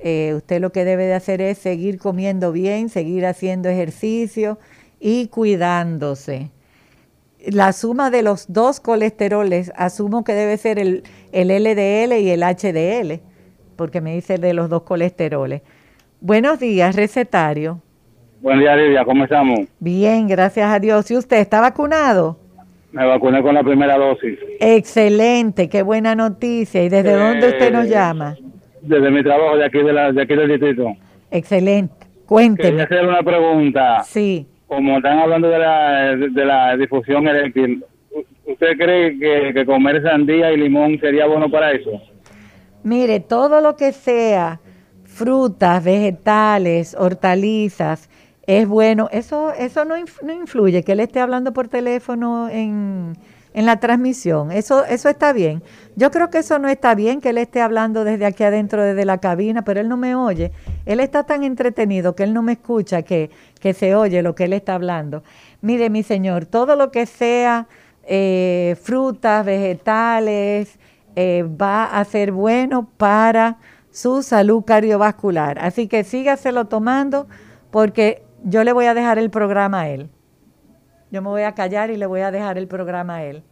Eh, 0.00 0.34
usted 0.36 0.60
lo 0.60 0.70
que 0.70 0.84
debe 0.84 1.06
de 1.06 1.14
hacer 1.14 1.40
es 1.40 1.56
seguir 1.56 1.96
comiendo 1.96 2.52
bien, 2.52 2.90
seguir 2.90 3.24
haciendo 3.24 3.70
ejercicio 3.70 4.58
y 5.00 5.28
cuidándose. 5.28 6.50
La 7.46 7.72
suma 7.72 8.10
de 8.10 8.22
los 8.22 8.52
dos 8.52 8.78
colesteroles, 8.80 9.72
asumo 9.76 10.22
que 10.24 10.32
debe 10.32 10.56
ser 10.56 10.78
el, 10.78 11.02
el 11.32 11.48
LDL 11.48 12.12
y 12.20 12.30
el 12.30 12.42
HDL, 12.42 13.20
porque 13.76 14.00
me 14.00 14.14
dice 14.14 14.38
de 14.38 14.54
los 14.54 14.68
dos 14.70 14.82
colesteroles. 14.82 15.62
Buenos 16.20 16.60
días, 16.60 16.94
recetario. 16.94 17.80
Buen 18.40 18.60
día, 18.60 18.76
Lidia. 18.76 19.04
¿Cómo 19.04 19.24
estamos? 19.24 19.60
Bien, 19.80 20.28
gracias 20.28 20.68
a 20.72 20.78
Dios. 20.78 21.10
¿Y 21.10 21.16
usted 21.16 21.38
está 21.38 21.60
vacunado? 21.60 22.38
Me 22.92 23.06
vacuné 23.06 23.42
con 23.42 23.54
la 23.54 23.62
primera 23.62 23.96
dosis. 23.96 24.38
Excelente, 24.60 25.68
qué 25.68 25.82
buena 25.82 26.14
noticia. 26.14 26.84
¿Y 26.84 26.88
desde 26.88 27.12
Eh, 27.12 27.16
dónde 27.16 27.48
usted 27.48 27.72
nos 27.72 27.88
llama? 27.88 28.36
Desde 28.82 29.10
mi 29.10 29.22
trabajo 29.22 29.56
de 29.56 29.64
aquí, 29.64 29.78
de 29.78 29.92
la, 29.92 30.12
de 30.12 30.22
aquí 30.22 30.34
del 30.34 30.48
distrito. 30.48 30.92
Excelente. 31.30 31.94
Cuénteme. 32.26 32.68
Quería 32.70 32.84
hacer 32.84 33.06
una 33.06 33.22
pregunta. 33.22 34.02
Sí. 34.04 34.46
Como 34.74 34.96
están 34.96 35.18
hablando 35.18 35.50
de 35.50 35.58
la, 35.58 36.16
de 36.16 36.44
la 36.46 36.74
difusión 36.78 37.28
eréctil, 37.28 37.84
¿usted 38.46 38.72
cree 38.78 39.18
que, 39.18 39.52
que 39.52 39.66
comer 39.66 40.02
sandía 40.02 40.50
y 40.50 40.56
limón 40.56 40.98
sería 40.98 41.26
bueno 41.26 41.50
para 41.50 41.72
eso? 41.72 41.90
Mire, 42.82 43.20
todo 43.20 43.60
lo 43.60 43.76
que 43.76 43.92
sea 43.92 44.60
frutas, 45.04 45.84
vegetales, 45.84 46.96
hortalizas, 46.98 48.08
es 48.46 48.66
bueno. 48.66 49.10
Eso, 49.12 49.52
eso 49.52 49.84
no, 49.84 49.94
inf- 49.94 50.22
no 50.22 50.32
influye 50.32 50.82
que 50.82 50.92
él 50.92 51.00
esté 51.00 51.20
hablando 51.20 51.52
por 51.52 51.68
teléfono 51.68 52.48
en, 52.48 53.12
en 53.54 53.66
la 53.66 53.80
transmisión. 53.80 54.50
Eso, 54.50 54.84
eso 54.84 55.08
está 55.08 55.32
bien. 55.32 55.62
Yo 55.96 56.10
creo 56.10 56.30
que 56.30 56.38
eso 56.38 56.58
no 56.58 56.68
está 56.68 56.94
bien 56.94 57.20
que 57.20 57.30
él 57.30 57.38
esté 57.38 57.60
hablando 57.60 58.04
desde 58.04 58.24
aquí 58.24 58.44
adentro, 58.44 58.82
desde 58.82 59.04
la 59.04 59.18
cabina, 59.18 59.62
pero 59.62 59.80
él 59.80 59.88
no 59.88 59.96
me 59.96 60.14
oye. 60.14 60.52
Él 60.86 61.00
está 61.00 61.24
tan 61.24 61.44
entretenido 61.44 62.14
que 62.14 62.22
él 62.22 62.32
no 62.32 62.42
me 62.42 62.52
escucha 62.52 63.02
que, 63.02 63.30
que 63.60 63.74
se 63.74 63.94
oye 63.94 64.22
lo 64.22 64.34
que 64.34 64.44
él 64.44 64.52
está 64.52 64.74
hablando. 64.74 65.22
Mire, 65.60 65.90
mi 65.90 66.02
señor, 66.02 66.46
todo 66.46 66.76
lo 66.76 66.90
que 66.90 67.06
sea 67.06 67.68
eh, 68.04 68.76
frutas, 68.80 69.44
vegetales, 69.44 70.78
eh, 71.14 71.44
va 71.44 71.84
a 71.84 72.04
ser 72.04 72.32
bueno 72.32 72.88
para 72.96 73.58
su 73.90 74.22
salud 74.22 74.64
cardiovascular. 74.64 75.58
Así 75.58 75.86
que 75.86 76.04
sígaselo 76.04 76.66
tomando 76.66 77.28
porque 77.70 78.22
yo 78.44 78.64
le 78.64 78.72
voy 78.72 78.86
a 78.86 78.94
dejar 78.94 79.18
el 79.18 79.30
programa 79.30 79.82
a 79.82 79.88
él. 79.90 80.10
Yo 81.12 81.20
me 81.20 81.28
voy 81.28 81.42
a 81.42 81.52
callar 81.52 81.90
y 81.90 81.98
le 81.98 82.06
voy 82.06 82.22
a 82.22 82.30
dejar 82.30 82.56
el 82.56 82.66
programa 82.66 83.16
a 83.16 83.24
él. 83.24 83.42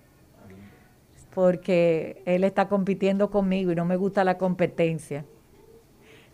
Porque 1.35 2.23
él 2.25 2.43
está 2.43 2.69
compitiendo 2.69 3.31
conmigo 3.31 3.71
y 3.71 3.75
no 3.75 3.85
me 3.85 3.97
gusta 3.97 4.25
la 4.25 4.39
competencia. 4.39 5.27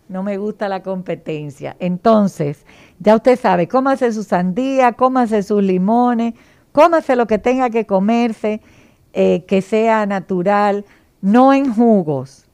No 0.08 0.22
me 0.22 0.38
gusta 0.38 0.68
la 0.68 0.84
competencia. 0.84 1.76
Entonces, 1.80 2.64
ya 3.00 3.16
usted 3.16 3.36
sabe, 3.36 3.66
cómase 3.66 4.12
su 4.12 4.22
sandía, 4.22 4.92
cómase 4.92 5.42
sus 5.42 5.64
limones, 5.64 6.34
cómase 6.70 7.16
lo 7.16 7.26
que 7.26 7.38
tenga 7.38 7.70
que 7.70 7.86
comerse, 7.86 8.60
eh, 9.12 9.44
que 9.46 9.62
sea 9.62 10.06
natural, 10.06 10.84
no 11.20 11.52
en 11.52 11.74
jugos, 11.74 12.46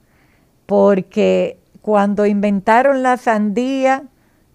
porque 0.65 1.59
cuando 1.83 2.25
inventaron 2.25 3.03
la 3.03 3.19
sandía, 3.19 4.05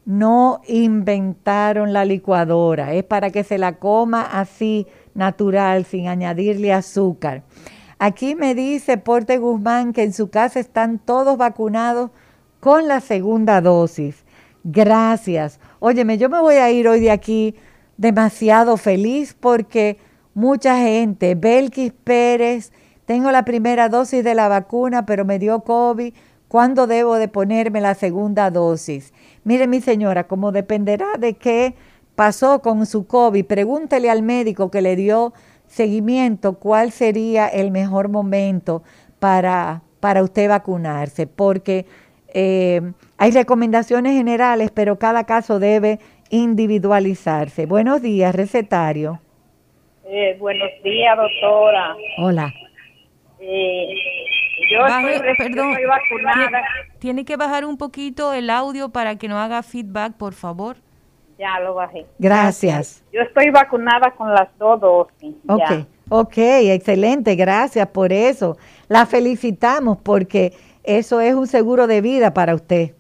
no 0.08 0.62
inventaron 0.70 1.92
la 1.92 2.06
licuadora, 2.06 2.94
es 2.94 3.04
para 3.04 3.30
que 3.30 3.44
se 3.44 3.58
la 3.58 3.74
coma 3.78 4.22
así 4.22 4.88
natural, 5.14 5.84
sin 5.84 6.08
añadirle 6.08 6.72
azúcar. 6.72 7.44
Aquí 8.00 8.34
me 8.34 8.56
dice 8.56 8.98
Porte 8.98 9.38
Guzmán 9.38 9.92
que 9.92 10.04
en 10.04 10.14
su 10.14 10.30
casa 10.30 10.62
están 10.62 10.98
todos 10.98 11.38
vacunados 11.38 12.12
con 12.62 12.88
la 12.88 13.02
segunda 13.02 13.60
dosis. 13.60 14.24
Gracias. 14.64 15.60
Óyeme, 15.80 16.18
yo 16.18 16.30
me 16.30 16.40
voy 16.40 16.56
a 16.56 16.72
ir 16.72 16.88
hoy 16.88 17.02
de 17.02 17.12
aquí 17.12 17.56
demasiado 17.98 18.78
feliz 18.78 19.36
porque 19.38 19.98
mucha 20.34 20.78
gente, 20.78 21.36
Belkis 21.36 21.92
Pérez, 21.92 22.72
tengo 23.04 23.30
la 23.32 23.44
primera 23.44 23.90
dosis 23.90 24.24
de 24.24 24.36
la 24.36 24.48
vacuna, 24.48 25.06
pero 25.06 25.26
me 25.26 25.38
dio 25.38 25.66
COVID. 25.66 26.14
¿Cuándo 26.48 26.88
debo 26.88 27.16
de 27.16 27.28
ponerme 27.28 27.82
la 27.82 27.94
segunda 27.94 28.52
dosis? 28.52 29.14
Mire, 29.48 29.66
mi 29.66 29.80
señora, 29.80 30.28
como 30.28 30.52
dependerá 30.52 31.14
de 31.18 31.36
qué 31.36 31.74
pasó 32.16 32.62
con 32.62 32.86
su 32.86 33.08
COVID, 33.08 33.46
pregúntele 33.46 34.10
al 34.10 34.22
médico 34.22 34.70
que 34.70 34.82
le 34.82 34.98
dio 34.98 35.32
seguimiento 35.68 36.60
cuál 36.60 36.92
sería 36.92 37.48
el 37.48 37.72
mejor 37.72 38.10
momento 38.10 38.84
para, 39.20 39.84
para 40.02 40.22
usted 40.22 40.50
vacunarse, 40.50 41.28
porque 41.28 41.86
eh, 42.34 42.82
hay 43.18 43.32
recomendaciones 43.32 44.18
generales, 44.18 44.70
pero 44.70 45.00
cada 45.00 45.24
caso 45.24 45.60
debe 45.60 46.00
individualizarse. 46.30 47.68
Buenos 47.68 48.02
días, 48.02 48.36
recetario. 48.36 49.22
Eh, 50.04 50.36
buenos 50.42 50.72
días, 50.84 51.16
doctora. 51.16 51.96
Hola. 52.18 52.54
Eh, 53.40 53.94
yo 54.70 54.80
Baje- 54.82 55.16
estoy, 55.16 55.36
perdón, 55.38 55.70
estoy 55.72 55.86
vacunada. 55.86 56.60
tie- 56.60 57.00
Tiene 57.00 57.26
que 57.26 57.36
bajar 57.38 57.66
un 57.66 57.78
poquito 57.78 58.34
el 58.34 58.50
audio 58.50 58.90
para 58.90 59.16
que 59.18 59.28
no 59.28 59.38
haga 59.40 59.64
feedback, 59.64 60.14
por 60.14 60.34
favor. 60.34 60.78
Ya 61.38 61.60
lo 61.60 61.76
bajé. 61.76 62.06
Gracias. 62.18 63.04
Yo 63.14 63.22
estoy 63.22 63.50
vacunada 63.52 64.12
con 64.18 64.34
las 64.34 64.48
dos 64.58 64.80
dosis. 64.82 65.36
Ok, 65.48 65.60
ya. 65.60 65.86
ok, 66.10 66.38
excelente, 66.38 67.36
gracias 67.36 67.88
por 67.90 68.12
eso. 68.12 68.58
La 68.88 69.06
felicitamos 69.06 69.98
porque 70.00 70.54
eso 70.84 71.22
es 71.22 71.36
un 71.36 71.46
seguro 71.48 71.86
de 71.86 72.02
vida 72.02 72.34
para 72.34 72.56
usted. 72.56 72.94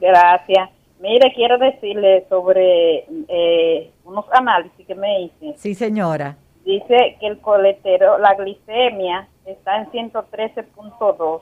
Gracias. 0.00 0.70
Mire, 1.00 1.32
quiero 1.34 1.58
decirle 1.58 2.24
sobre 2.28 3.04
eh, 3.28 3.90
unos 4.04 4.24
análisis 4.32 4.86
que 4.86 4.94
me 4.94 5.22
hice. 5.22 5.54
Sí, 5.56 5.74
señora. 5.74 6.36
Dice 6.64 7.16
que 7.20 7.26
el 7.26 7.40
colesterol, 7.40 8.20
la 8.20 8.34
glicemia 8.34 9.28
está 9.44 9.76
en 9.76 9.90
113.2 9.90 11.40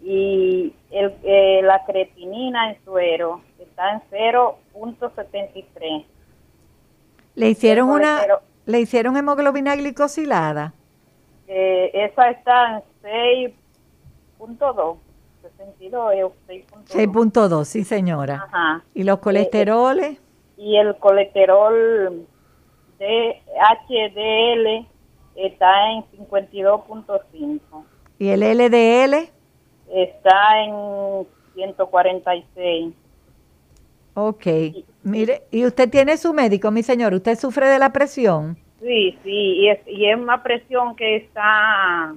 y 0.00 0.72
el, 0.90 1.12
eh, 1.24 1.60
la 1.62 1.84
creatinina 1.84 2.70
en 2.70 2.84
suero 2.84 3.40
está 3.58 3.94
en 3.94 4.00
0.73. 4.10 6.04
Le 7.34 7.48
hicieron 7.48 7.88
una, 7.88 8.20
le 8.66 8.80
hicieron 8.80 9.16
hemoglobina 9.16 9.74
glicosilada. 9.74 10.72
Eh, 11.48 11.90
esa 11.94 12.30
está 12.30 12.82
en 13.02 13.52
6.2, 14.38 14.96
62 15.42 16.14
o 16.24 16.32
6.2. 16.48 16.64
6.2, 16.86 17.64
sí, 17.64 17.82
señora. 17.82 18.44
Ajá. 18.46 18.84
¿Y 18.94 19.02
los 19.02 19.18
colesteroles? 19.18 20.20
Y 20.56 20.76
el 20.76 20.96
colesterol 20.96 22.26
de 22.98 23.40
HDL 23.88 24.86
está 25.34 25.92
en 25.92 26.04
52.5. 26.26 27.60
¿Y 28.18 28.28
el 28.28 28.40
LDL? 28.40 29.30
Está 29.90 30.64
en 30.64 31.26
146. 31.54 32.94
Ok. 34.14 34.46
Mire, 35.04 35.42
¿y 35.52 35.64
usted 35.64 35.88
tiene 35.88 36.16
su 36.16 36.34
médico, 36.34 36.70
mi 36.70 36.82
señor? 36.82 37.14
¿Usted 37.14 37.38
sufre 37.38 37.68
de 37.68 37.78
la 37.78 37.92
presión? 37.92 38.58
Sí, 38.80 39.16
sí, 39.22 39.30
y 39.30 39.68
es, 39.68 39.80
y 39.86 40.06
es 40.06 40.16
una 40.16 40.42
presión 40.42 40.94
que 40.96 41.16
está, 41.16 42.14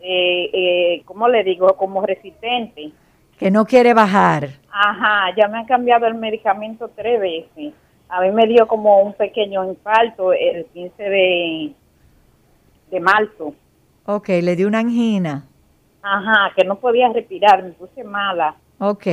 eh, 0.00 0.50
eh, 0.52 1.02
¿cómo 1.04 1.28
le 1.28 1.44
digo? 1.44 1.76
Como 1.76 2.04
resistente. 2.04 2.92
Que 3.38 3.50
no 3.50 3.64
quiere 3.64 3.94
bajar. 3.94 4.48
Ajá, 4.70 5.34
ya 5.36 5.48
me 5.48 5.58
han 5.58 5.66
cambiado 5.66 6.06
el 6.06 6.14
medicamento 6.14 6.90
tres 6.94 7.20
veces. 7.20 7.74
A 8.10 8.20
mí 8.22 8.30
me 8.32 8.46
dio 8.46 8.66
como 8.66 9.00
un 9.02 9.12
pequeño 9.14 9.64
infarto 9.64 10.32
el 10.32 10.66
15 10.66 11.02
de, 11.02 11.72
de 12.90 13.00
marzo. 13.00 13.54
Ok, 14.06 14.28
le 14.42 14.56
dio 14.56 14.66
una 14.66 14.80
angina. 14.80 15.44
Ajá, 16.02 16.52
que 16.56 16.64
no 16.64 16.76
podía 16.76 17.08
respirar, 17.12 17.62
me 17.62 17.70
puse 17.70 18.02
mala. 18.02 18.56
Ok. 18.78 19.06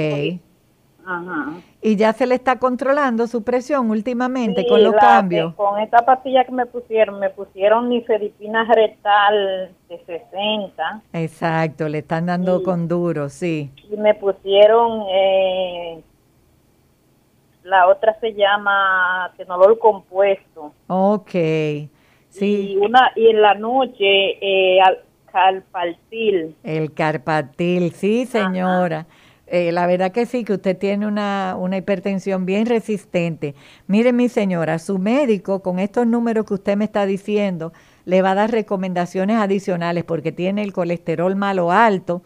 Ajá. 1.06 1.54
¿Y 1.82 1.96
ya 1.96 2.12
se 2.12 2.26
le 2.26 2.36
está 2.36 2.60
controlando 2.60 3.28
su 3.28 3.44
presión 3.44 3.90
últimamente 3.92 4.64
Sí, 4.64 4.68
con 4.68 4.84
los 4.84 4.94
la- 4.94 5.00
cambios? 5.00 5.54
Con 5.56 5.80
esta 5.80 6.00
pastilla 6.06 6.44
que 6.44 6.52
me 6.52 6.66
pusieron, 6.66 7.20
me 7.20 7.30
pusieron 7.30 7.88
nifedipina 7.90 8.66
retal 8.74 9.72
de 9.88 9.98
60 10.06 11.02
Exacto, 11.14 11.88
le 11.88 12.00
están 12.00 12.26
dando 12.26 12.62
con 12.64 12.88
duro, 12.90 13.30
sí. 13.30 13.72
y 13.90 13.96
me 13.96 14.16
pusieron, 14.16 15.04
eh, 15.10 16.02
la 17.68 17.88
otra 17.88 18.18
se 18.20 18.34
llama 18.34 19.32
tenolol 19.38 19.78
compuesto. 19.78 20.74
Ok, 20.88 21.32
sí. 22.30 22.72
Y, 22.74 22.78
una, 22.78 23.12
y 23.16 23.28
en 23.28 23.42
la 23.42 23.54
noche, 23.56 24.04
eh, 24.42 24.80
al- 24.82 25.00
calpartil. 25.32 26.56
El 26.64 26.94
carpatil, 26.94 27.92
sí, 27.92 28.26
señora. 28.26 29.06
Eh, 29.50 29.72
la 29.72 29.88
verdad 29.88 30.12
que 30.12 30.26
sí, 30.26 30.44
que 30.44 30.54
usted 30.54 30.78
tiene 30.78 31.08
una, 31.08 31.56
una 31.58 31.78
hipertensión 31.78 32.46
bien 32.46 32.66
resistente. 32.66 33.56
Mire, 33.88 34.12
mi 34.12 34.28
señora, 34.28 34.78
su 34.78 35.00
médico, 35.00 35.62
con 35.62 35.80
estos 35.80 36.06
números 36.06 36.46
que 36.46 36.56
usted 36.56 36.76
me 36.76 36.84
está 36.84 37.06
diciendo, 37.06 37.72
le 38.04 38.22
va 38.22 38.32
a 38.32 38.36
dar 38.36 38.52
recomendaciones 38.52 39.38
adicionales 39.38 40.04
porque 40.04 40.34
tiene 40.34 40.64
el 40.64 40.74
colesterol 40.74 41.36
malo 41.38 41.72
alto 41.72 42.24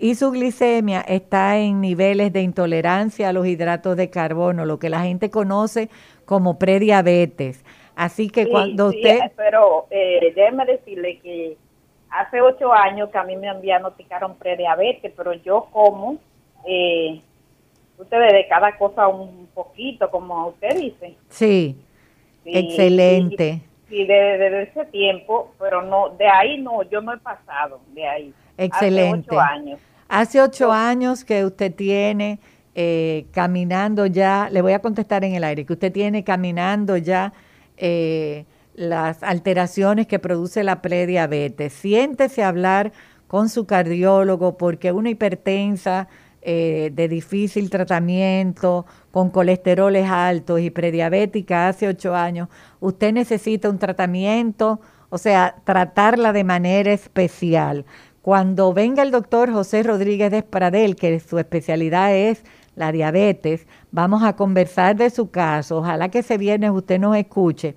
y 0.00 0.14
su 0.14 0.30
glicemia 0.30 1.02
está 1.02 1.58
en 1.58 1.80
niveles 1.80 2.32
de 2.32 2.40
intolerancia 2.40 3.28
a 3.28 3.32
los 3.32 3.46
hidratos 3.46 3.96
de 3.96 4.08
carbono, 4.08 4.64
lo 4.64 4.78
que 4.78 4.88
la 4.88 5.02
gente 5.02 5.30
conoce 5.30 5.90
como 6.24 6.58
prediabetes. 6.58 7.64
Así 7.94 8.30
que 8.30 8.44
Sí, 8.44 8.50
cuando 8.50 8.90
sí, 8.90 8.96
usted... 8.96 9.18
Pero 9.36 9.86
eh, 9.90 10.32
déjeme 10.34 10.64
decirle 10.64 11.18
que 11.18 11.56
hace 12.08 12.40
ocho 12.40 12.72
años 12.72 13.10
que 13.10 13.18
a 13.18 13.24
mí 13.24 13.36
me 13.36 13.54
diagnosticaron 13.60 14.36
prediabetes, 14.36 15.12
pero 15.14 15.34
yo 15.34 15.68
como, 15.70 16.16
eh, 16.66 17.20
ustedes 17.98 18.32
de 18.32 18.48
cada 18.48 18.78
cosa 18.78 19.06
un 19.06 19.48
poquito, 19.54 20.10
como 20.10 20.48
usted 20.48 20.76
dice. 20.76 21.14
Sí, 21.28 21.76
Sí, 22.44 22.52
excelente. 22.54 23.60
Y 23.90 24.06
desde, 24.06 24.38
desde 24.38 24.62
ese 24.62 24.84
tiempo, 24.86 25.52
pero 25.58 25.82
no, 25.82 26.10
de 26.10 26.26
ahí 26.26 26.58
no, 26.58 26.82
yo 26.84 27.00
no 27.00 27.12
he 27.12 27.18
pasado, 27.18 27.80
de 27.88 28.06
ahí. 28.06 28.34
Excelente. 28.56 29.26
Hace 29.28 29.36
ocho 29.36 29.40
años. 29.40 29.80
Hace 30.12 30.42
ocho 30.42 30.72
años 30.72 31.24
que 31.24 31.44
usted 31.44 31.72
tiene 31.72 32.40
eh, 32.74 33.26
caminando 33.30 34.06
ya, 34.06 34.48
le 34.50 34.60
voy 34.60 34.72
a 34.72 34.80
contestar 34.80 35.22
en 35.22 35.36
el 35.36 35.44
aire, 35.44 35.64
que 35.64 35.74
usted 35.74 35.92
tiene 35.92 36.24
caminando 36.24 36.96
ya 36.96 37.32
eh, 37.76 38.44
las 38.74 39.22
alteraciones 39.22 40.08
que 40.08 40.18
produce 40.18 40.64
la 40.64 40.82
prediabetes. 40.82 41.72
Siéntese 41.72 42.42
a 42.42 42.48
hablar 42.48 42.90
con 43.28 43.48
su 43.48 43.66
cardiólogo 43.66 44.58
porque 44.58 44.90
una 44.90 45.10
hipertensa 45.10 46.08
eh, 46.42 46.90
de 46.92 47.06
difícil 47.06 47.70
tratamiento, 47.70 48.86
con 49.12 49.30
colesteroles 49.30 50.10
altos 50.10 50.60
y 50.60 50.70
prediabética 50.70 51.68
hace 51.68 51.86
ocho 51.86 52.16
años, 52.16 52.48
usted 52.80 53.12
necesita 53.12 53.70
un 53.70 53.78
tratamiento, 53.78 54.80
o 55.08 55.18
sea, 55.18 55.54
tratarla 55.64 56.32
de 56.32 56.42
manera 56.42 56.92
especial. 56.92 57.84
Cuando 58.30 58.72
venga 58.72 59.02
el 59.02 59.10
doctor 59.10 59.52
José 59.52 59.82
Rodríguez 59.82 60.30
de 60.30 60.44
Pradel, 60.44 60.94
que 60.94 61.18
su 61.18 61.40
especialidad 61.40 62.14
es 62.14 62.44
la 62.76 62.92
diabetes, 62.92 63.66
vamos 63.90 64.22
a 64.22 64.36
conversar 64.36 64.94
de 64.94 65.10
su 65.10 65.32
caso. 65.32 65.78
Ojalá 65.78 66.10
que 66.10 66.20
ese 66.20 66.38
viernes 66.38 66.70
usted 66.70 67.00
nos 67.00 67.16
escuche, 67.16 67.74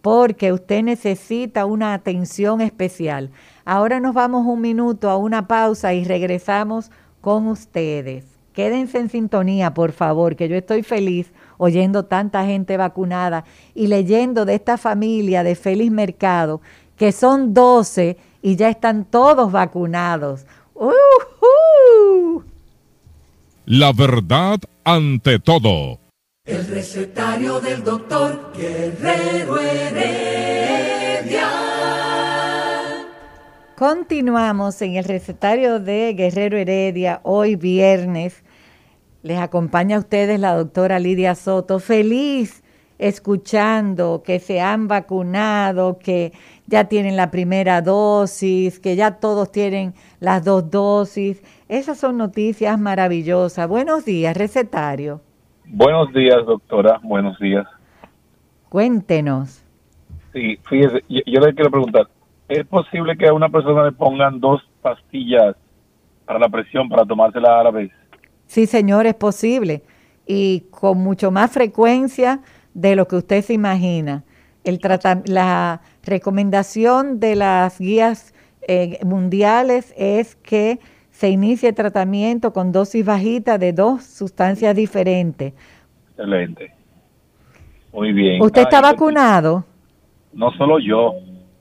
porque 0.00 0.54
usted 0.54 0.82
necesita 0.84 1.66
una 1.66 1.92
atención 1.92 2.62
especial. 2.62 3.30
Ahora 3.66 4.00
nos 4.00 4.14
vamos 4.14 4.46
un 4.46 4.62
minuto 4.62 5.10
a 5.10 5.18
una 5.18 5.46
pausa 5.46 5.92
y 5.92 6.02
regresamos 6.04 6.90
con 7.20 7.46
ustedes. 7.46 8.24
Quédense 8.54 9.00
en 9.00 9.10
sintonía, 9.10 9.74
por 9.74 9.92
favor, 9.92 10.34
que 10.34 10.48
yo 10.48 10.56
estoy 10.56 10.82
feliz 10.82 11.30
oyendo 11.58 12.06
tanta 12.06 12.46
gente 12.46 12.78
vacunada 12.78 13.44
y 13.74 13.88
leyendo 13.88 14.46
de 14.46 14.54
esta 14.54 14.78
familia 14.78 15.42
de 15.42 15.56
Feliz 15.56 15.90
Mercado, 15.90 16.62
que 16.96 17.12
son 17.12 17.52
12 17.52 18.16
y 18.42 18.56
ya 18.56 18.68
están 18.68 19.04
todos 19.04 19.52
vacunados. 19.52 20.46
La 23.66 23.92
verdad 23.92 24.58
ante 24.84 25.38
todo. 25.38 25.98
El 26.44 26.66
recetario 26.66 27.60
del 27.60 27.84
doctor 27.84 28.52
Guerrero 28.56 29.60
Heredia. 29.60 31.48
Continuamos 33.76 34.82
en 34.82 34.96
el 34.96 35.04
recetario 35.04 35.80
de 35.80 36.14
Guerrero 36.14 36.58
Heredia, 36.58 37.20
hoy 37.22 37.56
viernes. 37.56 38.42
Les 39.22 39.38
acompaña 39.38 39.96
a 39.96 40.00
ustedes 40.00 40.40
la 40.40 40.56
doctora 40.56 40.98
Lidia 40.98 41.34
Soto, 41.34 41.78
feliz 41.78 42.62
escuchando 43.00 44.22
que 44.24 44.40
se 44.40 44.60
han 44.60 44.86
vacunado, 44.86 45.98
que 45.98 46.32
ya 46.70 46.84
tienen 46.84 47.16
la 47.16 47.32
primera 47.32 47.82
dosis, 47.82 48.78
que 48.78 48.94
ya 48.94 49.18
todos 49.18 49.50
tienen 49.50 49.92
las 50.20 50.44
dos 50.44 50.70
dosis. 50.70 51.42
Esas 51.68 51.98
son 51.98 52.16
noticias 52.16 52.78
maravillosas. 52.78 53.68
Buenos 53.68 54.04
días, 54.04 54.36
recetario. 54.36 55.20
Buenos 55.66 56.12
días, 56.12 56.38
doctora. 56.46 57.00
Buenos 57.02 57.38
días. 57.40 57.66
Cuéntenos. 58.68 59.64
Sí, 60.32 60.58
fíjese, 60.68 61.02
yo, 61.08 61.20
yo 61.26 61.40
le 61.40 61.54
quiero 61.54 61.72
preguntar, 61.72 62.08
¿es 62.48 62.64
posible 62.66 63.16
que 63.16 63.26
a 63.26 63.34
una 63.34 63.48
persona 63.48 63.84
le 63.84 63.92
pongan 63.92 64.38
dos 64.38 64.62
pastillas 64.80 65.56
para 66.24 66.38
la 66.38 66.48
presión 66.48 66.88
para 66.88 67.04
tomársela 67.04 67.60
a 67.60 67.64
la 67.64 67.70
vez? 67.72 67.90
Sí, 68.46 68.66
señor, 68.66 69.06
es 69.06 69.14
posible. 69.14 69.82
Y 70.24 70.66
con 70.70 70.98
mucho 70.98 71.32
más 71.32 71.50
frecuencia 71.50 72.42
de 72.74 72.94
lo 72.94 73.08
que 73.08 73.16
usted 73.16 73.42
se 73.42 73.54
imagina. 73.54 74.22
El 74.64 74.78
la 75.26 75.80
recomendación 76.04 77.18
de 77.20 77.36
las 77.36 77.78
guías 77.78 78.34
eh, 78.68 78.98
mundiales 79.04 79.94
es 79.96 80.36
que 80.36 80.78
se 81.10 81.28
inicie 81.28 81.72
tratamiento 81.72 82.52
con 82.52 82.72
dosis 82.72 83.04
bajitas 83.04 83.58
de 83.58 83.72
dos 83.72 84.04
sustancias 84.04 84.74
diferentes. 84.74 85.54
Excelente. 86.10 86.72
Muy 87.92 88.12
bien. 88.12 88.40
¿Usted 88.42 88.62
está 88.62 88.80
vacunado? 88.80 89.64
No 90.32 90.50
solo 90.52 90.78
yo, 90.78 91.14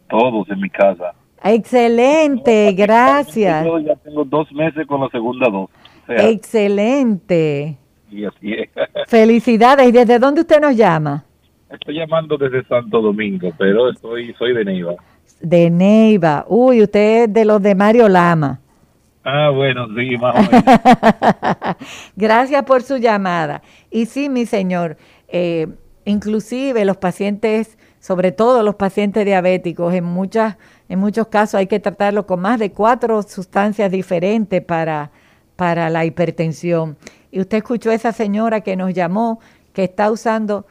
todos 0.09 0.49
en 0.49 0.59
mi 0.59 0.69
casa. 0.69 1.13
Excelente, 1.43 2.73
gracias. 2.73 3.65
Yo 3.65 3.79
ya 3.79 3.95
tengo 3.95 4.25
dos 4.25 4.51
meses 4.51 4.85
con 4.87 5.01
la 5.01 5.09
segunda 5.09 5.49
dosis. 5.49 5.75
Excelente. 6.07 7.77
Y 8.11 8.25
así 8.25 8.53
es. 8.53 8.69
Felicidades. 9.07 9.87
¿Y 9.87 9.91
desde 9.91 10.19
dónde 10.19 10.41
usted 10.41 10.59
nos 10.59 10.75
llama? 10.75 11.25
Estoy 11.69 11.95
llamando 11.95 12.37
desde 12.37 12.63
Santo 12.65 13.01
Domingo, 13.01 13.51
pero 13.57 13.89
estoy, 13.89 14.33
soy 14.39 14.53
de 14.53 14.65
Neiva. 14.65 14.95
De 15.39 15.69
Neiva. 15.69 16.45
Uy, 16.47 16.81
usted 16.81 17.23
es 17.23 17.33
de 17.33 17.45
los 17.45 17.61
de 17.61 17.75
Mario 17.75 18.09
Lama. 18.09 18.59
Ah, 19.23 19.51
bueno, 19.53 19.87
sí, 19.95 20.17
más 20.17 20.35
o 20.35 20.51
menos. 20.51 21.77
Gracias 22.15 22.63
por 22.63 22.81
su 22.81 22.97
llamada. 22.97 23.61
Y 23.91 24.07
sí, 24.07 24.29
mi 24.29 24.47
señor, 24.47 24.97
eh, 25.27 25.67
inclusive 26.05 26.85
los 26.85 26.97
pacientes, 26.97 27.77
sobre 27.99 28.31
todo 28.31 28.63
los 28.63 28.75
pacientes 28.75 29.23
diabéticos, 29.23 29.93
en, 29.93 30.05
muchas, 30.05 30.57
en 30.87 30.97
muchos 30.97 31.27
casos 31.27 31.55
hay 31.55 31.67
que 31.67 31.79
tratarlo 31.79 32.25
con 32.25 32.39
más 32.39 32.57
de 32.57 32.71
cuatro 32.71 33.21
sustancias 33.21 33.91
diferentes 33.91 34.63
para, 34.63 35.11
para 35.55 35.91
la 35.91 36.03
hipertensión. 36.05 36.97
Y 37.29 37.41
usted 37.41 37.57
escuchó 37.57 37.91
a 37.91 37.93
esa 37.93 38.11
señora 38.11 38.61
que 38.61 38.75
nos 38.75 38.91
llamó, 38.93 39.39
que 39.73 39.83
está 39.83 40.09
usando 40.09 40.65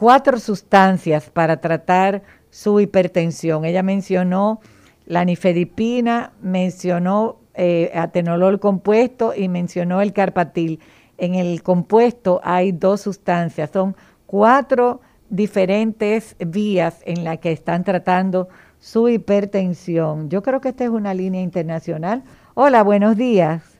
cuatro 0.00 0.38
sustancias 0.38 1.28
para 1.28 1.60
tratar 1.60 2.22
su 2.48 2.80
hipertensión. 2.80 3.66
Ella 3.66 3.82
mencionó 3.82 4.60
la 5.04 5.26
nifedipina, 5.26 6.32
mencionó 6.40 7.36
eh, 7.52 7.90
atenolol 7.94 8.60
compuesto 8.60 9.34
y 9.36 9.50
mencionó 9.50 10.00
el 10.00 10.14
carpatil. 10.14 10.80
En 11.18 11.34
el 11.34 11.62
compuesto 11.62 12.40
hay 12.42 12.72
dos 12.72 13.02
sustancias, 13.02 13.68
son 13.74 13.94
cuatro 14.24 15.02
diferentes 15.28 16.34
vías 16.38 17.02
en 17.04 17.22
las 17.22 17.36
que 17.36 17.52
están 17.52 17.84
tratando 17.84 18.48
su 18.78 19.10
hipertensión. 19.10 20.30
Yo 20.30 20.42
creo 20.42 20.62
que 20.62 20.70
esta 20.70 20.84
es 20.84 20.90
una 20.90 21.12
línea 21.12 21.42
internacional. 21.42 22.22
Hola, 22.54 22.82
buenos 22.82 23.18
días. 23.18 23.78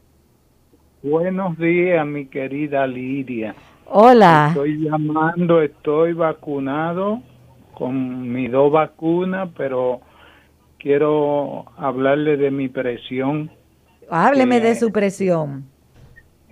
Buenos 1.02 1.56
días, 1.56 2.06
mi 2.06 2.26
querida 2.26 2.86
Lidia. 2.86 3.54
Hola. 3.93 4.51
Estoy 4.51 4.84
llamando, 4.84 5.61
estoy 5.61 6.12
vacunado 6.12 7.22
con 7.74 8.32
mis 8.32 8.49
dos 8.49 8.70
vacunas, 8.70 9.49
pero 9.57 10.01
quiero 10.78 11.64
hablarle 11.76 12.36
de 12.36 12.53
mi 12.53 12.68
presión. 12.68 13.51
Hábleme 14.09 14.61
de 14.61 14.76
su 14.76 14.93
presión. 14.93 15.64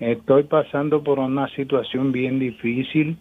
Estoy 0.01 0.45
pasando 0.45 1.05
por 1.05 1.20
una 1.20 1.49
situación 1.55 2.11
bien 2.11 2.41
difícil. 2.41 3.16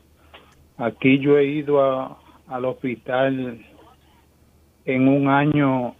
Aquí 0.77 1.19
yo 1.19 1.37
he 1.37 1.45
ido 1.45 1.83
a, 1.83 2.17
al 2.47 2.65
hospital 2.65 3.63
en 4.85 5.07
un 5.07 5.27
año 5.27 5.93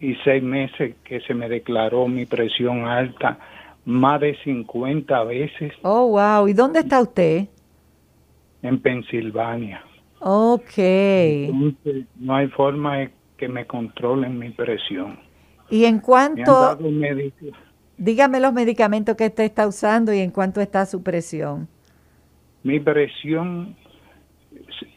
y 0.00 0.14
seis 0.24 0.42
meses 0.42 0.94
que 1.04 1.20
se 1.20 1.34
me 1.34 1.50
declaró 1.50 2.08
mi 2.08 2.24
presión 2.24 2.86
alta 2.86 3.38
más 3.84 4.22
de 4.22 4.38
50 4.42 5.24
veces. 5.24 5.74
Oh, 5.82 6.08
wow. 6.08 6.48
¿Y 6.48 6.54
dónde 6.54 6.80
está 6.80 7.02
usted? 7.02 7.48
En 8.62 8.80
Pensilvania. 8.80 9.82
Ok. 10.20 10.78
Entonces, 10.78 12.06
no 12.16 12.34
hay 12.36 12.48
forma 12.48 12.98
de 12.98 13.10
que 13.36 13.48
me 13.48 13.66
controlen 13.66 14.38
mi 14.38 14.50
presión. 14.50 15.18
¿Y 15.70 15.84
en 15.84 16.00
Me 16.34 16.42
han 16.42 16.46
cuánto? 16.46 16.52
dado. 16.60 16.78
Dígame 17.96 18.40
los 18.40 18.52
medicamentos 18.52 19.16
que 19.16 19.26
usted 19.26 19.44
está 19.44 19.66
usando 19.66 20.12
y 20.12 20.20
en 20.20 20.30
cuánto 20.30 20.60
está 20.60 20.86
su 20.86 21.02
presión. 21.02 21.68
Mi 22.62 22.80
presión 22.80 23.76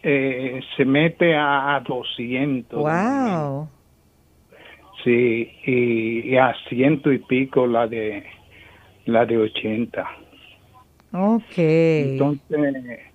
eh, 0.04 0.62
se 0.76 0.86
mete 0.86 1.36
a, 1.36 1.76
a 1.76 1.80
200. 1.82 2.80
Wow. 2.80 3.70
Sí, 5.04 5.52
y, 5.66 6.30
y 6.34 6.38
a 6.38 6.54
ciento 6.70 7.12
y 7.12 7.20
pico 7.20 7.66
la 7.68 7.88
de 7.88 8.24
la 9.06 9.26
de 9.26 9.38
80. 9.38 10.08
Ok. 11.14 11.58
Entonces, 11.98 13.11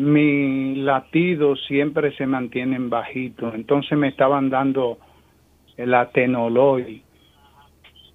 mi 0.00 0.76
latido 0.76 1.56
siempre 1.56 2.12
se 2.16 2.26
mantienen 2.26 2.90
bajitos. 2.90 3.54
Entonces 3.54 3.96
me 3.98 4.08
estaban 4.08 4.50
dando 4.50 4.98
el 5.76 5.94
atenolol, 5.94 7.02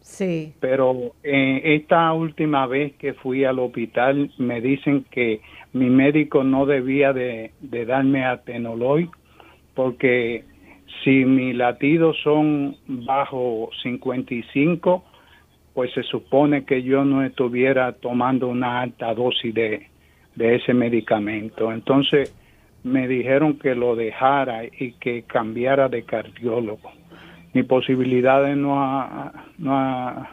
Sí. 0.01 0.53
pero 0.59 1.13
eh, 1.23 1.61
esta 1.63 2.13
última 2.13 2.67
vez 2.67 2.93
que 2.93 3.13
fui 3.13 3.43
al 3.43 3.57
hospital 3.59 4.31
me 4.37 4.61
dicen 4.61 5.05
que 5.09 5.41
mi 5.73 5.89
médico 5.89 6.43
no 6.43 6.65
debía 6.65 7.11
de, 7.11 7.51
de 7.59 7.85
darme 7.85 8.23
atenolol 8.23 9.09
porque 9.73 10.43
si 11.03 11.25
mis 11.25 11.55
latidos 11.55 12.17
son 12.23 12.77
bajo 12.87 13.69
55, 13.83 15.03
pues 15.73 15.91
se 15.93 16.03
supone 16.03 16.65
que 16.65 16.83
yo 16.83 17.03
no 17.03 17.23
estuviera 17.23 17.91
tomando 17.93 18.47
una 18.47 18.81
alta 18.81 19.13
dosis 19.13 19.53
de, 19.53 19.87
de 20.35 20.55
ese 20.55 20.73
medicamento. 20.73 21.71
Entonces 21.71 22.33
me 22.83 23.07
dijeron 23.07 23.57
que 23.57 23.73
lo 23.75 23.95
dejara 23.95 24.65
y 24.65 24.93
que 24.99 25.23
cambiara 25.23 25.89
de 25.89 26.03
cardiólogo. 26.03 26.91
Mi 27.53 27.63
posibilidad 27.63 28.45
no 28.55 28.81
ha, 28.83 29.31
no 29.57 29.77
ha- 29.77 30.29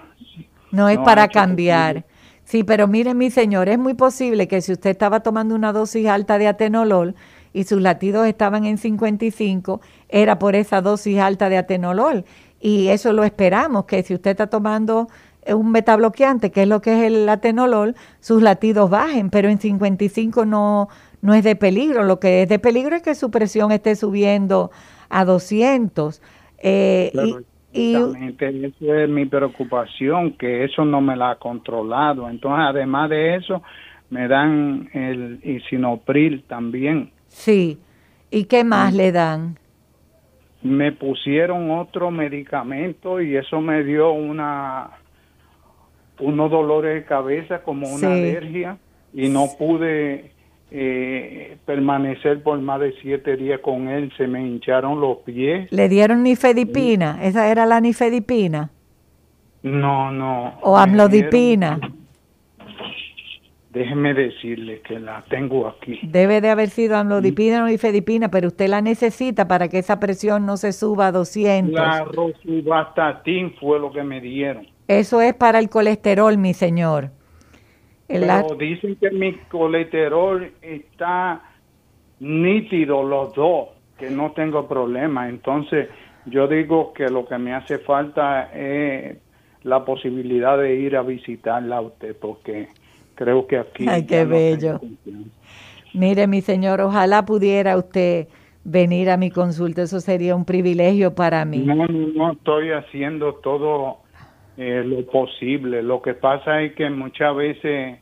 No 0.71 0.89
es 0.89 0.99
no 0.99 1.05
para 1.05 1.29
cambiar. 1.29 1.95
posible. 2.03 2.13
Sí, 2.45 2.65
pero 2.65 2.89
mire, 2.89 3.15
mi 3.15 3.31
señor, 3.31 3.69
es 3.69 3.79
muy 3.79 3.95
posible 3.95 4.49
que 4.49 4.61
si 4.61 4.73
usted 4.73 4.91
estaba 4.91 5.21
tomando 5.21 5.55
una 5.55 5.73
dosis 5.73 6.07
alta 6.09 6.39
de 6.39 6.49
atenolol 6.49 7.15
y 7.55 7.65
sus 7.65 7.81
latidos 7.81 8.27
estaban 8.27 8.65
en 8.67 8.77
55, 8.79 9.81
era 10.09 10.39
por 10.39 10.57
esa 10.57 10.83
dosis 10.83 11.19
alta 11.21 11.49
de 11.49 11.59
atenolol. 11.59 12.25
Y 12.61 12.89
eso 12.89 13.13
lo 13.13 13.25
esperamos, 13.25 13.85
que 13.87 14.03
si 14.03 14.15
usted 14.15 14.33
está 14.33 14.49
tomando 14.49 15.07
un 15.49 15.73
beta 15.73 15.97
bloqueante, 15.97 16.51
que 16.51 16.63
es 16.63 16.69
lo 16.69 16.81
que 16.81 16.93
es 16.93 17.13
el 17.13 17.29
atenolol, 17.29 17.95
sus 18.21 18.43
latidos 18.43 18.91
bajen, 18.91 19.31
pero 19.31 19.49
en 19.49 19.59
55 19.59 20.45
no, 20.45 20.89
no 21.21 21.35
es 21.35 21.45
de 21.45 21.57
peligro. 21.57 22.05
Lo 22.05 22.21
que 22.21 22.43
es 22.43 22.49
de 22.49 22.59
peligro 22.59 22.97
es 22.97 23.03
que 23.03 23.15
su 23.15 23.31
presión 23.31 23.73
esté 23.73 23.97
subiendo 23.97 24.71
a 25.09 25.25
200. 25.25 26.23
Eh, 26.59 27.13
y, 27.73 27.95
Exactamente, 27.95 28.67
eso 28.67 28.95
es 28.95 29.09
mi 29.09 29.25
preocupación, 29.27 30.33
que 30.33 30.65
eso 30.65 30.85
no 30.85 31.01
me 31.01 31.17
la 31.17 31.33
ha 31.33 31.37
controlado. 31.37 32.29
Entonces, 32.29 32.65
además 32.69 33.11
de 33.11 33.37
eso, 33.37 33.63
me 34.11 34.29
dan 34.29 34.91
el 34.93 35.41
isinopril 35.43 36.45
también. 36.47 37.11
Sí. 37.29 37.79
¿Y 38.31 38.45
qué 38.45 38.65
más 38.65 38.95
le 38.95 39.11
dan? 39.11 39.59
Me 40.63 40.93
pusieron 40.93 41.71
otro 41.71 42.11
medicamento 42.11 43.21
y 43.21 43.37
eso 43.37 43.61
me 43.61 43.83
dio 43.85 44.13
una 44.13 44.91
unos 46.23 46.51
dolores 46.51 46.95
de 46.95 47.05
cabeza 47.05 47.63
como 47.63 47.89
una 47.89 48.13
alergia 48.13 48.79
y 49.13 49.29
no 49.29 49.47
pude 49.59 50.31
eh, 50.71 51.59
permanecer 51.67 52.43
por 52.43 52.59
más 52.61 52.81
de 52.81 52.95
siete 53.03 53.37
días 53.37 53.61
con 53.61 53.89
él, 53.89 54.13
se 54.17 54.27
me 54.27 54.41
hincharon 54.41 55.01
los 55.01 55.19
pies. 55.19 55.71
¿Le 55.71 55.89
dieron 55.89 56.23
nifedipina? 56.23 57.23
¿Esa 57.23 57.51
era 57.51 57.67
la 57.67 57.81
nifedipina? 57.81 58.71
No, 59.63 60.11
no. 60.11 60.55
¿O 60.63 60.77
amlodipina? 60.77 61.79
Déjeme 63.71 64.13
decirle 64.13 64.81
que 64.83 64.99
la 64.99 65.25
tengo 65.31 65.67
aquí. 65.67 66.01
Debe 66.03 66.41
de 66.41 66.51
haber 66.51 66.69
sido 66.69 66.97
amlodipina 66.97 67.65
o 67.65 67.67
nifedipina, 67.67 68.31
pero 68.31 68.49
usted 68.49 68.69
la 68.69 68.83
necesita 68.83 69.49
para 69.49 69.69
que 69.69 69.79
esa 69.79 69.99
presión 69.99 70.45
no 70.45 70.57
se 70.59 70.73
suba 70.73 71.07
a 71.07 71.13
200. 71.13 71.73
La 71.73 72.05
rosuvastatin 72.05 73.55
fue 73.61 73.79
lo 73.79 73.91
que 73.91 74.03
me 74.03 74.21
dieron. 74.21 74.67
Eso 74.89 75.21
es 75.21 75.35
para 75.35 75.59
el 75.59 75.69
colesterol, 75.69 76.37
mi 76.39 76.55
señor. 76.55 77.11
Pero 78.07 78.55
dicen 78.57 78.97
que 78.97 79.11
mi 79.11 79.35
colesterol 79.49 80.53
está 80.61 81.41
nítido 82.21 83.03
los 83.03 83.35
dos, 83.35 83.69
que 83.99 84.11
no 84.11 84.33
tengo 84.33 84.69
problema. 84.69 85.29
Entonces, 85.29 85.89
yo 86.27 86.47
digo 86.47 86.93
que 86.93 87.09
lo 87.09 87.27
que 87.27 87.39
me 87.39 87.55
hace 87.55 87.79
falta 87.79 88.53
es 88.53 89.17
la 89.63 89.85
posibilidad 89.85 90.59
de 90.59 90.75
ir 90.75 90.97
a 90.97 91.03
visitarla 91.03 91.79
a 91.79 91.81
usted, 91.81 92.17
porque 92.21 92.69
creo 93.15 93.47
que 93.47 93.59
aquí... 93.59 93.87
Ay, 93.89 94.05
qué 94.05 94.25
bello. 94.25 94.81
Mire, 95.95 96.27
mi 96.27 96.41
señor, 96.41 96.81
ojalá 96.81 97.25
pudiera 97.25 97.77
usted 97.77 98.29
venir 98.65 99.11
a 99.11 99.17
mi 99.17 99.31
consulta, 99.31 99.83
eso 99.83 100.01
sería 100.01 100.35
un 100.35 100.45
privilegio 100.45 101.15
para 101.15 101.45
mí. 101.45 101.59
No, 101.59 101.75
no, 101.75 101.87
no 101.89 102.33
estoy 102.33 102.71
haciendo 102.71 103.35
todo 103.35 103.99
eh, 104.57 104.83
lo 104.85 105.05
posible. 105.07 105.83
Lo 105.83 106.03
que 106.03 106.15
pasa 106.15 106.63
es 106.63 106.75
que 106.75 106.89
muchas 106.91 107.35
veces 107.35 107.99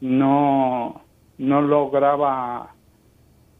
no, 0.00 1.02
no 1.38 1.62
lograba 1.62 2.74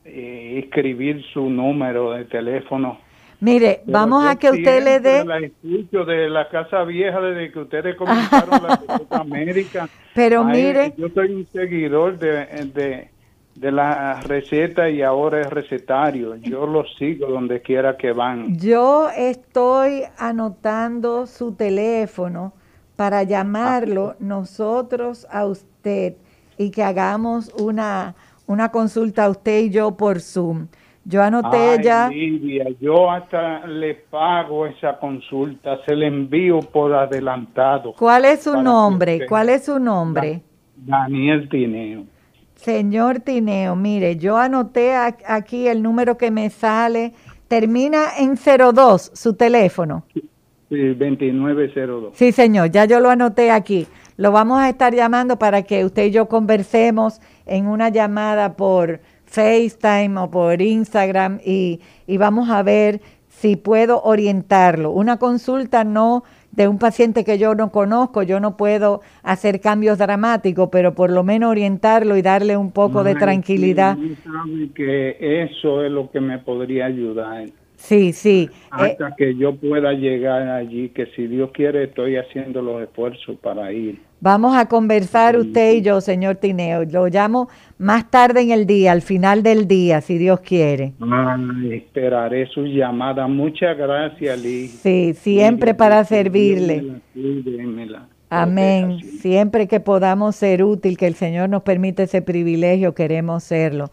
eh, 0.04 0.60
escribir 0.64 1.22
su 1.32 1.48
número 1.48 2.12
de 2.12 2.24
teléfono. 2.24 2.98
Mire, 3.40 3.82
vamos 3.86 4.24
a 4.24 4.36
que 4.36 4.50
usted 4.50 4.84
le 4.84 5.00
dé... 5.00 5.24
La 5.24 5.38
escucho 5.38 6.04
de 6.04 6.30
la 6.30 6.48
Casa 6.48 6.84
Vieja 6.84 7.20
desde 7.20 7.50
que 7.50 7.58
ustedes 7.58 7.96
comenzaron 7.96 8.62
la 8.62 8.80
América. 9.18 9.88
Pero 10.14 10.44
mire... 10.44 10.94
Yo 10.96 11.08
soy 11.08 11.32
un 11.34 11.46
seguidor 11.46 12.18
de, 12.18 12.46
de 12.72 13.11
la 13.60 14.20
receta 14.22 14.88
y 14.88 15.02
ahora 15.02 15.40
es 15.40 15.50
recetario. 15.50 16.36
Yo 16.36 16.66
lo 16.66 16.84
sigo 16.98 17.26
donde 17.26 17.60
quiera 17.60 17.96
que 17.96 18.12
van. 18.12 18.56
Yo 18.56 19.08
estoy 19.10 20.04
anotando 20.18 21.26
su 21.26 21.54
teléfono 21.54 22.52
para 22.96 23.22
llamarlo 23.22 24.14
nosotros 24.20 25.26
a 25.30 25.46
usted 25.46 26.14
y 26.58 26.70
que 26.70 26.82
hagamos 26.82 27.52
una, 27.60 28.14
una 28.46 28.70
consulta 28.70 29.24
a 29.24 29.30
usted 29.30 29.64
y 29.64 29.70
yo 29.70 29.96
por 29.96 30.20
Zoom. 30.20 30.68
Yo 31.04 31.20
anoté 31.20 31.82
ya. 31.82 32.08
Lidia, 32.08 32.66
yo 32.80 33.10
hasta 33.10 33.66
le 33.66 33.94
pago 33.94 34.66
esa 34.66 34.98
consulta, 34.98 35.78
se 35.84 35.96
le 35.96 36.06
envío 36.06 36.60
por 36.60 36.94
adelantado. 36.94 37.94
¿Cuál 37.98 38.24
es 38.24 38.44
su 38.44 38.62
nombre? 38.62 39.26
¿Cuál 39.26 39.48
es 39.48 39.64
su 39.64 39.80
nombre? 39.80 40.42
Daniel 40.76 41.48
Tineo. 41.48 42.04
Señor 42.62 43.18
Tineo, 43.18 43.74
mire, 43.74 44.16
yo 44.16 44.36
anoté 44.36 44.94
aquí 44.94 45.66
el 45.66 45.82
número 45.82 46.16
que 46.16 46.30
me 46.30 46.48
sale. 46.48 47.12
Termina 47.48 48.16
en 48.18 48.36
02 48.36 49.10
su 49.14 49.34
teléfono. 49.34 50.04
Sí, 50.14 50.94
2902. 50.94 52.12
Sí, 52.14 52.30
señor, 52.30 52.70
ya 52.70 52.84
yo 52.84 53.00
lo 53.00 53.10
anoté 53.10 53.50
aquí. 53.50 53.88
Lo 54.16 54.30
vamos 54.30 54.60
a 54.60 54.68
estar 54.68 54.94
llamando 54.94 55.40
para 55.40 55.62
que 55.62 55.84
usted 55.84 56.04
y 56.04 56.10
yo 56.12 56.28
conversemos 56.28 57.20
en 57.46 57.66
una 57.66 57.88
llamada 57.88 58.54
por 58.54 59.00
FaceTime 59.24 60.16
o 60.20 60.30
por 60.30 60.62
Instagram 60.62 61.40
y, 61.44 61.80
y 62.06 62.16
vamos 62.16 62.48
a 62.48 62.62
ver 62.62 63.00
si 63.28 63.56
puedo 63.56 64.02
orientarlo. 64.02 64.92
Una 64.92 65.16
consulta 65.16 65.82
no 65.82 66.22
de 66.52 66.68
un 66.68 66.78
paciente 66.78 67.24
que 67.24 67.38
yo 67.38 67.54
no 67.54 67.70
conozco, 67.70 68.22
yo 68.22 68.38
no 68.38 68.56
puedo 68.56 69.00
hacer 69.22 69.60
cambios 69.60 69.98
dramáticos, 69.98 70.68
pero 70.70 70.94
por 70.94 71.10
lo 71.10 71.24
menos 71.24 71.50
orientarlo 71.50 72.16
y 72.16 72.22
darle 72.22 72.56
un 72.56 72.70
poco 72.70 73.02
de 73.02 73.14
tranquilidad. 73.14 73.96
que 74.74 75.42
eso 75.42 75.82
es 75.82 75.90
lo 75.90 76.10
que 76.10 76.20
me 76.20 76.38
podría 76.38 76.86
ayudar. 76.86 77.46
Sí, 77.82 78.12
sí. 78.12 78.48
Hasta 78.70 79.16
que 79.16 79.34
yo 79.34 79.56
pueda 79.56 79.92
llegar 79.92 80.48
allí, 80.48 80.90
que 80.90 81.06
si 81.16 81.26
Dios 81.26 81.50
quiere 81.52 81.84
estoy 81.84 82.16
haciendo 82.16 82.62
los 82.62 82.80
esfuerzos 82.80 83.36
para 83.42 83.72
ir. 83.72 83.98
Vamos 84.20 84.56
a 84.56 84.68
conversar 84.68 85.36
usted 85.36 85.72
y 85.72 85.82
yo, 85.82 86.00
señor 86.00 86.36
Tineo. 86.36 86.84
Lo 86.84 87.08
llamo 87.08 87.48
más 87.78 88.08
tarde 88.08 88.42
en 88.42 88.52
el 88.52 88.66
día, 88.66 88.92
al 88.92 89.02
final 89.02 89.42
del 89.42 89.66
día, 89.66 90.00
si 90.00 90.16
Dios 90.16 90.38
quiere. 90.40 90.92
esperaré 91.72 92.46
su 92.46 92.66
llamada. 92.66 93.26
Muchas 93.26 93.76
gracias, 93.76 94.40
Liz. 94.40 94.70
Sí, 94.80 95.14
siempre 95.14 95.74
para 95.74 96.04
servirle. 96.04 97.00
Amén. 98.30 99.00
Siempre 99.00 99.66
que 99.66 99.80
podamos 99.80 100.36
ser 100.36 100.62
útil, 100.62 100.96
que 100.96 101.08
el 101.08 101.14
Señor 101.14 101.48
nos 101.48 101.64
permite 101.64 102.04
ese 102.04 102.22
privilegio, 102.22 102.94
queremos 102.94 103.42
serlo. 103.42 103.90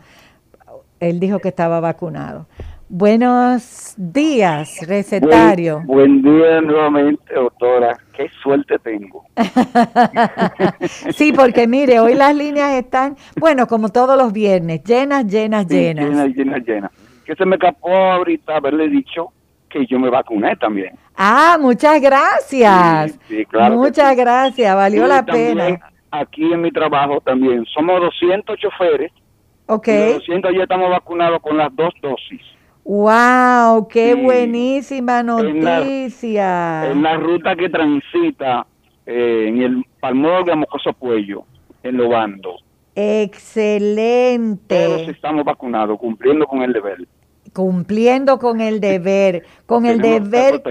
Él 0.99 1.19
dijo 1.19 1.39
que 1.39 1.47
estaba 1.47 1.79
vacunado. 1.79 2.45
Buenos 2.91 3.93
días, 3.97 4.79
recetario. 4.87 5.83
Buen, 5.85 6.23
día 6.23 6.59
nuevamente, 6.59 7.35
doctora. 7.35 7.95
Qué 8.17 8.27
suerte 8.41 8.79
tengo. 8.79 9.25
sí, 11.11 11.31
porque 11.31 11.67
mire, 11.67 11.99
hoy 11.99 12.15
las 12.15 12.35
líneas 12.35 12.71
están, 12.71 13.15
bueno, 13.39 13.67
como 13.67 13.89
todos 13.89 14.17
los 14.17 14.33
viernes, 14.33 14.83
llenas, 14.83 15.27
llenas, 15.27 15.67
llenas. 15.67 16.09
Llenas, 16.09 16.27
llenas, 16.29 16.65
llenas. 16.65 16.91
Que 17.25 17.35
se 17.35 17.45
me 17.45 17.57
escapó 17.57 17.95
ahorita 17.95 18.55
haberle 18.55 18.89
dicho 18.89 19.33
que 19.69 19.85
yo 19.85 19.99
me 19.99 20.09
vacuné 20.09 20.55
también. 20.55 20.95
Ah, 21.15 21.59
muchas 21.61 22.01
gracias. 22.01 23.19
Sí, 23.27 23.45
claro 23.45 23.75
muchas 23.75 24.17
gracias, 24.17 24.75
valió 24.75 25.05
la 25.05 25.23
pena. 25.23 25.79
Aquí 26.09 26.51
en 26.51 26.61
mi 26.61 26.71
trabajo 26.71 27.21
también 27.21 27.65
somos 27.65 28.01
200 28.01 28.57
choferes. 28.57 29.11
Ok. 29.67 29.87
200 29.87 30.55
ya 30.55 30.63
estamos 30.63 30.89
vacunados 30.89 31.39
con 31.43 31.55
las 31.55 31.69
dos 31.75 31.93
dosis. 32.01 32.41
¡Wow! 32.83 33.87
¡Qué 33.87 34.15
buenísima 34.15 35.21
noticia! 35.21 36.89
En 36.91 37.03
la, 37.03 37.17
ruta 37.17 37.55
que 37.55 37.69
transita 37.69 38.65
eh, 39.05 39.45
en 39.47 39.61
el 39.61 39.85
Palmor 39.99 40.45
de 40.45 40.55
Mocoso 40.55 40.93
Puello, 40.93 41.43
en 41.83 41.97
Lobando. 41.97 42.55
¡Excelente! 42.95 44.85
Todos 44.85 45.07
estamos 45.07 45.45
vacunados, 45.45 45.99
cumpliendo 45.99 46.45
con 46.47 46.63
el 46.63 46.73
deber. 46.73 47.07
Cumpliendo 47.53 48.39
con 48.39 48.61
el 48.61 48.79
deber, 48.79 49.43
con 49.65 49.85
el 49.85 49.99
deber. 49.99 50.61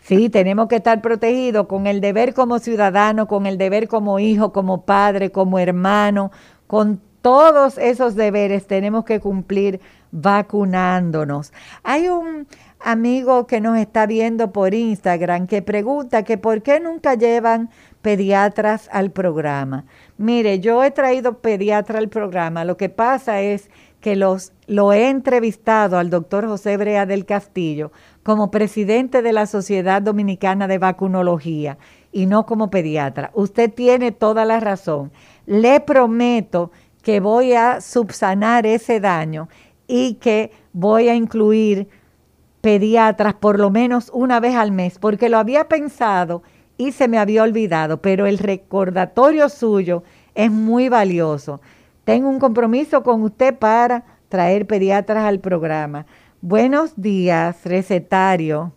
Sí, 0.00 0.28
tenemos 0.28 0.68
que 0.68 0.76
estar 0.76 1.00
protegidos, 1.00 1.66
con 1.66 1.86
el 1.86 2.00
deber 2.00 2.34
como 2.34 2.58
ciudadano, 2.58 3.26
con 3.26 3.46
el 3.46 3.58
deber 3.58 3.88
como 3.88 4.18
hijo, 4.18 4.52
como 4.52 4.84
padre, 4.84 5.30
como 5.30 5.58
hermano, 5.58 6.30
con 6.66 7.00
todos 7.22 7.78
esos 7.78 8.14
deberes 8.14 8.66
tenemos 8.66 9.04
que 9.04 9.20
cumplir 9.20 9.80
vacunándonos. 10.12 11.52
Hay 11.82 12.08
un 12.08 12.46
amigo 12.80 13.46
que 13.46 13.60
nos 13.60 13.78
está 13.78 14.06
viendo 14.06 14.52
por 14.52 14.74
Instagram 14.74 15.46
que 15.46 15.62
pregunta 15.62 16.22
que 16.22 16.38
por 16.38 16.62
qué 16.62 16.80
nunca 16.80 17.14
llevan 17.14 17.70
pediatras 18.02 18.88
al 18.92 19.10
programa. 19.10 19.84
Mire, 20.16 20.60
yo 20.60 20.82
he 20.82 20.90
traído 20.90 21.38
pediatra 21.38 21.98
al 21.98 22.08
programa. 22.08 22.64
Lo 22.64 22.76
que 22.76 22.88
pasa 22.88 23.40
es 23.40 23.70
que 24.00 24.16
los, 24.16 24.52
lo 24.66 24.92
he 24.92 25.08
entrevistado 25.10 25.98
al 25.98 26.08
doctor 26.08 26.46
José 26.46 26.76
Brea 26.76 27.04
del 27.04 27.26
Castillo 27.26 27.92
como 28.22 28.50
presidente 28.50 29.20
de 29.22 29.32
la 29.32 29.46
Sociedad 29.46 30.00
Dominicana 30.00 30.66
de 30.66 30.78
Vacunología 30.78 31.76
y 32.10 32.26
no 32.26 32.46
como 32.46 32.70
pediatra. 32.70 33.30
Usted 33.34 33.72
tiene 33.72 34.10
toda 34.10 34.44
la 34.44 34.58
razón. 34.58 35.12
Le 35.46 35.80
prometo 35.80 36.70
que 37.02 37.20
voy 37.20 37.52
a 37.52 37.80
subsanar 37.80 38.66
ese 38.66 39.00
daño 39.00 39.48
y 39.90 40.14
que 40.14 40.52
voy 40.72 41.08
a 41.08 41.16
incluir 41.16 41.88
pediatras 42.60 43.34
por 43.34 43.58
lo 43.58 43.70
menos 43.70 44.08
una 44.14 44.38
vez 44.38 44.54
al 44.54 44.70
mes, 44.70 45.00
porque 45.00 45.28
lo 45.28 45.36
había 45.36 45.64
pensado 45.64 46.44
y 46.76 46.92
se 46.92 47.08
me 47.08 47.18
había 47.18 47.42
olvidado, 47.42 48.00
pero 48.00 48.26
el 48.26 48.38
recordatorio 48.38 49.48
suyo 49.48 50.04
es 50.36 50.50
muy 50.52 50.88
valioso. 50.88 51.60
Tengo 52.04 52.28
un 52.28 52.38
compromiso 52.38 53.02
con 53.02 53.22
usted 53.22 53.58
para 53.58 54.04
traer 54.28 54.66
pediatras 54.66 55.24
al 55.24 55.40
programa. 55.40 56.06
Buenos 56.40 56.94
días, 57.00 57.66
recetario. 57.66 58.72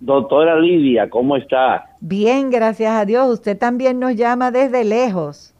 Doctora 0.00 0.60
Lidia, 0.60 1.08
¿cómo 1.08 1.36
está? 1.36 1.96
Bien, 2.00 2.50
gracias 2.50 2.92
a 2.92 3.06
Dios. 3.06 3.30
Usted 3.30 3.56
también 3.56 3.98
nos 3.98 4.16
llama 4.16 4.50
desde 4.50 4.84
lejos. 4.84 5.54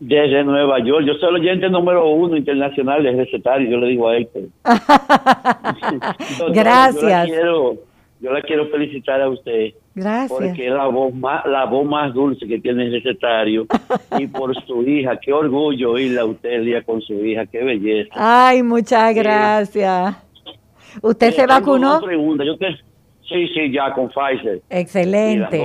Desde 0.00 0.44
Nueva 0.44 0.78
York. 0.78 1.04
Yo 1.06 1.14
soy 1.14 1.30
el 1.30 1.42
oyente 1.42 1.68
número 1.68 2.08
uno 2.08 2.36
internacional 2.36 3.02
de 3.02 3.12
recetario, 3.12 3.68
yo 3.68 3.78
le 3.78 3.88
digo 3.88 4.08
a 4.08 4.16
Héctor. 4.16 4.42
gracias. 6.52 7.02
Yo 7.02 7.08
la, 7.08 7.24
quiero, 7.24 7.74
yo 8.20 8.32
la 8.32 8.42
quiero 8.42 8.66
felicitar 8.68 9.20
a 9.20 9.28
usted. 9.28 9.72
Gracias. 9.94 10.30
Porque 10.30 10.68
es 10.68 10.72
la 10.72 10.86
voz 10.86 11.12
más, 11.12 11.44
la 11.46 11.64
voz 11.64 11.84
más 11.84 12.14
dulce 12.14 12.46
que 12.46 12.60
tiene 12.60 12.84
el 12.84 12.92
recetario. 12.92 13.66
y 14.18 14.28
por 14.28 14.54
su 14.64 14.82
hija, 14.82 15.18
qué 15.20 15.32
orgullo 15.32 15.92
oírla 15.92 16.20
a 16.22 16.26
usted 16.26 16.62
día 16.62 16.82
con 16.82 17.00
su 17.02 17.14
hija, 17.14 17.46
qué 17.46 17.64
belleza. 17.64 18.10
Ay, 18.14 18.62
muchas 18.62 19.14
gracias. 19.14 20.16
¿Usted 21.02 21.32
se 21.32 21.46
vacunó? 21.46 22.00
Pregunta. 22.00 22.44
Yo 22.44 22.56
te, 22.56 22.76
sí, 23.28 23.48
sí, 23.48 23.72
ya 23.72 23.92
con 23.92 24.08
Pfizer. 24.08 24.62
Excelente. 24.70 25.60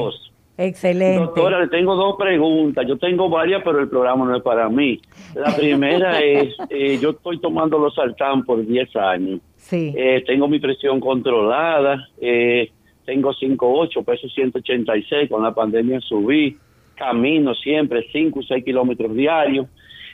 Excelente. 0.58 1.20
Doctora, 1.20 1.60
le 1.60 1.68
tengo 1.68 1.96
dos 1.96 2.16
preguntas. 2.18 2.86
Yo 2.88 2.98
tengo 2.98 3.30
varias, 3.30 3.64
pero 3.64 3.80
el 3.80 3.90
programa 3.90 4.26
no 4.26 4.36
es 4.36 4.44
para 4.44 4.70
mí. 4.70 5.02
La 5.34 5.56
primera 5.56 6.20
es, 6.24 6.56
eh, 6.70 7.00
yo 7.02 7.12
estoy 7.12 7.40
tomando 7.40 7.80
los 7.80 7.96
sartán 7.96 8.44
por 8.44 8.66
10 8.66 8.96
años. 8.96 9.40
Sí. 9.58 9.94
Eh, 9.96 10.24
tengo 10.28 10.48
mi 10.48 10.60
presión 10.60 11.00
controlada. 11.00 12.08
Eh, 12.22 12.72
tengo 13.06 13.34
5,8, 13.34 14.06
peso 14.06 14.30
186. 14.30 15.30
Con 15.30 15.44
la 15.44 15.54
pandemia 15.54 16.00
subí. 16.02 16.58
Camino 16.96 17.56
siempre 17.56 18.08
5 18.12 18.40
o 18.40 18.44
6 18.44 18.64
kilómetros 18.64 19.16
diarios. 19.16 19.68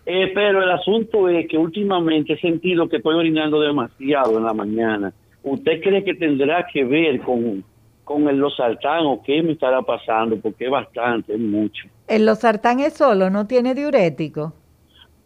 Eh, 0.05 0.31
pero 0.33 0.63
el 0.63 0.71
asunto 0.71 1.27
es 1.29 1.47
que 1.47 1.57
últimamente 1.57 2.33
he 2.33 2.39
sentido 2.39 2.87
que 2.87 2.97
estoy 2.97 3.15
orinando 3.15 3.59
demasiado 3.59 4.37
en 4.37 4.45
la 4.45 4.53
mañana. 4.53 5.13
¿Usted 5.43 5.81
cree 5.81 6.03
que 6.03 6.15
tendrá 6.15 6.65
que 6.71 6.83
ver 6.83 7.19
con, 7.21 7.63
con 8.09 8.27
el 8.27 8.37
losartán 8.37 9.05
o 9.05 9.21
qué 9.21 9.43
me 9.43 9.51
estará 9.51 9.83
pasando? 9.83 10.35
Porque 10.37 10.65
es 10.65 10.71
bastante, 10.71 11.35
es 11.35 11.39
mucho. 11.39 11.85
¿El 12.07 12.25
losartán 12.25 12.79
es 12.79 12.95
solo? 12.95 13.29
¿No 13.29 13.45
tiene 13.45 13.75
diurético? 13.75 14.51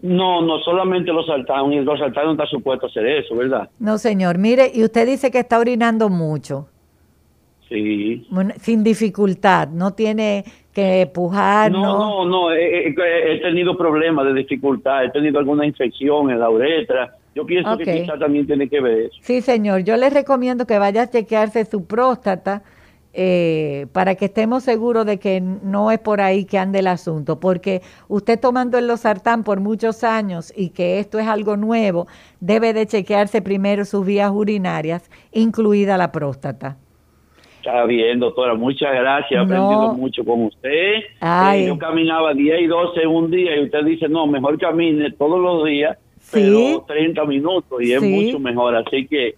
No, 0.02 0.42
no 0.42 0.60
solamente 0.60 1.14
los 1.14 1.26
losartán. 1.26 1.72
El 1.72 1.86
losartán 1.86 2.26
no 2.26 2.32
está 2.34 2.46
supuesto 2.46 2.88
a 2.88 2.90
hacer 2.90 3.08
eso, 3.08 3.38
¿verdad? 3.38 3.70
No, 3.80 3.98
señor. 3.98 4.38
Mire, 4.38 4.70
y 4.74 4.84
usted 4.84 5.08
dice 5.08 5.32
que 5.32 5.40
está 5.40 5.60
orinando 5.60 6.10
mucho. 6.10 6.68
Sí. 7.70 8.28
Sin 8.58 8.84
dificultad, 8.84 9.70
no 9.70 9.94
tiene 9.94 10.44
que 10.74 11.10
pujar. 11.14 11.72
No, 11.72 12.26
no, 12.26 12.26
no, 12.26 12.52
he, 12.52 12.94
tenido 13.42 13.78
problemas 13.78 14.26
de 14.26 14.34
dificultad, 14.34 15.06
he 15.06 15.10
tenido 15.12 15.40
alguna 15.40 15.66
infección 15.66 16.32
en 16.32 16.40
la 16.42 16.50
uretra. 16.50 17.16
Yo 17.36 17.46
pienso 17.46 17.78
que 17.78 17.86
quizás 17.86 18.20
también 18.20 18.46
tiene 18.46 18.70
que 18.70 18.80
ver 18.80 19.00
eso. 19.06 19.16
Sí, 19.22 19.42
señor, 19.42 19.84
yo 19.84 19.98
le 19.98 20.10
recomiendo 20.10 20.68
que 20.68 20.78
vaya 20.78 21.04
a 21.04 21.10
chequearse 21.10 21.66
su 21.66 21.86
próstata 21.86 22.64
eh, 23.16 23.86
para 23.94 24.16
que 24.16 24.26
estemos 24.26 24.64
seguros 24.64 25.06
de 25.06 25.20
que 25.20 25.40
no 25.40 25.92
es 25.92 26.00
por 26.00 26.20
ahí 26.20 26.46
que 26.46 26.58
ande 26.58 26.80
el 26.80 26.88
asunto, 26.88 27.40
porque 27.40 27.82
usted 28.08 28.40
tomando 28.40 28.80
el 28.80 28.88
losartán 28.88 29.44
por 29.44 29.60
muchos 29.60 30.04
años 30.04 30.52
y 30.56 30.70
que 30.70 31.00
esto 31.00 31.20
es 31.20 31.28
algo 31.28 31.56
nuevo, 31.56 32.08
debe 32.40 32.74
de 32.74 32.88
chequearse 32.88 33.44
primero 33.44 33.86
sus 33.86 34.04
vías 34.04 34.32
urinarias, 34.32 35.12
incluida 35.32 35.96
la 35.96 36.12
próstata. 36.12 36.78
Está 37.58 37.86
bien, 37.86 38.20
doctora, 38.20 38.56
muchas 38.56 38.92
gracias. 38.94 39.32
He 39.32 39.38
aprendido 39.38 39.94
mucho 39.94 40.26
con 40.26 40.46
usted. 40.46 40.96
Eh, 41.22 41.66
yo 41.68 41.78
caminaba 41.78 42.34
10 42.34 42.62
y 42.62 42.68
12 42.68 43.08
un 43.08 43.32
día 43.32 43.56
y 43.56 43.64
usted 43.64 43.86
dice, 43.86 44.10
no, 44.10 44.28
mejor 44.28 44.60
camine 44.60 45.12
todos 45.12 45.40
los 45.40 45.64
días, 45.66 45.98
pero 46.34 46.84
30 46.88 47.26
minutos 47.26 47.82
y 47.82 47.94
es 47.94 48.02
mucho 48.02 48.40
mejor. 48.40 48.76
Así 48.76 49.08
que 49.08 49.36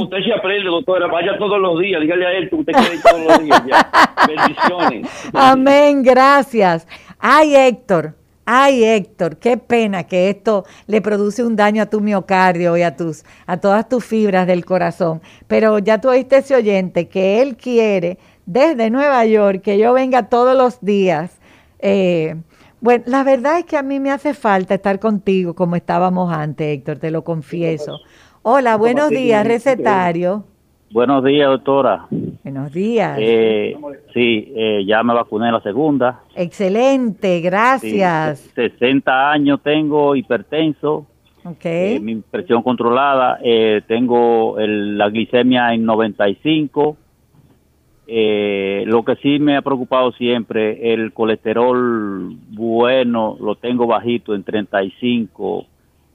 usted 0.00 0.18
se 0.24 0.32
aprende, 0.32 0.68
doctora, 0.68 1.06
vaya 1.06 1.36
todos 1.38 1.60
los 1.60 1.78
días, 1.80 2.00
dígale 2.00 2.26
a 2.26 2.32
él 2.32 2.48
que 2.48 2.56
usted 2.56 2.72
quiere 2.72 2.94
ir 2.94 3.02
todos 3.02 3.24
los 3.24 3.44
días. 3.44 3.62
Ya. 3.66 3.90
Bendiciones. 4.28 5.30
Amén, 5.32 6.02
gracias. 6.02 6.86
Ay, 7.18 7.54
Héctor. 7.54 8.14
Ay, 8.50 8.82
Héctor, 8.82 9.36
qué 9.36 9.58
pena 9.58 10.04
que 10.04 10.30
esto 10.30 10.64
le 10.86 11.02
produce 11.02 11.44
un 11.44 11.54
daño 11.54 11.82
a 11.82 11.86
tu 11.90 12.00
miocardio 12.00 12.78
y 12.78 12.82
a, 12.82 12.96
tus, 12.96 13.24
a 13.46 13.58
todas 13.58 13.86
tus 13.90 14.02
fibras 14.02 14.46
del 14.46 14.64
corazón. 14.64 15.20
Pero 15.46 15.78
ya 15.80 16.00
tú 16.00 16.08
oíste 16.08 16.38
ese 16.38 16.56
oyente 16.56 17.08
que 17.08 17.42
él 17.42 17.58
quiere 17.58 18.16
desde 18.46 18.88
Nueva 18.88 19.26
York 19.26 19.60
que 19.60 19.76
yo 19.76 19.92
venga 19.92 20.30
todos 20.30 20.56
los 20.56 20.80
días. 20.80 21.38
Eh, 21.80 22.36
bueno, 22.80 23.04
la 23.06 23.24
verdad 23.24 23.58
es 23.58 23.64
que 23.64 23.76
a 23.76 23.82
mí 23.82 24.00
me 24.00 24.10
hace 24.10 24.34
falta 24.34 24.74
estar 24.74 24.98
contigo 24.98 25.54
como 25.54 25.76
estábamos 25.76 26.32
antes, 26.32 26.66
Héctor, 26.66 26.98
te 26.98 27.10
lo 27.10 27.22
confieso. 27.22 27.98
Hola, 28.42 28.76
buenos 28.76 29.10
días, 29.10 29.46
recetario. 29.46 30.44
Buenos 30.90 31.22
días, 31.22 31.48
doctora. 31.48 32.06
Buenos 32.42 32.72
días. 32.72 33.18
Eh, 33.20 33.76
sí, 34.14 34.52
eh, 34.56 34.84
ya 34.86 35.02
me 35.02 35.12
vacuné 35.12 35.52
la 35.52 35.60
segunda. 35.60 36.20
Excelente, 36.34 37.40
gracias. 37.40 38.50
60 38.54 39.30
años 39.30 39.60
tengo, 39.62 40.16
hipertenso. 40.16 41.06
Okay. 41.44 41.96
Eh, 41.96 42.00
mi 42.00 42.16
presión 42.16 42.62
controlada. 42.62 43.38
Eh, 43.42 43.82
tengo 43.86 44.56
la 44.58 45.08
glicemia 45.10 45.74
en 45.74 45.84
95. 45.84 46.96
Lo 48.08 49.04
que 49.04 49.16
sí 49.22 49.38
me 49.38 49.56
ha 49.56 49.62
preocupado 49.62 50.12
siempre, 50.12 50.94
el 50.94 51.12
colesterol 51.12 52.34
bueno 52.50 53.36
lo 53.40 53.56
tengo 53.56 53.86
bajito 53.86 54.34
en 54.34 54.44
35. 54.44 55.66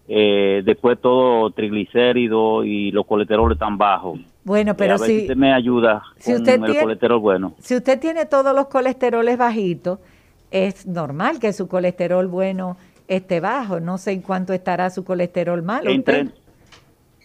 después 0.08 1.00
todo 1.00 1.52
triglicérido 1.52 2.64
y 2.64 2.92
los 2.92 3.06
colesteroles 3.06 3.60
tan 3.60 3.78
bajos. 3.78 4.20
Bueno, 4.44 4.76
pero 4.76 4.98
si, 4.98 5.28
me 5.36 5.54
ayuda 5.54 6.04
si 6.18 6.34
usted 6.34 6.62
el 6.62 6.80
colesterol 6.80 7.20
bueno. 7.20 7.54
Si 7.60 7.76
usted 7.76 8.00
tiene 8.00 8.26
todos 8.26 8.54
los 8.54 8.68
colesteroles 8.68 9.38
bajitos, 9.38 10.00
es 10.52 10.86
normal 10.86 11.40
que 11.40 11.54
su 11.54 11.68
colesterol 11.68 12.28
bueno 12.28 12.78
esté 13.08 13.40
bajo. 13.40 13.80
No 13.80 13.98
sé 13.98 14.12
en 14.12 14.22
cuánto 14.22 14.54
estará 14.54 14.90
su 14.90 15.04
colesterol 15.04 15.62
malo. 15.64 15.90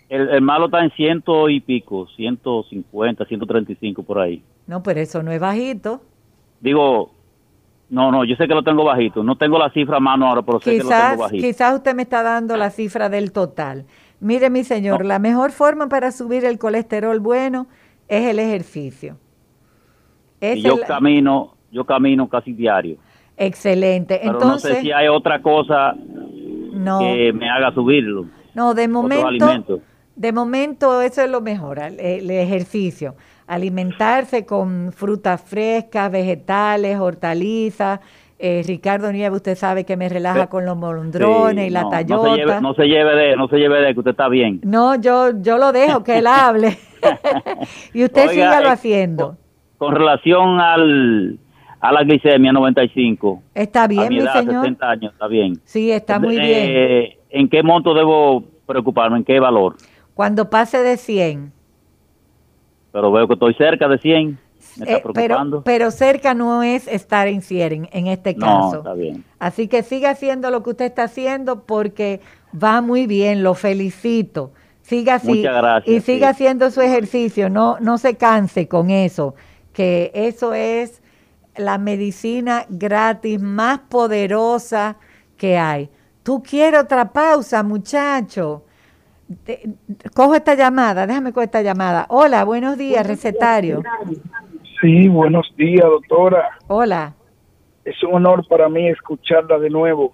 El, 0.08 0.40
malo 0.40 0.66
está 0.66 0.82
en 0.82 0.90
ciento 0.92 1.48
y 1.48 1.60
pico, 1.60 2.06
150, 2.16 3.24
135 3.24 4.02
por 4.02 4.18
ahí. 4.18 4.42
No, 4.66 4.82
pero 4.82 5.00
eso 5.00 5.22
no 5.22 5.30
es 5.32 5.40
bajito. 5.40 6.00
Digo, 6.60 7.10
no, 7.90 8.10
no, 8.10 8.24
yo 8.24 8.36
sé 8.36 8.48
que 8.48 8.54
lo 8.54 8.62
tengo 8.62 8.84
bajito. 8.84 9.22
No 9.22 9.36
tengo 9.36 9.58
la 9.58 9.70
cifra 9.70 9.98
a 9.98 10.00
mano 10.00 10.28
ahora, 10.28 10.42
pero 10.42 10.60
sé 10.60 10.78
que 10.78 10.82
lo 10.82 10.88
tengo 10.88 11.22
bajito. 11.22 11.46
Quizás 11.46 11.74
usted 11.74 11.94
me 11.94 12.02
está 12.02 12.22
dando 12.22 12.56
la 12.56 12.70
cifra 12.70 13.08
del 13.08 13.32
total. 13.32 13.84
Mire, 14.20 14.50
mi 14.50 14.64
señor, 14.64 15.04
la 15.04 15.18
mejor 15.18 15.52
forma 15.52 15.88
para 15.88 16.10
subir 16.10 16.44
el 16.44 16.58
colesterol 16.58 17.20
bueno 17.20 17.66
es 18.08 18.24
el 18.26 18.38
ejercicio. 18.38 19.18
yo 20.40 20.80
camino, 20.86 21.54
yo 21.70 21.84
camino 21.84 22.28
casi 22.28 22.52
diario. 22.52 22.96
Excelente. 23.36 24.18
Pero 24.20 24.32
Entonces, 24.32 24.70
no 24.70 24.76
sé 24.76 24.82
si 24.82 24.92
hay 24.92 25.08
otra 25.08 25.40
cosa 25.40 25.94
que 25.94 27.32
me 27.32 27.48
haga 27.48 27.72
subirlo. 27.72 28.26
No, 28.54 28.74
de 28.74 28.88
momento, 28.88 29.80
de 30.18 30.32
momento 30.32 31.00
eso 31.00 31.22
es 31.22 31.30
lo 31.30 31.40
mejor, 31.40 31.78
el 31.78 32.30
ejercicio. 32.30 33.14
Alimentarse 33.46 34.44
con 34.44 34.92
frutas 34.92 35.40
frescas, 35.40 36.10
vegetales, 36.12 36.98
hortalizas, 36.98 38.00
eh, 38.40 38.62
Ricardo 38.66 39.10
Nieve, 39.10 39.36
usted 39.36 39.56
sabe 39.56 39.84
que 39.84 39.96
me 39.96 40.08
relaja 40.08 40.48
con 40.48 40.64
los 40.64 40.76
molondrones 40.76 41.66
y 41.66 41.70
la 41.70 41.88
tallota. 41.88 42.60
No 42.60 42.74
se, 42.74 42.84
lleve, 42.84 43.14
de, 43.16 43.36
no 43.36 43.48
se 43.48 43.56
lleve 43.56 43.80
de 43.80 43.94
que 43.94 43.98
usted 44.00 44.10
está 44.12 44.28
bien. 44.28 44.60
No, 44.62 44.94
yo, 44.94 45.30
yo 45.40 45.56
lo 45.56 45.72
dejo 45.72 46.04
que 46.04 46.18
él 46.18 46.26
hable. 46.28 46.76
y 47.94 48.04
usted 48.04 48.28
sígalo 48.28 48.68
eh, 48.68 48.72
haciendo. 48.72 49.36
Con, 49.76 49.94
relación 49.94 50.60
al, 50.60 51.38
a 51.80 51.92
la 51.92 52.02
glicemia 52.02 52.52
95. 52.52 53.42
Está 53.54 53.86
bien, 53.86 54.08
mi, 54.08 54.20
señor. 54.20 54.62
60 54.62 54.90
años, 54.90 55.12
está 55.12 55.26
bien. 55.26 55.54
Sí, 55.64 55.90
está 55.90 56.20
muy 56.20 56.36
eh, 56.38 56.40
bien. 56.40 57.18
¿En 57.30 57.48
qué 57.48 57.62
monto 57.62 57.92
debo 57.92 58.44
preocuparme? 58.66 59.18
¿En 59.18 59.24
qué 59.24 59.40
valor? 59.40 59.76
Cuando 60.18 60.50
pase 60.50 60.78
de 60.78 60.96
100. 60.96 61.52
Pero 62.90 63.12
veo 63.12 63.28
que 63.28 63.34
estoy 63.34 63.54
cerca 63.54 63.86
de 63.86 63.98
100. 63.98 64.38
Eh, 64.84 65.00
pero, 65.14 65.62
pero 65.62 65.92
cerca 65.92 66.34
no 66.34 66.64
es 66.64 66.88
estar 66.88 67.28
en 67.28 67.40
100 67.40 67.90
en 67.92 68.06
este 68.08 68.34
caso. 68.34 68.82
Así 69.38 69.68
que 69.68 69.84
siga 69.84 70.10
haciendo 70.10 70.50
lo 70.50 70.64
que 70.64 70.70
usted 70.70 70.86
está 70.86 71.04
haciendo 71.04 71.62
porque 71.66 72.20
va 72.52 72.80
muy 72.80 73.06
bien, 73.06 73.44
lo 73.44 73.54
felicito. 73.54 74.50
Siga 74.82 75.14
así 75.14 75.44
y 75.86 76.00
siga 76.00 76.30
haciendo 76.30 76.72
su 76.72 76.80
ejercicio, 76.80 77.48
no, 77.48 77.78
no 77.78 77.96
se 77.96 78.16
canse 78.16 78.66
con 78.66 78.90
eso, 78.90 79.36
que 79.72 80.10
eso 80.14 80.52
es 80.52 81.00
la 81.56 81.78
medicina 81.78 82.66
gratis 82.68 83.40
más 83.40 83.78
poderosa 83.88 84.96
que 85.36 85.56
hay. 85.56 85.90
Tú 86.24 86.42
quieres 86.42 86.80
otra 86.80 87.12
pausa, 87.12 87.62
muchacho. 87.62 88.64
Cojo 90.14 90.34
esta 90.34 90.54
llamada, 90.54 91.06
déjame 91.06 91.32
coger 91.32 91.46
esta 91.46 91.62
llamada. 91.62 92.06
Hola, 92.08 92.44
buenos 92.44 92.78
días, 92.78 93.06
recetario. 93.06 93.82
Sí, 94.80 95.08
buenos 95.08 95.52
días, 95.56 95.84
doctora. 95.84 96.58
Hola. 96.68 97.14
Es 97.84 98.02
un 98.04 98.14
honor 98.14 98.46
para 98.48 98.68
mí 98.68 98.88
escucharla 98.88 99.58
de 99.58 99.70
nuevo. 99.70 100.12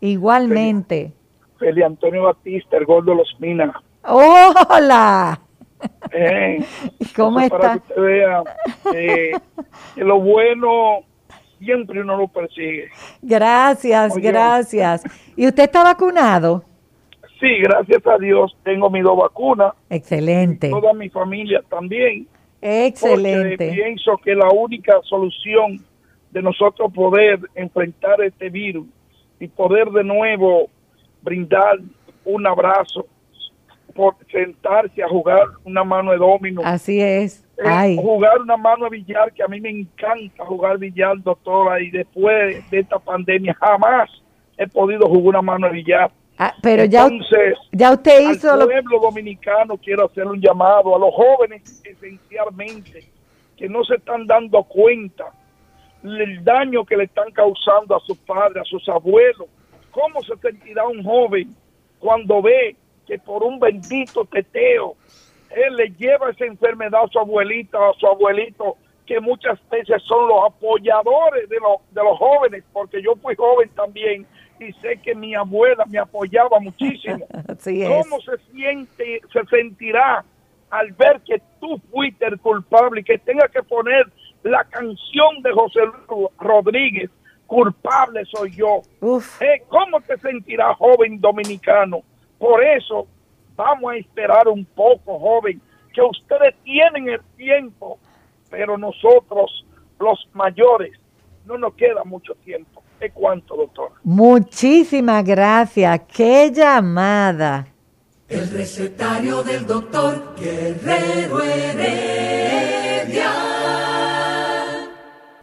Igualmente. 0.00 1.12
Feli 1.58 1.82
Antonio 1.82 2.24
Batista, 2.24 2.76
el 2.76 2.84
gol 2.84 3.04
de 3.04 3.14
los 3.14 3.36
Minas. 3.38 3.74
Hola. 4.02 5.40
Eh, 6.12 6.64
¿Cómo 7.16 7.40
está? 7.40 7.58
Para 7.58 7.72
que 7.74 7.78
usted 7.78 8.02
vea 8.02 8.42
eh, 8.94 9.32
que 9.94 10.04
lo 10.04 10.20
bueno 10.20 11.00
siempre 11.58 12.00
uno 12.00 12.16
lo 12.16 12.28
persigue. 12.28 12.90
Gracias, 13.22 14.16
gracias. 14.16 15.02
¿Y 15.36 15.46
usted 15.46 15.64
está 15.64 15.82
vacunado? 15.82 16.64
Sí, 17.44 17.58
gracias 17.60 18.06
a 18.06 18.16
Dios 18.16 18.56
tengo 18.62 18.88
mis 18.88 19.02
dos 19.02 19.18
vacunas. 19.18 19.74
Excelente. 19.90 20.70
Toda 20.70 20.94
mi 20.94 21.10
familia 21.10 21.62
también. 21.68 22.26
Excelente. 22.62 23.58
Porque 23.58 23.72
pienso 23.74 24.16
que 24.24 24.34
la 24.34 24.48
única 24.48 24.94
solución 25.02 25.78
de 26.30 26.40
nosotros 26.40 26.90
poder 26.90 27.38
enfrentar 27.54 28.22
este 28.22 28.48
virus 28.48 28.86
y 29.38 29.48
poder 29.48 29.90
de 29.90 30.04
nuevo 30.04 30.70
brindar 31.20 31.80
un 32.24 32.46
abrazo, 32.46 33.06
por 33.94 34.16
sentarse 34.32 35.02
a 35.02 35.08
jugar 35.08 35.46
una 35.64 35.84
mano 35.84 36.12
de 36.12 36.16
domino. 36.16 36.62
Así 36.64 36.98
es. 36.98 37.46
Eh, 37.58 37.96
jugar 38.00 38.40
una 38.40 38.56
mano 38.56 38.86
de 38.86 38.96
billar, 38.96 39.32
que 39.34 39.42
a 39.42 39.48
mí 39.48 39.60
me 39.60 39.68
encanta 39.68 40.46
jugar 40.46 40.78
billar, 40.78 41.22
doctora, 41.22 41.80
y 41.82 41.90
después 41.90 42.68
de 42.70 42.80
esta 42.80 42.98
pandemia 42.98 43.54
jamás 43.54 44.10
he 44.56 44.66
podido 44.66 45.06
jugar 45.06 45.26
una 45.26 45.42
mano 45.42 45.66
de 45.66 45.74
billar. 45.74 46.10
Ah, 46.36 46.54
pero 46.60 46.84
ya, 46.84 47.06
Entonces, 47.06 47.56
ya 47.70 47.92
usted 47.92 48.30
hizo 48.30 48.52
al 48.52 48.60
lo 48.60 48.66
pueblo 48.66 48.98
dominicano 49.00 49.76
quiero 49.76 50.06
hacer 50.06 50.26
un 50.26 50.40
llamado 50.40 50.96
a 50.96 50.98
los 50.98 51.14
jóvenes 51.14 51.80
esencialmente 51.84 53.04
que 53.56 53.68
no 53.68 53.84
se 53.84 53.94
están 53.94 54.26
dando 54.26 54.64
cuenta 54.64 55.26
el 56.02 56.42
daño 56.42 56.84
que 56.84 56.96
le 56.96 57.04
están 57.04 57.30
causando 57.30 57.96
a 57.96 58.00
sus 58.00 58.18
padres, 58.18 58.62
a 58.62 58.64
sus 58.64 58.88
abuelos. 58.88 59.46
¿Cómo 59.92 60.22
se 60.22 60.36
sentirá 60.38 60.86
un 60.86 61.04
joven 61.04 61.54
cuando 62.00 62.42
ve 62.42 62.76
que 63.06 63.18
por 63.18 63.44
un 63.44 63.60
bendito 63.60 64.24
teteo 64.24 64.96
él 65.50 65.76
le 65.76 65.90
lleva 65.90 66.30
esa 66.30 66.46
enfermedad 66.46 67.02
a 67.04 67.08
su 67.08 67.18
abuelita 67.18 67.78
a 67.78 67.92
su 67.94 68.06
abuelito, 68.06 68.76
que 69.06 69.20
muchas 69.20 69.58
veces 69.70 70.02
son 70.02 70.26
los 70.28 70.38
apoyadores 70.46 71.48
de, 71.48 71.56
los 71.56 71.78
de 71.90 72.02
los 72.02 72.18
jóvenes, 72.18 72.64
porque 72.72 73.02
yo 73.02 73.14
fui 73.16 73.34
joven 73.36 73.68
también 73.70 74.26
y 74.66 74.72
sé 74.74 74.98
que 75.02 75.14
mi 75.14 75.34
abuela 75.34 75.84
me 75.86 75.98
apoyaba 75.98 76.58
muchísimo. 76.60 77.26
Así 77.48 77.82
es. 77.82 77.88
¿Cómo 77.88 78.20
se 78.20 78.38
siente, 78.52 79.20
se 79.32 79.44
sentirá 79.46 80.24
al 80.70 80.92
ver 80.92 81.20
que 81.26 81.40
tú 81.60 81.80
fuiste 81.90 82.26
el 82.26 82.38
culpable 82.40 83.00
y 83.00 83.04
que 83.04 83.18
tenga 83.18 83.48
que 83.48 83.62
poner 83.62 84.10
la 84.42 84.64
canción 84.64 85.42
de 85.42 85.52
José 85.52 85.80
Luis 85.86 86.30
Rodríguez, 86.38 87.10
culpable 87.46 88.24
soy 88.26 88.52
yo? 88.52 88.82
Eh, 89.40 89.62
¿Cómo 89.68 90.00
te 90.00 90.18
sentirá 90.18 90.74
joven 90.74 91.20
dominicano? 91.20 92.02
Por 92.38 92.62
eso 92.62 93.06
vamos 93.56 93.92
a 93.92 93.96
esperar 93.96 94.48
un 94.48 94.64
poco, 94.64 95.18
joven, 95.18 95.60
que 95.92 96.02
ustedes 96.02 96.54
tienen 96.64 97.08
el 97.08 97.20
tiempo, 97.36 97.98
pero 98.50 98.76
nosotros, 98.76 99.64
los 99.98 100.28
mayores, 100.32 100.98
no 101.46 101.58
nos 101.58 101.74
queda 101.74 102.04
mucho 102.04 102.34
tiempo. 102.44 102.83
¿De 103.04 103.10
cuánto, 103.10 103.54
doctor? 103.54 103.92
Muchísimas 104.02 105.22
gracias. 105.26 106.00
¡Qué 106.10 106.50
llamada! 106.50 107.66
El 108.30 108.48
recetario 108.48 109.42
del 109.42 109.66
doctor 109.66 110.34
Guerrero 110.40 111.42
Heredia. 111.42 113.30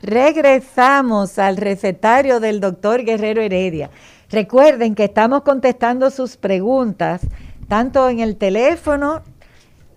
Regresamos 0.02 1.38
al 1.38 1.58
recetario 1.58 2.40
del 2.40 2.60
doctor 2.60 3.04
Guerrero 3.04 3.44
Heredia. 3.44 3.92
Recuerden 4.32 4.96
que 4.96 5.04
estamos 5.04 5.44
contestando 5.44 6.10
sus 6.10 6.38
preguntas 6.38 7.22
tanto 7.68 8.10
en 8.10 8.22
el 8.22 8.38
teléfono, 8.38 9.22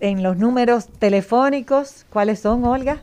en 0.00 0.22
los 0.22 0.36
números 0.36 0.88
telefónicos. 0.98 2.04
¿Cuáles 2.10 2.40
son, 2.40 2.62
Olga? 2.66 3.00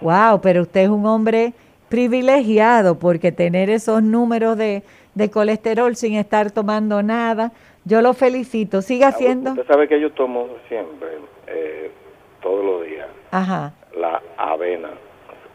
Wow, 0.00 0.40
pero 0.40 0.62
usted 0.62 0.82
es 0.82 0.88
un 0.88 1.04
hombre 1.06 1.54
privilegiado 1.88 2.98
porque 2.98 3.32
tener 3.32 3.70
esos 3.70 4.02
números 4.02 4.56
de, 4.56 4.82
de 5.14 5.30
colesterol 5.30 5.96
sin 5.96 6.14
estar 6.14 6.50
tomando 6.50 7.02
nada, 7.02 7.52
yo 7.84 8.02
lo 8.02 8.12
felicito. 8.14 8.82
Siga 8.82 9.08
haciendo. 9.08 9.50
Usted 9.52 9.66
sabe 9.66 9.88
que 9.88 10.00
yo 10.00 10.10
tomo 10.12 10.48
siempre, 10.68 11.08
eh, 11.46 11.90
todos 12.42 12.64
los 12.64 12.86
días, 12.86 13.08
Ajá. 13.30 13.72
la 13.98 14.20
avena. 14.36 14.90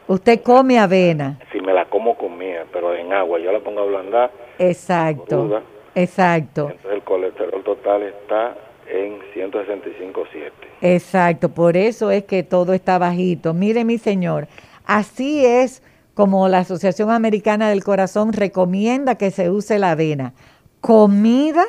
Usted 0.07 0.41
come 0.41 0.79
avena. 0.79 1.37
Si 1.51 1.61
me 1.61 1.73
la 1.73 1.85
como 1.85 2.15
comía, 2.59 2.71
pero 2.71 2.95
en 2.95 3.13
agua, 3.13 3.39
yo 3.39 3.51
la 3.51 3.59
pongo 3.59 3.81
a 3.81 3.83
ablandar. 3.83 4.31
Exacto. 4.57 5.25
Cruda. 5.25 5.61
Exacto. 5.95 6.69
Entonces 6.69 6.91
el 6.91 7.01
colesterol 7.03 7.63
total 7.63 8.03
está 8.03 8.55
en 8.87 9.19
165.7. 9.35 10.51
Exacto, 10.81 11.49
por 11.49 11.77
eso 11.77 12.11
es 12.11 12.23
que 12.23 12.43
todo 12.43 12.73
está 12.73 12.97
bajito. 12.97 13.53
Mire, 13.53 13.83
mi 13.83 13.97
señor, 13.97 14.47
así 14.85 15.45
es 15.45 15.83
como 16.13 16.47
la 16.47 16.59
Asociación 16.59 17.11
Americana 17.11 17.69
del 17.69 17.83
Corazón 17.83 18.33
recomienda 18.33 19.15
que 19.15 19.31
se 19.31 19.49
use 19.49 19.79
la 19.79 19.91
avena. 19.91 20.33
Comida 20.81 21.65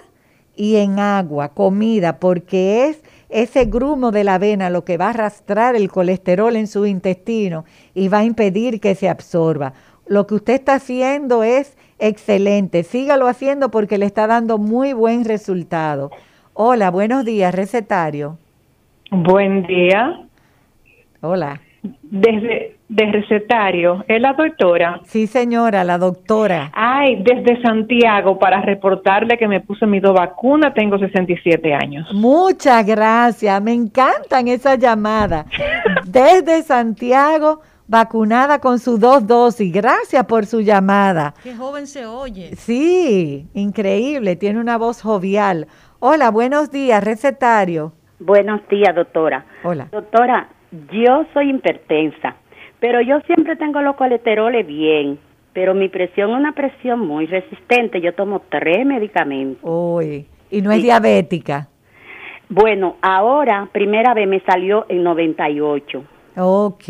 y 0.54 0.76
en 0.76 0.98
agua, 0.98 1.50
comida, 1.50 2.18
porque 2.18 2.88
es 2.88 3.02
ese 3.28 3.64
grumo 3.64 4.10
de 4.10 4.24
la 4.24 4.34
avena 4.34 4.70
lo 4.70 4.84
que 4.84 4.96
va 4.96 5.06
a 5.06 5.10
arrastrar 5.10 5.76
el 5.76 5.90
colesterol 5.90 6.56
en 6.56 6.66
su 6.66 6.84
intestino 6.86 7.64
y 7.94 8.08
va 8.08 8.18
a 8.18 8.24
impedir 8.24 8.80
que 8.80 8.94
se 8.94 9.08
absorba. 9.08 9.72
Lo 10.10 10.26
que 10.26 10.34
usted 10.34 10.54
está 10.54 10.74
haciendo 10.74 11.44
es 11.44 11.78
excelente. 12.00 12.82
Sígalo 12.82 13.28
haciendo 13.28 13.70
porque 13.70 13.96
le 13.96 14.06
está 14.06 14.26
dando 14.26 14.58
muy 14.58 14.92
buen 14.92 15.24
resultado. 15.24 16.10
Hola, 16.52 16.90
buenos 16.90 17.24
días, 17.24 17.54
recetario. 17.54 18.36
Buen 19.12 19.68
día. 19.68 20.18
Hola. 21.20 21.60
Desde 22.02 22.76
de 22.88 23.06
recetario, 23.06 24.04
¿es 24.08 24.20
la 24.20 24.32
doctora? 24.32 25.00
Sí, 25.04 25.28
señora, 25.28 25.84
la 25.84 25.96
doctora. 25.96 26.72
Ay, 26.74 27.22
desde 27.22 27.62
Santiago 27.62 28.36
para 28.36 28.62
reportarle 28.62 29.38
que 29.38 29.46
me 29.46 29.60
puse 29.60 29.86
mis 29.86 30.02
dos 30.02 30.14
vacunas, 30.14 30.74
tengo 30.74 30.98
67 30.98 31.72
años. 31.72 32.12
Muchas 32.12 32.84
gracias, 32.84 33.62
me 33.62 33.74
encantan 33.74 34.48
esas 34.48 34.76
llamadas. 34.80 35.46
Desde 36.04 36.62
Santiago, 36.62 37.60
vacunada 37.90 38.60
con 38.60 38.78
sus 38.78 39.00
dos 39.00 39.26
dosis. 39.26 39.72
Gracias 39.72 40.24
por 40.24 40.46
su 40.46 40.60
llamada. 40.60 41.34
Qué 41.42 41.56
joven 41.56 41.88
se 41.88 42.06
oye. 42.06 42.54
Sí, 42.54 43.48
increíble, 43.52 44.36
tiene 44.36 44.60
una 44.60 44.78
voz 44.78 45.02
jovial. 45.02 45.66
Hola, 45.98 46.30
buenos 46.30 46.70
días, 46.70 47.02
recetario. 47.02 47.92
Buenos 48.20 48.60
días, 48.68 48.94
doctora. 48.94 49.44
Hola. 49.64 49.88
Doctora, 49.90 50.48
yo 50.92 51.26
soy 51.34 51.50
hipertensa, 51.50 52.36
pero 52.78 53.00
yo 53.00 53.18
siempre 53.26 53.56
tengo 53.56 53.82
los 53.82 53.96
colesteroles 53.96 54.64
bien, 54.66 55.18
pero 55.52 55.74
mi 55.74 55.88
presión 55.88 56.30
es 56.30 56.36
una 56.36 56.52
presión 56.52 57.00
muy 57.00 57.26
resistente. 57.26 58.00
Yo 58.00 58.14
tomo 58.14 58.42
tres 58.48 58.86
medicamentos. 58.86 59.68
Uy, 59.68 60.26
y 60.48 60.62
no 60.62 60.70
es 60.70 60.80
diabética. 60.80 61.66
Bueno, 62.48 62.96
ahora, 63.02 63.68
primera 63.72 64.14
vez 64.14 64.28
me 64.28 64.40
salió 64.40 64.86
en 64.88 65.02
98. 65.02 66.04
Ok, 66.36 66.84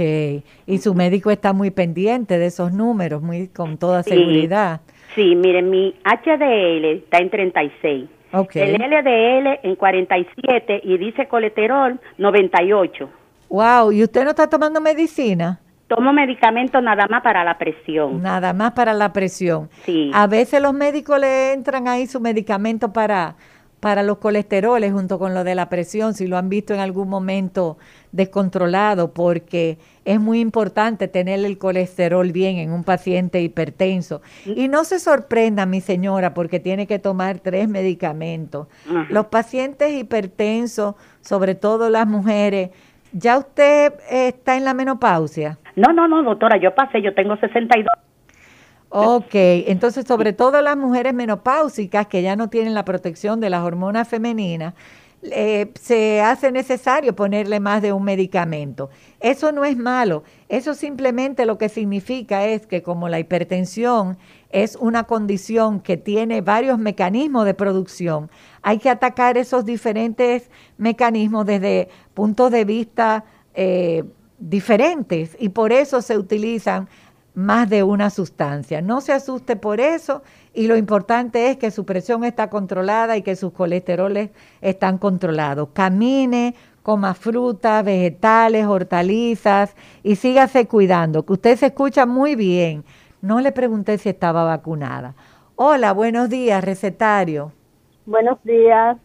y 0.67 0.79
su 0.79 0.95
médico 0.95 1.31
está 1.31 1.53
muy 1.53 1.71
pendiente 1.71 2.39
de 2.39 2.47
esos 2.47 2.73
números, 2.73 3.23
muy 3.23 3.49
con 3.49 3.79
toda 3.79 4.03
Sí. 4.03 4.11
seguridad. 4.11 4.81
Sí, 5.15 5.35
miren, 5.35 5.71
mi 5.71 5.95
HDL 6.05 6.85
está 6.99 7.19
en 7.19 7.31
36. 7.31 8.09
Ok. 8.33 8.57
El 8.57 8.75
LDL 8.81 9.59
en 9.65 9.75
47 9.75 10.81
y 10.85 10.99
dice 10.99 11.27
colesterol 11.27 11.99
98. 12.19 13.09
Wow, 13.49 13.91
¿y 13.91 14.05
usted 14.05 14.23
no 14.23 14.31
está 14.31 14.49
tomando 14.49 14.81
medicina? 14.81 15.59
Tomo 15.89 16.13
medicamento 16.13 16.81
nada 16.81 17.09
más 17.09 17.21
para 17.23 17.43
la 17.43 17.59
presión. 17.59 18.23
Nada 18.23 18.53
más 18.53 18.71
para 18.73 18.95
la 18.95 19.13
presión. 19.13 19.69
Sí. 19.85 20.13
A 20.15 20.29
veces 20.29 20.63
los 20.63 20.73
médicos 20.73 21.19
le 21.19 21.53
entran 21.53 21.89
ahí 21.89 22.07
su 22.07 22.21
medicamento 22.21 22.93
para, 22.93 23.35
para 23.81 24.03
los 24.03 24.19
colesteroles 24.19 24.93
junto 24.93 25.19
con 25.19 25.35
lo 25.35 25.43
de 25.43 25.55
la 25.55 25.69
presión, 25.69 26.15
si 26.15 26.27
lo 26.27 26.37
han 26.37 26.49
visto 26.49 26.75
en 26.75 26.81
algún 26.81 27.09
momento 27.09 27.79
descontrolado, 28.13 29.13
porque 29.13 29.79
es 30.05 30.21
muy 30.21 30.41
importante 30.41 31.09
tener 31.09 31.45
el 31.45 31.59
colesterol 31.59 32.31
bien 32.31 32.59
en 32.59 32.73
un 32.73 32.85
paciente 32.85 33.41
hipertenso. 33.41 34.21
Y 34.45 34.69
no 34.69 34.85
se 34.85 34.99
sorprenda, 34.99 35.65
mi 35.67 35.81
señora, 35.81 36.35
porque 36.35 36.61
tiene 36.61 36.87
que 36.87 36.99
tomar 36.99 37.39
tres 37.39 37.69
medicamentos. 37.69 38.69
Ajá. 38.89 39.07
Los 39.09 39.27
pacientes 39.27 39.93
hipertensos, 39.93 40.95
sobre 41.23 41.55
todo 41.55 41.89
las 41.89 42.07
mujeres, 42.07 42.71
¿ya 43.13 43.39
usted 43.39 43.95
está 44.11 44.57
en 44.57 44.65
la 44.65 44.75
menopausia? 44.75 45.59
No, 45.77 45.93
no, 45.93 46.07
no, 46.07 46.23
doctora, 46.23 46.59
yo 46.59 46.75
pasé, 46.75 47.01
yo 47.01 47.15
tengo 47.15 47.37
62. 47.37 47.87
Ok, 48.93 49.35
entonces 49.35 50.05
sobre 50.05 50.33
todo 50.33 50.61
las 50.63 50.77
mujeres 50.77 51.15
menopáusicas 51.15 52.09
que 52.09 52.23
ya 52.23 52.35
no 52.35 52.51
tienen 52.51 52.75
la 52.75 52.85
protección 52.85 53.39
de 53.39 53.49
las 53.49 53.63
hormonas 53.63 54.09
femeninas, 54.09 54.75
eh, 55.23 55.71
se 55.81 56.21
hace 56.21 56.51
necesario 56.51 57.15
ponerle 57.15 57.61
más 57.61 57.83
de 57.83 57.93
un 57.93 58.03
medicamento. 58.03 58.91
Eso 59.21 59.53
no 59.53 59.65
es 59.65 59.77
malo, 59.77 60.25
eso 60.49 60.75
simplemente 60.75 61.47
lo 61.47 61.57
que 61.57 61.69
significa 61.69 62.47
es 62.47 62.67
que 62.67 62.83
como 62.83 63.09
la 63.09 63.21
hipertensión 63.21 64.19
es 64.49 64.75
una 64.75 65.05
condición 65.05 65.79
que 65.79 65.97
tiene 65.97 66.41
varios 66.41 66.81
mecanismos 66.81 67.45
de 67.45 67.55
producción, 67.55 68.29
hay 68.61 68.79
que 68.79 68.91
atacar 68.91 69.39
esos 69.39 69.65
diferentes 69.65 70.51
mecanismos 70.79 71.47
desde 71.47 71.91
puntos 72.15 72.51
de 72.51 72.65
vista 72.65 73.25
eh, 73.55 74.03
diferentes 74.41 75.37
y 75.39 75.51
por 75.51 75.71
eso 75.71 76.03
se 76.03 76.19
utilizan 76.19 76.89
más 77.35 77.69
de 77.69 77.83
una 77.83 78.11
sustancia. 78.11 78.83
No 78.83 79.01
se 79.01 79.13
asuste 79.13 79.57
por 79.57 79.81
eso 79.81 80.23
y 80.53 80.67
lo 80.67 80.77
importante 80.77 81.51
es 81.51 81.57
que 81.57 81.71
su 81.71 81.85
presión 81.85 82.25
está 82.25 82.51
controlada 82.51 83.17
y 83.17 83.23
que 83.23 83.37
sus 83.37 83.53
colesteroles 83.53 84.31
están 84.61 84.99
controlados. 84.99 85.69
Camine, 85.73 86.55
coma 86.83 87.15
frutas, 87.15 87.85
vegetales, 87.85 88.67
hortalizas 88.67 89.77
y 90.03 90.17
sígase 90.17 90.67
cuidando, 90.67 91.25
que 91.25 91.35
usted 91.35 91.57
se 91.57 91.67
escucha 91.67 92.07
muy 92.07 92.35
bien. 92.35 92.85
No 93.23 93.41
le 93.41 93.53
pregunté 93.53 93.99
si 93.99 94.09
estaba 94.09 94.45
vacunada. 94.45 95.15
Hola, 95.57 95.93
buenos 95.93 96.31
días, 96.31 96.65
recetario. 96.65 97.53
Buenos 98.07 98.43
días. 98.45 98.97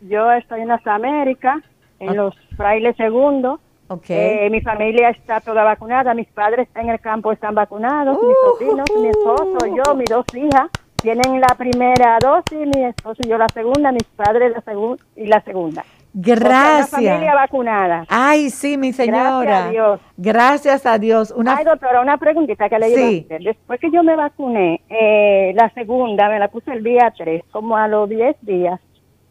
Yo 0.00 0.32
estoy 0.32 0.62
en 0.62 0.68
las 0.68 0.84
Américas, 0.86 1.62
en 2.00 2.16
los 2.16 2.34
frailes 2.56 2.96
segundos. 2.96 3.60
Ok. 3.88 4.04
Eh, 4.10 4.48
mi 4.50 4.60
familia 4.60 5.10
está 5.10 5.40
toda 5.40 5.64
vacunada, 5.64 6.12
mis 6.14 6.28
padres 6.28 6.68
en 6.74 6.90
el 6.90 7.00
campo 7.00 7.32
están 7.32 7.54
vacunados, 7.54 8.18
mis 8.22 8.36
sobrinos, 8.44 8.84
mi 9.00 9.08
esposo, 9.08 9.58
yo, 9.74 9.94
mis 9.94 10.08
dos 10.10 10.24
hijas 10.34 10.68
tienen 11.00 11.40
la 11.40 11.54
primera 11.56 12.18
dosis, 12.20 12.66
mi 12.74 12.84
esposo 12.84 13.20
y 13.24 13.28
yo 13.28 13.38
la 13.38 13.48
segunda, 13.48 13.90
mis 13.92 14.04
padres 14.04 14.52
la 14.52 14.60
segunda 14.62 15.02
y 15.16 15.26
la 15.26 15.40
segunda. 15.42 15.82
O 15.82 16.24
sea, 16.24 16.34
Gracias. 16.34 16.92
una 17.00 17.10
familia 17.12 17.34
vacunada. 17.34 18.04
Ay, 18.08 18.50
sí, 18.50 18.76
mi 18.76 18.92
señora. 18.92 19.40
Gracias 19.42 19.64
a 19.66 19.70
Dios. 19.70 20.00
Gracias 20.16 20.86
a 20.86 20.98
Dios. 20.98 21.30
Una 21.36 21.56
Ay, 21.56 21.64
doctora, 21.64 22.00
una 22.00 22.16
preguntita 22.18 22.68
que 22.68 22.78
le 22.78 22.88
iba 22.88 22.98
Sí. 22.98 23.18
a 23.30 23.34
hacer. 23.34 23.42
Después 23.42 23.78
que 23.80 23.90
yo 23.90 24.02
me 24.02 24.16
vacuné, 24.16 24.80
eh, 24.88 25.52
la 25.54 25.70
segunda 25.74 26.28
me 26.28 26.38
la 26.40 26.48
puse 26.48 26.72
el 26.72 26.82
día 26.82 27.12
3, 27.16 27.42
como 27.52 27.76
a 27.76 27.86
los 27.88 28.08
10 28.08 28.36
días. 28.42 28.80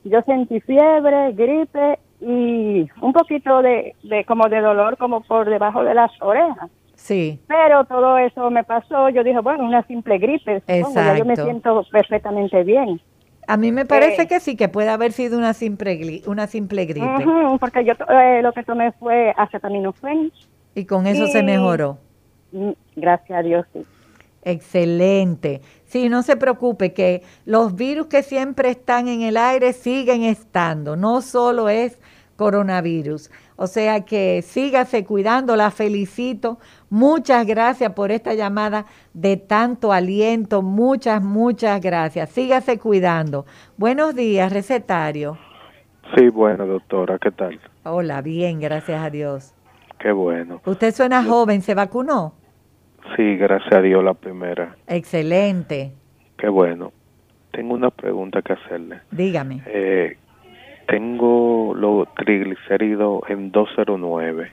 Yo 0.06 0.22
sentí 0.22 0.62
fiebre, 0.62 1.34
gripe 1.34 2.00
y 2.22 2.88
un 3.02 3.14
poquito 3.14 3.62
de, 3.62 3.96
de 4.04 4.26
como 4.26 4.48
de 4.50 4.60
dolor 4.62 4.98
como 4.98 5.22
por 5.22 5.50
debajo 5.50 5.84
de 5.84 5.94
las 5.94 6.12
orejas. 6.22 6.70
Sí. 6.96 7.40
Pero 7.48 7.86
todo 7.86 8.18
eso 8.18 8.50
me 8.50 8.64
pasó, 8.64 9.10
yo 9.10 9.24
dije, 9.24 9.40
bueno, 9.40 9.64
una 9.66 9.84
simple 9.84 10.18
gripe, 10.18 10.64
ya 10.68 10.78
yo 11.16 11.26
me 11.26 11.34
Exacto. 11.34 11.44
siento 11.44 11.84
perfectamente 11.92 12.64
bien. 12.64 13.00
A 13.48 13.56
mí 13.56 13.72
me 13.72 13.86
parece 13.86 14.24
Eh. 14.24 14.28
que 14.28 14.40
sí, 14.40 14.58
que 14.58 14.68
puede 14.68 14.90
haber 14.90 15.12
sido 15.14 15.38
una 15.38 15.54
simple, 15.54 16.00
gli- 16.00 16.28
una 16.28 16.48
simple 16.48 16.86
gripe. 16.86 17.26
Porque 17.60 17.86
yo 17.86 17.94
eh, 18.10 18.42
lo 18.42 18.52
que 18.52 18.64
tomé 18.64 18.92
fue 18.94 19.34
acetaminofén. 19.38 20.32
Y 20.76 20.86
con 20.86 21.08
eso 21.08 21.28
se 21.28 21.44
mejoró. 21.44 21.98
Mm, 22.52 22.72
Gracias 22.96 23.40
a 23.40 23.42
Dios, 23.44 23.66
sí. 23.74 23.86
Excelente. 24.44 25.62
Sí, 25.88 26.10
no 26.10 26.22
se 26.22 26.36
preocupe 26.36 26.94
que 26.94 27.24
los 27.46 27.76
virus 27.76 28.08
que 28.08 28.22
siempre 28.22 28.70
están 28.70 29.08
en 29.08 29.22
el 29.22 29.38
aire 29.38 29.72
siguen 29.72 30.24
estando, 30.24 30.98
no 30.98 31.22
solo 31.22 31.70
es 31.70 31.98
coronavirus. 32.36 33.32
O 33.56 33.68
sea 33.68 34.06
que 34.06 34.42
sígase 34.44 35.06
cuidando, 35.06 35.56
la 35.56 35.72
felicito. 35.72 36.60
Muchas 36.90 37.48
gracias 37.48 37.94
por 37.94 38.12
esta 38.12 38.34
llamada 38.34 38.86
de 39.14 39.38
tanto 39.38 39.92
aliento. 39.92 40.62
Muchas, 40.62 41.24
muchas 41.24 41.82
gracias. 41.82 42.30
Sígase 42.30 42.78
cuidando. 42.78 43.46
Buenos 43.78 44.14
días, 44.14 44.54
recetario. 44.54 45.38
Sí, 46.16 46.30
bueno, 46.30 46.68
doctora, 46.68 47.18
¿qué 47.18 47.32
tal? 47.32 47.60
Hola, 47.84 48.22
bien, 48.22 48.60
gracias 48.60 49.02
a 49.02 49.10
Dios. 49.10 49.54
Qué 50.00 50.12
bueno. 50.12 50.62
Usted 50.66 50.94
suena 50.94 51.24
joven, 51.24 51.62
¿se 51.62 51.74
vacunó? 51.74 52.34
Sí, 53.16 53.38
gracias 53.38 53.74
a 53.74 53.82
Dios 53.82 54.04
la 54.04 54.14
primera. 54.14 54.76
Excelente. 54.88 55.92
Qué 56.38 56.50
bueno. 56.50 56.92
Tengo 57.52 57.74
una 57.74 57.90
pregunta 57.90 58.42
que 58.42 58.54
hacerle. 58.54 59.00
Dígame. 59.12 59.64
Eh, 59.66 60.18
tengo 60.88 61.74
los 61.76 62.14
triglicéridos 62.16 63.22
en 63.30 63.52
209. 63.52 64.52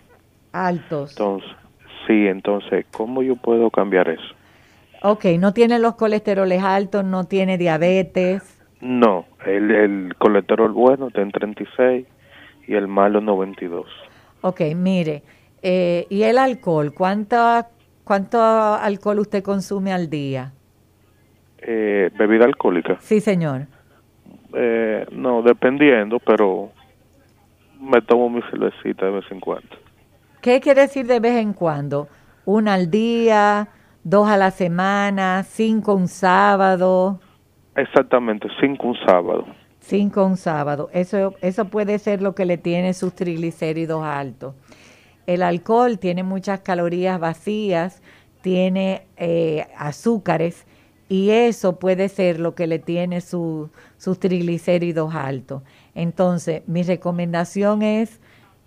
Altos. 0.52 1.10
Entonces, 1.10 1.50
sí, 2.06 2.26
entonces, 2.26 2.86
¿cómo 2.92 3.22
yo 3.22 3.36
puedo 3.36 3.70
cambiar 3.70 4.08
eso? 4.08 4.34
Ok, 5.02 5.26
no 5.38 5.52
tiene 5.52 5.78
los 5.78 5.96
colesteroles 5.96 6.62
altos, 6.62 7.04
no 7.04 7.24
tiene 7.24 7.58
diabetes. 7.58 8.58
No, 8.80 9.26
el, 9.44 9.70
el 9.70 10.14
colesterol 10.16 10.72
bueno 10.72 11.08
está 11.08 11.20
en 11.20 11.30
36 11.30 12.06
y 12.66 12.74
el 12.74 12.88
malo 12.88 13.20
92. 13.20 13.86
Ok, 14.40 14.60
mire, 14.74 15.22
eh, 15.62 16.06
¿y 16.08 16.22
el 16.22 16.38
alcohol? 16.38 16.92
¿Cuánto, 16.94 17.36
¿Cuánto 18.04 18.38
alcohol 18.40 19.20
usted 19.20 19.42
consume 19.42 19.92
al 19.92 20.10
día? 20.10 20.52
Eh, 21.58 22.10
¿Bebida 22.18 22.44
alcohólica? 22.44 22.98
Sí, 23.00 23.20
señor. 23.20 23.66
Eh, 24.54 25.06
no, 25.10 25.42
dependiendo, 25.42 26.18
pero 26.20 26.70
me 27.80 28.02
tomo 28.02 28.28
mi 28.28 28.42
cervecita 28.50 29.06
de 29.06 29.12
vez 29.12 29.24
en 29.30 29.40
cuando. 29.40 29.68
¿Qué 30.42 30.60
quiere 30.60 30.82
decir 30.82 31.06
de 31.06 31.20
vez 31.20 31.36
en 31.36 31.54
cuando? 31.54 32.08
¿Una 32.44 32.74
al 32.74 32.90
día? 32.90 33.68
¿Dos 34.02 34.28
a 34.28 34.36
la 34.36 34.50
semana? 34.50 35.42
¿Cinco 35.42 35.94
un 35.94 36.08
sábado? 36.08 37.18
Exactamente, 37.74 38.48
cinco 38.60 38.88
un 38.88 38.96
sábado. 39.06 39.46
Cinco 39.80 40.24
un 40.26 40.36
sábado. 40.36 40.90
Eso, 40.92 41.34
eso 41.40 41.64
puede 41.66 41.98
ser 41.98 42.20
lo 42.20 42.34
que 42.34 42.44
le 42.44 42.58
tiene 42.58 42.92
sus 42.92 43.14
triglicéridos 43.14 44.04
altos. 44.04 44.54
El 45.26 45.42
alcohol 45.42 45.98
tiene 45.98 46.22
muchas 46.22 46.60
calorías 46.60 47.18
vacías, 47.18 48.02
tiene 48.42 49.06
eh, 49.16 49.66
azúcares 49.76 50.64
y 51.08 51.30
eso 51.30 51.78
puede 51.78 52.08
ser 52.08 52.40
lo 52.40 52.54
que 52.54 52.66
le 52.66 52.78
tiene 52.78 53.20
su- 53.20 53.70
sus 53.98 54.18
triglicéridos 54.18 55.14
altos. 55.14 55.62
Entonces, 55.94 56.62
mi 56.66 56.82
recomendación 56.82 57.82
es 57.82 58.20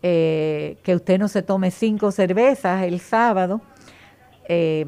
eh, 0.04 0.78
que 0.84 0.96
usted 0.96 1.20
no 1.20 1.28
se 1.28 1.42
tome 1.42 1.72
cinco 1.72 2.12
cervezas 2.12 2.84
el 2.84 3.00
sábado, 3.00 3.62
eh, 4.48 4.86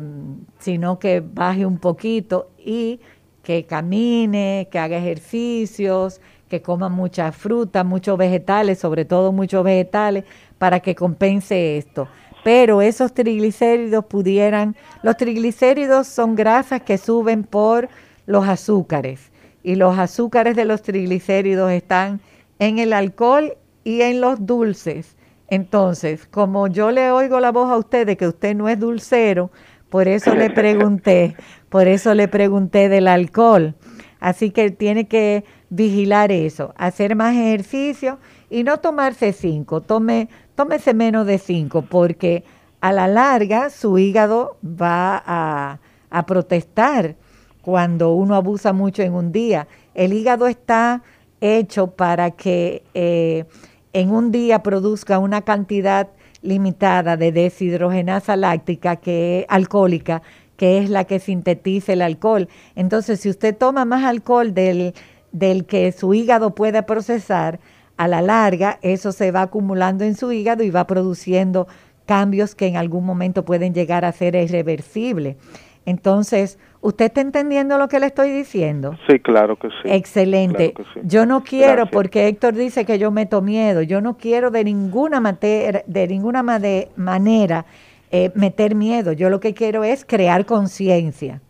sino 0.59 0.99
que 0.99 1.19
baje 1.21 1.65
un 1.65 1.79
poquito 1.79 2.49
y 2.57 2.99
que 3.43 3.65
camine, 3.65 4.67
que 4.71 4.79
haga 4.79 4.97
ejercicios, 4.97 6.21
que 6.49 6.61
coma 6.61 6.89
mucha 6.89 7.31
fruta, 7.31 7.83
muchos 7.83 8.17
vegetales, 8.17 8.79
sobre 8.79 9.05
todo 9.05 9.31
muchos 9.31 9.63
vegetales, 9.63 10.25
para 10.57 10.79
que 10.79 10.95
compense 10.95 11.77
esto. 11.77 12.07
pero 12.43 12.81
esos 12.81 13.13
triglicéridos 13.13 14.05
pudieran, 14.05 14.75
los 15.03 15.17
triglicéridos 15.17 16.07
son 16.07 16.35
grasas 16.35 16.81
que 16.81 16.97
suben 16.97 17.43
por 17.43 17.89
los 18.25 18.47
azúcares 18.47 19.31
y 19.63 19.75
los 19.75 19.99
azúcares 19.99 20.55
de 20.55 20.65
los 20.65 20.81
triglicéridos 20.81 21.71
están 21.71 22.21
en 22.59 22.79
el 22.79 22.93
alcohol 22.93 23.57
y 23.83 24.01
en 24.01 24.21
los 24.21 24.45
dulces. 24.45 25.15
Entonces, 25.49 26.27
como 26.27 26.67
yo 26.67 26.91
le 26.91 27.11
oigo 27.11 27.39
la 27.39 27.51
voz 27.51 27.69
a 27.69 27.77
usted 27.77 28.05
de 28.05 28.17
que 28.17 28.27
usted 28.27 28.55
no 28.55 28.69
es 28.69 28.79
dulcero, 28.79 29.51
por 29.89 30.07
eso 30.07 30.35
le 30.35 30.49
pregunté, 30.49 31.35
por 31.69 31.87
eso 31.87 32.13
le 32.13 32.27
pregunté 32.27 32.87
del 32.89 33.07
alcohol. 33.07 33.75
Así 34.19 34.51
que 34.51 34.69
tiene 34.71 35.07
que 35.07 35.45
vigilar 35.69 36.31
eso, 36.31 36.73
hacer 36.77 37.15
más 37.15 37.35
ejercicio 37.35 38.19
y 38.49 38.63
no 38.63 38.79
tomarse 38.79 39.31
cinco, 39.33 39.81
tome, 39.81 40.27
tómese 40.55 40.93
menos 40.93 41.25
de 41.25 41.37
cinco, 41.37 41.83
porque 41.83 42.43
a 42.81 42.91
la 42.91 43.07
larga 43.07 43.69
su 43.69 43.97
hígado 43.97 44.57
va 44.63 45.23
a, 45.25 45.79
protestar 46.25 47.15
cuando 47.61 48.13
uno 48.13 48.35
abusa 48.35 48.73
mucho 48.73 49.03
en 49.03 49.13
un 49.13 49.31
día. 49.31 49.67
El 49.93 50.11
hígado 50.13 50.47
está 50.47 51.03
hecho 51.39 51.91
para 51.91 52.31
que 52.31 52.83
eh, 52.93 53.45
en 53.93 54.11
un 54.11 54.31
día 54.31 54.63
produzca 54.63 55.19
una 55.19 55.41
cantidad 55.41 56.09
limitada 56.41 57.17
de 57.17 57.31
deshidrogenasa 57.31 58.35
láctica 58.35 58.95
que 58.95 59.45
alcohólica, 59.49 60.21
que 60.59 60.77
es 60.77 60.89
la 60.89 61.05
que 61.05 61.19
sintetiza 61.19 61.93
el 61.93 62.01
alcohol. 62.01 62.49
Entonces, 62.75 63.21
si 63.21 63.29
usted 63.29 63.55
toma 63.57 63.85
más 63.85 64.03
alcohol 64.03 64.53
del, 64.53 64.93
del 65.31 65.65
que 65.65 65.93
su 65.93 66.13
hígado 66.13 66.53
puede 66.53 66.83
procesar, 66.83 67.61
a 67.95 68.09
la 68.09 68.21
larga 68.21 68.77
eso 68.81 69.13
se 69.13 69.31
va 69.31 69.43
acumulando 69.43 70.03
en 70.03 70.15
su 70.15 70.33
hígado 70.33 70.63
y 70.63 70.69
va 70.69 70.85
produciendo 70.85 71.67
cambios 72.05 72.55
que 72.55 72.67
en 72.67 72.75
algún 72.75 73.05
momento 73.05 73.45
pueden 73.45 73.73
llegar 73.73 74.03
a 74.03 74.11
ser 74.11 74.35
irreversibles. 74.35 75.37
Entonces, 75.85 76.59
¿usted 76.81 77.05
está 77.05 77.21
entendiendo 77.21 77.77
lo 77.77 77.87
que 77.87 78.01
le 78.01 78.07
estoy 78.07 78.29
diciendo? 78.29 78.97
Sí, 79.07 79.17
claro 79.19 79.55
que 79.57 79.69
sí. 79.69 79.75
Excelente. 79.85 80.73
Claro 80.73 80.89
que 80.93 80.99
sí. 80.99 81.07
Yo 81.07 81.25
no 81.25 81.41
quiero, 81.41 81.73
Gracias. 81.73 81.93
porque 81.93 82.27
Héctor 82.27 82.53
dice 82.55 82.83
que 82.83 82.99
yo 82.99 83.11
meto 83.11 83.41
miedo, 83.41 83.81
yo 83.81 84.01
no 84.01 84.17
quiero 84.17 84.51
de 84.51 84.65
ninguna, 84.65 85.21
de 85.21 86.07
ninguna 86.09 86.43
manera 86.43 87.65
eh, 88.11 88.31
meter 88.35 88.75
miedo. 88.75 89.13
Yo 89.13 89.29
lo 89.29 89.39
que 89.39 89.53
quiero 89.53 89.83
es 89.83 90.05
crear 90.05 90.45
conciencia. 90.45 91.41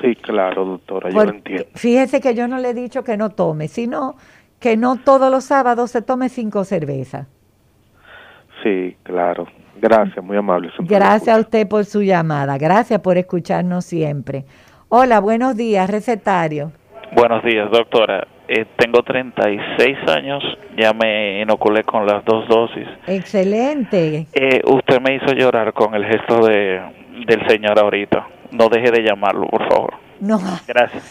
Sí, 0.00 0.14
claro, 0.16 0.64
doctora, 0.64 1.10
yo 1.10 1.24
lo 1.24 1.30
entiendo. 1.30 1.66
Fíjese 1.74 2.20
que 2.20 2.34
yo 2.34 2.46
no 2.46 2.58
le 2.58 2.70
he 2.70 2.74
dicho 2.74 3.02
que 3.02 3.16
no 3.16 3.30
tome, 3.30 3.68
sino 3.68 4.14
que 4.60 4.76
no 4.76 4.96
todos 4.96 5.30
los 5.30 5.44
sábados 5.44 5.90
se 5.90 6.02
tome 6.02 6.28
cinco 6.28 6.64
cervezas. 6.64 7.26
Sí, 8.62 8.96
claro. 9.02 9.46
Gracias, 9.80 10.24
muy 10.24 10.36
amable. 10.36 10.70
Gracias 10.80 11.36
a 11.36 11.40
usted 11.40 11.68
por 11.68 11.84
su 11.84 12.02
llamada. 12.02 12.58
Gracias 12.58 13.00
por 13.00 13.16
escucharnos 13.16 13.84
siempre. 13.84 14.44
Hola, 14.88 15.20
buenos 15.20 15.56
días, 15.56 15.88
recetario. 15.88 16.72
Buenos 17.14 17.44
días, 17.44 17.70
doctora. 17.70 18.26
Eh, 18.48 18.64
tengo 18.78 19.02
36 19.02 19.98
años, 20.08 20.42
ya 20.76 20.92
me 20.94 21.42
inoculé 21.42 21.84
con 21.84 22.06
las 22.06 22.24
dos 22.24 22.48
dosis. 22.48 22.86
Excelente. 23.06 24.26
Eh, 24.32 24.62
usted 24.64 25.00
me 25.00 25.16
hizo 25.16 25.32
llorar 25.34 25.74
con 25.74 25.94
el 25.94 26.04
gesto 26.06 26.46
de, 26.46 26.80
del 27.26 27.46
señor 27.46 27.78
ahorita. 27.78 28.26
No 28.50 28.68
deje 28.70 28.90
de 28.90 29.02
llamarlo, 29.02 29.46
por 29.48 29.68
favor. 29.68 29.94
No, 30.20 30.40
Gracias. 30.66 31.04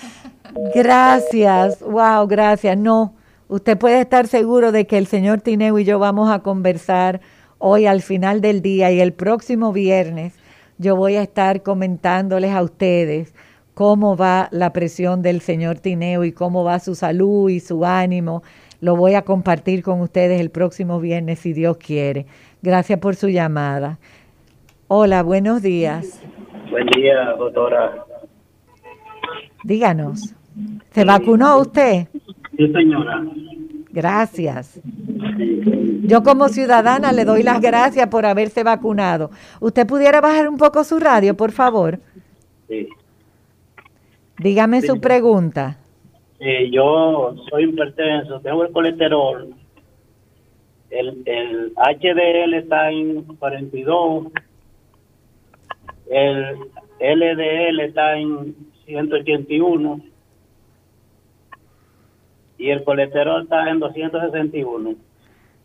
gracias. 0.74 1.82
Wow, 1.82 2.28
gracias. 2.28 2.76
No, 2.78 3.14
usted 3.48 3.78
puede 3.78 4.02
estar 4.02 4.28
seguro 4.28 4.72
de 4.72 4.88
que 4.88 4.98
el 4.98 5.06
señor 5.08 5.42
Tineo 5.42 5.78
y 5.78 5.86
yo 5.86 6.00
vamos 6.00 6.32
a 6.32 6.40
conversar 6.40 7.22
hoy 7.60 7.86
al 7.86 8.02
final 8.02 8.42
del 8.42 8.62
día 8.62 8.92
y 8.92 9.00
el 9.00 9.14
próximo 9.14 9.72
viernes 9.74 10.38
yo 10.80 10.96
voy 10.96 11.16
a 11.16 11.24
estar 11.24 11.64
comentándoles 11.64 12.52
a 12.52 12.62
ustedes 12.62 13.34
cómo 13.78 14.18
va 14.18 14.48
la 14.50 14.74
presión 14.74 15.22
del 15.22 15.40
señor 15.40 15.78
Tineo 15.78 16.24
y 16.24 16.32
cómo 16.32 16.64
va 16.64 16.80
su 16.80 16.96
salud 16.96 17.48
y 17.52 17.60
su 17.60 17.86
ánimo. 17.86 18.42
Lo 18.82 18.96
voy 18.96 19.14
a 19.14 19.22
compartir 19.22 19.84
con 19.84 20.02
ustedes 20.02 20.42
el 20.42 20.50
próximo 20.50 21.00
viernes 21.00 21.38
si 21.38 21.54
Dios 21.54 21.78
quiere. 21.78 22.26
Gracias 22.64 22.98
por 22.98 23.16
su 23.16 23.30
llamada. 23.30 24.00
Hola, 24.88 25.22
buenos 25.22 25.62
días. 25.62 26.24
Buen 26.72 26.88
día, 26.88 27.36
doctora. 27.38 28.04
Díganos. 29.64 30.34
¿Se 30.90 31.06
vacunó 31.06 31.60
usted? 31.60 32.08
Sí, 32.58 32.72
señora. 32.74 33.24
Gracias. 33.92 34.82
Yo 36.02 36.24
como 36.24 36.50
ciudadana 36.50 37.12
le 37.12 37.26
doy 37.26 37.44
las 37.44 37.62
gracias 37.62 38.08
por 38.08 38.26
haberse 38.26 38.64
vacunado. 38.64 39.30
¿Usted 39.60 39.86
pudiera 39.86 40.20
bajar 40.20 40.50
un 40.50 40.58
poco 40.58 40.84
su 40.84 40.98
radio, 40.98 41.38
por 41.38 41.52
favor? 41.52 42.00
Sí. 42.68 42.88
Dígame 44.38 44.82
su 44.82 45.00
pregunta. 45.00 45.78
Eh, 46.40 46.70
yo 46.72 47.36
soy 47.50 47.66
hipertenso, 47.66 48.40
tengo 48.42 48.64
el 48.64 48.72
colesterol. 48.72 49.56
El, 50.90 51.24
el 51.26 51.74
HDL 51.76 52.54
está 52.54 52.92
en 52.92 53.24
42. 53.24 54.28
El 56.10 56.56
LDL 57.00 57.80
está 57.82 58.18
en 58.18 58.56
181. 58.86 60.02
Y 62.60 62.70
el 62.70 62.84
colesterol 62.84 63.44
está 63.44 63.70
en 63.70 63.80
261. 63.80 64.96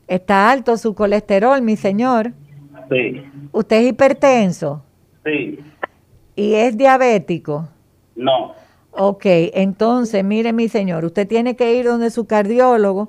Está 0.09 0.51
alto 0.51 0.77
su 0.77 0.95
colesterol, 0.95 1.63
mi 1.63 1.77
señor. 1.77 2.33
Sí, 2.91 3.23
¿Usted 3.53 3.77
es 3.77 3.89
hipertenso 3.89 4.83
sí, 5.25 5.59
y 6.37 6.55
es 6.55 6.77
diabético? 6.77 7.69
no. 8.17 8.55
Ok, 8.93 9.25
entonces, 9.25 10.23
mire 10.23 10.53
mi 10.53 10.69
señor, 10.69 11.05
usted 11.07 11.27
tiene 11.27 11.57
que 11.57 11.75
ir 11.75 11.87
donde 11.87 12.11
su 12.11 12.27
cardiólogo 12.27 13.09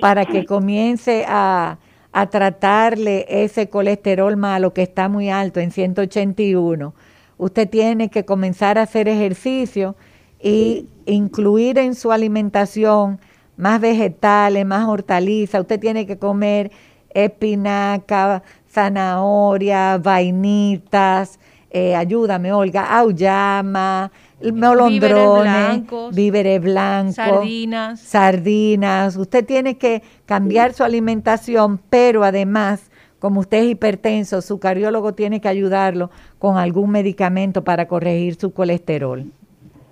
para 0.00 0.26
que 0.26 0.44
comience 0.44 1.24
a, 1.26 1.78
a 2.12 2.26
tratarle 2.28 3.24
ese 3.28 3.70
colesterol 3.70 4.36
malo 4.36 4.74
que 4.74 4.82
está 4.82 5.08
muy 5.08 5.30
alto 5.30 5.58
en 5.60 5.70
181. 5.70 6.94
Usted 7.38 7.68
tiene 7.68 8.10
que 8.10 8.26
comenzar 8.26 8.78
a 8.78 8.82
hacer 8.82 9.08
ejercicio 9.08 9.96
y 10.38 10.86
incluir 11.06 11.78
en 11.78 11.94
su 11.94 12.12
alimentación 12.12 13.18
más 13.56 13.80
vegetales, 13.80 14.66
más 14.66 14.86
hortalizas. 14.86 15.62
Usted 15.62 15.80
tiene 15.80 16.06
que 16.06 16.18
comer 16.18 16.70
espinaca, 17.14 18.42
zanahoria, 18.68 19.98
vainitas, 19.98 21.38
eh, 21.70 21.96
ayúdame 21.96 22.52
Olga, 22.52 22.98
auyama, 22.98 24.12
molondrones, 24.52 25.42
blancos, 25.42 26.14
víveres 26.14 26.60
blancos, 26.60 27.14
sardinas. 27.14 28.00
sardinas. 28.00 29.16
Usted 29.16 29.44
tiene 29.44 29.78
que 29.78 30.02
cambiar 30.26 30.72
su 30.72 30.84
alimentación, 30.84 31.78
pero 31.90 32.24
además, 32.24 32.90
como 33.18 33.40
usted 33.40 33.58
es 33.58 33.70
hipertenso, 33.70 34.42
su 34.42 34.58
cardiólogo 34.58 35.12
tiene 35.14 35.40
que 35.40 35.48
ayudarlo 35.48 36.10
con 36.38 36.56
algún 36.56 36.90
medicamento 36.90 37.62
para 37.62 37.86
corregir 37.86 38.34
su 38.34 38.52
colesterol. 38.52 39.24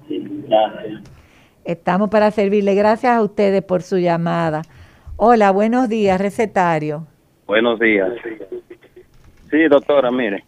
Gracias. 0.08 1.02
Estamos 1.64 2.10
para 2.10 2.30
servirle. 2.30 2.74
Gracias 2.74 3.16
a 3.16 3.22
ustedes 3.22 3.62
por 3.62 3.82
su 3.82 3.98
llamada. 3.98 4.62
Hola, 5.16 5.50
buenos 5.50 5.88
días, 5.88 6.20
recetario. 6.20 7.06
Buenos 7.46 7.78
días. 7.78 8.10
Sí, 9.50 9.68
doctora, 9.68 10.10
mire, 10.10 10.44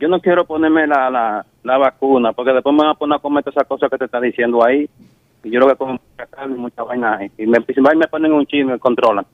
yo 0.00 0.08
no 0.08 0.20
quiero 0.20 0.46
ponerme 0.46 0.86
la, 0.86 1.10
la, 1.10 1.46
la 1.62 1.78
vacuna 1.78 2.32
porque 2.32 2.52
después 2.52 2.72
me 2.74 2.82
van 2.82 2.92
a 2.92 2.94
poner 2.94 3.18
a 3.18 3.20
comer 3.20 3.44
todas 3.44 3.56
esas 3.56 3.68
cosas 3.68 3.90
que 3.90 3.98
te 3.98 4.06
está 4.06 4.20
diciendo 4.20 4.64
ahí. 4.64 4.88
Y 5.44 5.50
yo 5.50 5.60
lo 5.60 5.68
que 5.68 5.76
como 5.76 5.92
mucha 5.92 6.26
carne, 6.26 6.56
mucha 6.56 6.82
vaina. 6.82 7.18
Y 7.38 7.46
me, 7.46 7.58
y 7.58 7.96
me 7.96 8.08
ponen 8.08 8.32
un 8.32 8.46
chino 8.46 8.70
y 8.70 8.72
me 8.72 8.78
controlan. 8.78 9.26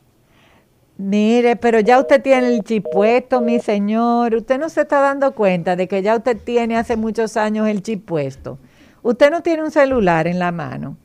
Mire, 0.98 1.56
pero 1.56 1.80
ya 1.80 2.00
usted 2.00 2.22
tiene 2.22 2.54
el 2.54 2.62
chip 2.62 2.86
puesto, 2.90 3.40
mi 3.40 3.60
señor. 3.60 4.34
Usted 4.34 4.58
no 4.58 4.68
se 4.68 4.82
está 4.82 5.00
dando 5.00 5.32
cuenta 5.32 5.76
de 5.76 5.88
que 5.88 6.02
ya 6.02 6.16
usted 6.16 6.38
tiene 6.42 6.76
hace 6.76 6.96
muchos 6.96 7.36
años 7.36 7.68
el 7.68 7.82
chip 7.82 8.04
puesto. 8.06 8.58
Usted 9.02 9.30
no 9.30 9.42
tiene 9.42 9.62
un 9.62 9.70
celular 9.70 10.26
en 10.26 10.38
la 10.38 10.52
mano. 10.52 10.96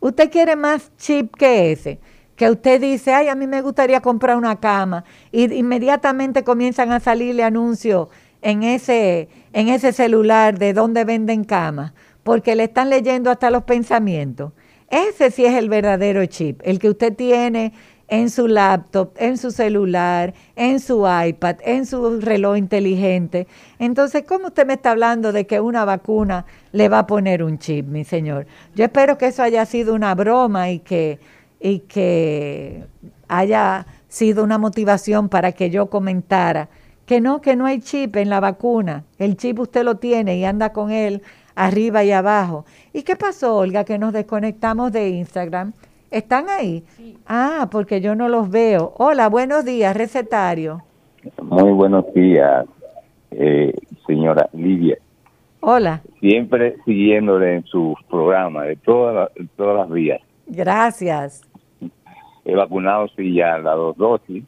Usted 0.00 0.30
quiere 0.30 0.56
más 0.56 0.94
chip 0.96 1.34
que 1.36 1.72
ese. 1.72 1.98
Que 2.36 2.50
usted 2.50 2.80
dice, 2.80 3.12
ay, 3.12 3.28
a 3.28 3.34
mí 3.34 3.46
me 3.46 3.60
gustaría 3.60 4.00
comprar 4.00 4.36
una 4.36 4.56
cama. 4.56 5.04
Y 5.32 5.52
inmediatamente 5.52 6.44
comienzan 6.44 6.92
a 6.92 7.00
salirle 7.00 7.42
anuncios 7.42 8.08
en 8.44 8.62
ese, 8.62 9.28
en 9.54 9.68
ese 9.68 9.92
celular 9.92 10.58
de 10.58 10.74
dónde 10.74 11.04
venden 11.04 11.44
camas. 11.44 11.92
Porque 12.22 12.54
le 12.54 12.64
están 12.64 12.90
leyendo 12.90 13.30
hasta 13.30 13.50
los 13.50 13.64
pensamientos. 13.64 14.52
Ese 14.88 15.30
sí 15.30 15.44
es 15.44 15.54
el 15.54 15.68
verdadero 15.68 16.24
chip. 16.26 16.60
El 16.62 16.78
que 16.78 16.90
usted 16.90 17.14
tiene 17.14 17.72
en 18.06 18.28
su 18.28 18.46
laptop, 18.46 19.12
en 19.16 19.38
su 19.38 19.50
celular, 19.50 20.34
en 20.56 20.78
su 20.78 21.06
iPad, 21.06 21.56
en 21.64 21.86
su 21.86 22.20
reloj 22.20 22.58
inteligente. 22.58 23.46
Entonces, 23.78 24.24
¿cómo 24.28 24.48
usted 24.48 24.66
me 24.66 24.74
está 24.74 24.90
hablando 24.90 25.32
de 25.32 25.46
que 25.46 25.60
una 25.60 25.86
vacuna 25.86 26.44
le 26.72 26.90
va 26.90 27.00
a 27.00 27.06
poner 27.06 27.42
un 27.42 27.58
chip, 27.58 27.86
mi 27.86 28.04
señor? 28.04 28.46
Yo 28.74 28.84
espero 28.84 29.16
que 29.16 29.28
eso 29.28 29.42
haya 29.42 29.64
sido 29.64 29.94
una 29.94 30.14
broma 30.14 30.70
y 30.70 30.80
que, 30.80 31.18
y 31.60 31.80
que 31.80 32.84
haya 33.26 33.86
sido 34.08 34.44
una 34.44 34.58
motivación 34.58 35.30
para 35.30 35.52
que 35.52 35.70
yo 35.70 35.88
comentara 35.88 36.68
que 37.06 37.20
no, 37.20 37.40
que 37.40 37.56
no 37.56 37.66
hay 37.66 37.80
chip 37.80 38.16
en 38.16 38.30
la 38.30 38.40
vacuna. 38.40 39.04
El 39.18 39.36
chip 39.36 39.58
usted 39.60 39.84
lo 39.84 39.96
tiene 39.96 40.36
y 40.38 40.44
anda 40.44 40.72
con 40.72 40.90
él 40.90 41.22
arriba 41.54 42.02
y 42.04 42.12
abajo. 42.12 42.64
¿Y 42.92 43.02
qué 43.02 43.16
pasó, 43.16 43.56
Olga, 43.56 43.84
que 43.84 43.98
nos 43.98 44.12
desconectamos 44.12 44.92
de 44.92 45.10
Instagram? 45.10 45.72
¿Están 46.10 46.48
ahí? 46.48 46.84
Ah, 47.26 47.68
porque 47.70 48.00
yo 48.00 48.14
no 48.14 48.28
los 48.28 48.50
veo. 48.50 48.94
Hola, 48.98 49.28
buenos 49.28 49.64
días, 49.64 49.96
recetario. 49.96 50.82
Muy 51.42 51.72
buenos 51.72 52.12
días, 52.14 52.66
eh, 53.30 53.72
señora 54.06 54.48
Lidia. 54.52 54.98
Hola, 55.60 56.02
Siempre 56.20 56.76
siguiéndole 56.84 57.54
en 57.56 57.64
sus 57.64 57.94
programas 58.10 58.66
de 58.66 58.76
todas 58.76 59.30
todas 59.56 59.76
las 59.78 59.90
vías. 59.90 60.20
gracias. 60.46 61.42
He 62.44 62.54
vacunado 62.54 63.08
sí 63.16 63.34
ya 63.34 63.56
las 63.58 63.74
dos 63.76 63.96
dosis 63.96 64.44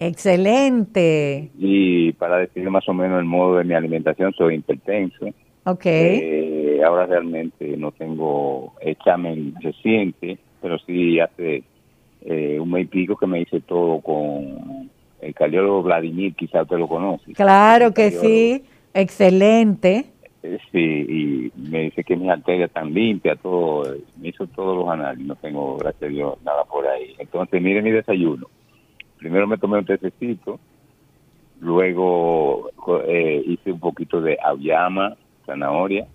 Excelente. 0.00 1.50
y 1.58 2.12
para 2.12 2.38
decir 2.38 2.68
más 2.70 2.88
o 2.88 2.94
menos 2.94 3.18
el 3.20 3.26
modo 3.26 3.58
de 3.58 3.64
mi 3.64 3.74
alimentación 3.74 4.32
soy 4.32 4.56
hipertenso. 4.56 5.26
Ok. 5.64 5.84
Eh, 5.84 6.80
ahora 6.84 7.06
realmente 7.06 7.76
no 7.76 7.92
tengo 7.92 8.72
examen 8.80 9.54
reciente, 9.60 10.38
pero 10.60 10.78
sí 10.80 11.20
hace 11.20 11.62
eh, 12.22 12.58
un 12.58 12.70
mes 12.70 12.84
y 12.84 12.88
pico 12.88 13.16
que 13.16 13.26
me 13.26 13.42
hice 13.42 13.60
todo 13.60 14.00
con 14.00 14.90
el 15.20 15.34
cardiólogo 15.34 15.82
Vladimir, 15.82 16.34
quizás 16.34 16.62
usted 16.62 16.78
lo 16.78 16.88
conoce. 16.88 17.34
Claro 17.34 17.92
que 17.92 18.10
sí. 18.10 18.64
Excelente. 18.94 20.06
Eh, 20.42 20.58
Sí, 20.72 20.78
y 20.78 21.52
me 21.68 21.82
dice 21.82 22.02
que 22.02 22.16
mis 22.16 22.30
arterias 22.30 22.68
están 22.68 22.94
limpias, 22.94 23.38
todo, 23.42 23.94
me 24.18 24.28
hizo 24.28 24.46
todos 24.46 24.74
los 24.74 24.88
análisis, 24.88 25.26
no 25.26 25.36
tengo, 25.36 25.76
gracias 25.76 26.02
a 26.04 26.06
Dios, 26.06 26.38
nada 26.42 26.64
por 26.64 26.86
ahí. 26.86 27.14
Entonces, 27.18 27.60
mire 27.60 27.82
mi 27.82 27.90
desayuno. 27.90 28.46
Primero 29.20 29.46
me 29.46 29.58
tomé 29.58 29.78
un 29.78 29.84
tececito, 29.84 30.58
luego 31.60 32.70
eh, 33.06 33.42
hice 33.46 33.70
un 33.70 33.78
poquito 33.78 34.20
de 34.22 34.38
auyama, 34.42 35.14
zanahoria, 35.44 36.06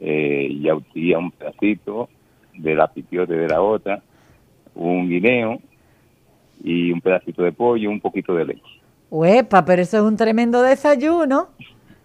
eh, 0.00 0.48
yautía 0.60 1.18
un 1.18 1.30
pedacito, 1.30 2.08
de 2.56 2.74
la 2.74 2.88
pipiote 2.88 3.34
de 3.34 3.48
la 3.48 3.62
otra, 3.62 4.02
un 4.74 5.08
guineo 5.08 5.60
y 6.62 6.90
un 6.90 7.00
pedacito 7.00 7.42
de 7.42 7.52
pollo, 7.52 7.88
un 7.88 8.00
poquito 8.00 8.34
de 8.34 8.46
leche. 8.46 8.80
Uepa, 9.10 9.64
pero 9.64 9.82
eso 9.82 9.98
es 9.98 10.02
un 10.02 10.16
tremendo 10.16 10.60
desayuno. 10.62 11.50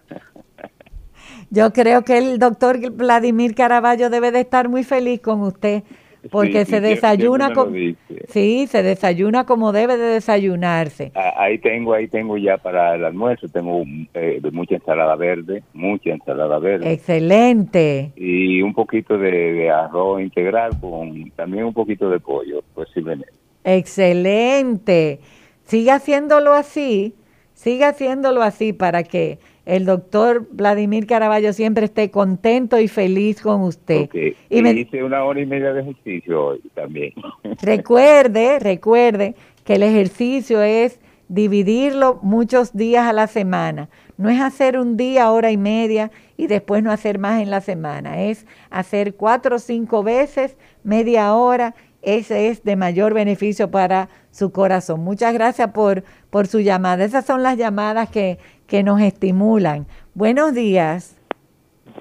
Yo 1.50 1.72
creo 1.72 2.02
que 2.02 2.18
el 2.18 2.38
doctor 2.38 2.78
Vladimir 2.92 3.56
Caraballo 3.56 4.10
debe 4.10 4.30
de 4.30 4.40
estar 4.40 4.68
muy 4.68 4.84
feliz 4.84 5.20
con 5.20 5.40
usted, 5.40 5.82
porque 6.30 6.64
Sí, 6.64 6.72
se 6.72 6.80
desayuna 6.80 7.52
como, 7.54 7.72
sí, 8.28 8.66
se 8.66 8.82
desayuna 8.82 9.44
como 9.46 9.72
debe 9.72 9.96
de 9.96 10.04
desayunarse. 10.14 11.12
Ah, 11.14 11.32
Ahí 11.36 11.58
tengo, 11.58 11.94
ahí 11.94 12.08
tengo 12.08 12.36
ya 12.36 12.58
para 12.58 12.94
el 12.94 13.04
almuerzo, 13.04 13.48
tengo 13.48 13.82
eh, 14.14 14.40
mucha 14.52 14.74
ensalada 14.74 15.16
verde, 15.16 15.62
mucha 15.72 16.10
ensalada 16.10 16.58
verde 16.58 16.92
Excelente. 16.92 18.12
y 18.16 18.60
un 18.62 18.74
poquito 18.74 19.16
de, 19.16 19.30
de 19.30 19.70
arroz 19.70 20.20
integral 20.20 20.78
con 20.80 21.30
también 21.30 21.64
un 21.64 21.72
poquito 21.74 22.10
de 22.10 22.20
pollo, 22.20 22.62
posiblemente. 22.74 23.32
Excelente. 23.64 25.20
Siga 25.64 25.94
haciéndolo 25.96 26.52
así, 26.52 27.14
siga 27.54 27.88
haciéndolo 27.88 28.42
así 28.42 28.72
para 28.72 29.02
que 29.04 29.38
el 29.66 29.84
doctor 29.84 30.46
Vladimir 30.50 31.06
Caraballo 31.06 31.52
siempre 31.52 31.84
esté 31.84 32.10
contento 32.10 32.78
y 32.78 32.88
feliz 32.88 33.40
con 33.42 33.60
usted. 33.62 34.08
Y 34.48 34.62
me- 34.62 34.72
hice 34.72 35.04
una 35.04 35.22
hora 35.24 35.40
y 35.40 35.46
media 35.46 35.72
de 35.72 35.82
ejercicio 35.82 36.46
hoy 36.46 36.60
también. 36.74 37.12
Recuerde, 37.62 38.58
recuerde 38.58 39.34
que 39.64 39.74
el 39.74 39.82
ejercicio 39.82 40.62
es 40.62 40.98
dividirlo 41.28 42.18
muchos 42.22 42.72
días 42.72 43.06
a 43.06 43.12
la 43.12 43.26
semana. 43.26 43.88
No 44.16 44.28
es 44.28 44.40
hacer 44.40 44.76
un 44.78 44.96
día, 44.96 45.30
hora 45.30 45.50
y 45.50 45.56
media 45.56 46.10
y 46.36 46.46
después 46.48 46.82
no 46.82 46.90
hacer 46.90 47.18
más 47.18 47.40
en 47.40 47.50
la 47.50 47.60
semana. 47.60 48.20
Es 48.22 48.46
hacer 48.70 49.14
cuatro 49.14 49.56
o 49.56 49.58
cinco 49.58 50.02
veces, 50.02 50.56
media 50.82 51.32
hora. 51.34 51.74
Ese 52.02 52.48
es 52.48 52.64
de 52.64 52.76
mayor 52.76 53.14
beneficio 53.14 53.70
para 53.70 54.08
su 54.30 54.52
corazón. 54.52 55.00
Muchas 55.00 55.34
gracias 55.34 55.70
por, 55.72 56.02
por 56.30 56.46
su 56.46 56.60
llamada. 56.60 57.04
Esas 57.04 57.26
son 57.26 57.42
las 57.42 57.58
llamadas 57.58 58.10
que, 58.10 58.38
que 58.66 58.82
nos 58.82 59.00
estimulan. 59.00 59.86
Buenos 60.14 60.54
días. 60.54 61.16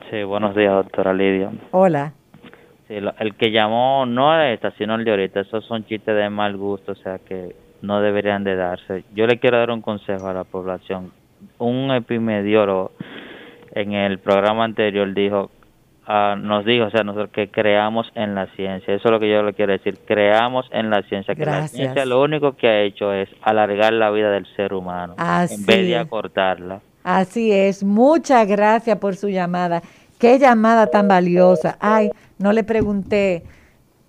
Sí, 0.10 0.24
buenos 0.24 0.56
días, 0.56 0.74
doctora 0.74 1.14
Lidia. 1.14 1.52
Hola. 1.72 2.14
Sí, 2.88 2.96
el 2.96 3.36
que 3.36 3.52
llamó 3.52 4.06
no 4.06 4.32
a 4.32 4.52
esta, 4.52 4.72
sino 4.72 4.96
el 4.96 5.04
de 5.04 5.12
ahorita, 5.12 5.42
esos 5.42 5.66
son 5.66 5.86
chistes 5.86 6.16
de 6.16 6.30
mal 6.30 6.58
gusto, 6.58 6.94
o 6.94 6.96
sea 6.96 7.20
que 7.20 7.56
no 7.82 8.02
deberían 8.02 8.44
de 8.44 8.56
darse. 8.56 9.04
Yo 9.14 9.28
le 9.28 9.40
quiero 9.40 9.58
dar 9.58 9.72
un 9.72 9.82
consejo 9.82 10.28
a 10.28 10.34
la 10.34 10.44
población. 10.44 11.12
Un 11.58 11.92
epidemiólogo 11.92 12.92
en 13.72 13.94
el 13.94 14.20
programa 14.20 14.66
anterior 14.66 15.14
dijo, 15.14 15.52
ah, 16.10 16.36
nos 16.36 16.66
dijo, 16.66 16.86
o 16.86 16.90
sea, 16.90 17.04
nosotros 17.04 17.30
que 17.32 17.50
creamos 17.50 18.12
en 18.16 18.36
la 18.36 18.48
ciencia. 18.56 18.94
Eso 18.94 19.08
es 19.08 19.12
lo 19.12 19.20
que 19.20 19.30
yo 19.30 19.44
le 19.44 19.54
quiero 19.54 19.72
decir, 19.72 20.00
creamos 20.06 20.66
en 20.72 20.90
la 20.90 21.04
ciencia. 21.04 21.36
Que 21.36 21.46
la 21.46 21.52
Gracias. 21.52 21.72
ciencia 21.72 22.06
lo 22.06 22.22
único 22.22 22.58
que 22.58 22.68
ha 22.68 22.82
hecho 22.82 23.14
es 23.14 23.30
alargar 23.42 23.94
la 23.94 24.10
vida 24.10 24.32
del 24.32 24.46
ser 24.56 24.74
humano, 24.74 25.14
Así 25.18 25.54
en 25.54 25.66
vez 25.66 25.88
de 25.88 25.98
acortarla. 25.98 26.82
Así 27.04 27.52
es, 27.52 27.84
muchas 27.84 28.48
gracias 28.48 28.98
por 28.98 29.16
su 29.16 29.30
llamada. 29.30 29.82
Qué 30.18 30.38
llamada 30.38 30.88
tan 30.88 31.08
valiosa. 31.08 31.78
Ay, 31.80 32.10
no 32.38 32.52
le 32.52 32.64
pregunté 32.64 33.44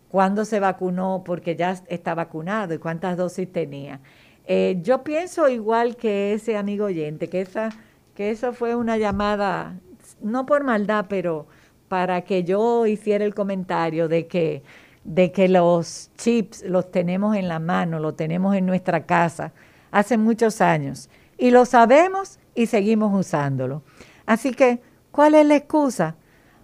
cuándo 0.08 0.44
se 0.44 0.58
vacunó 0.58 1.22
porque 1.24 1.54
ya 1.54 1.76
está 1.88 2.14
vacunado 2.14 2.74
y 2.74 2.78
cuántas 2.78 3.16
dosis 3.16 3.50
tenía. 3.52 4.00
Eh, 4.46 4.78
yo 4.82 5.04
pienso 5.04 5.48
igual 5.48 5.96
que 5.96 6.32
ese 6.32 6.56
amigo 6.56 6.86
oyente, 6.86 7.28
que 7.28 7.40
esa, 7.40 7.70
que 8.16 8.30
eso 8.30 8.52
fue 8.52 8.74
una 8.74 8.96
llamada, 8.98 9.76
no 10.20 10.46
por 10.46 10.64
maldad, 10.64 11.06
pero 11.08 11.46
para 11.90 12.20
que 12.20 12.44
yo 12.44 12.86
hiciera 12.86 13.24
el 13.24 13.34
comentario 13.34 14.06
de 14.06 14.28
que, 14.28 14.62
de 15.02 15.32
que 15.32 15.48
los 15.48 16.12
chips 16.16 16.62
los 16.62 16.88
tenemos 16.92 17.34
en 17.34 17.48
la 17.48 17.58
mano, 17.58 17.98
los 17.98 18.14
tenemos 18.14 18.54
en 18.54 18.64
nuestra 18.64 19.06
casa 19.06 19.52
hace 19.90 20.16
muchos 20.16 20.60
años 20.60 21.10
y 21.36 21.50
lo 21.50 21.64
sabemos 21.64 22.38
y 22.54 22.66
seguimos 22.66 23.12
usándolo. 23.12 23.82
Así 24.24 24.52
que, 24.52 24.80
¿cuál 25.10 25.34
es 25.34 25.44
la 25.44 25.56
excusa? 25.56 26.14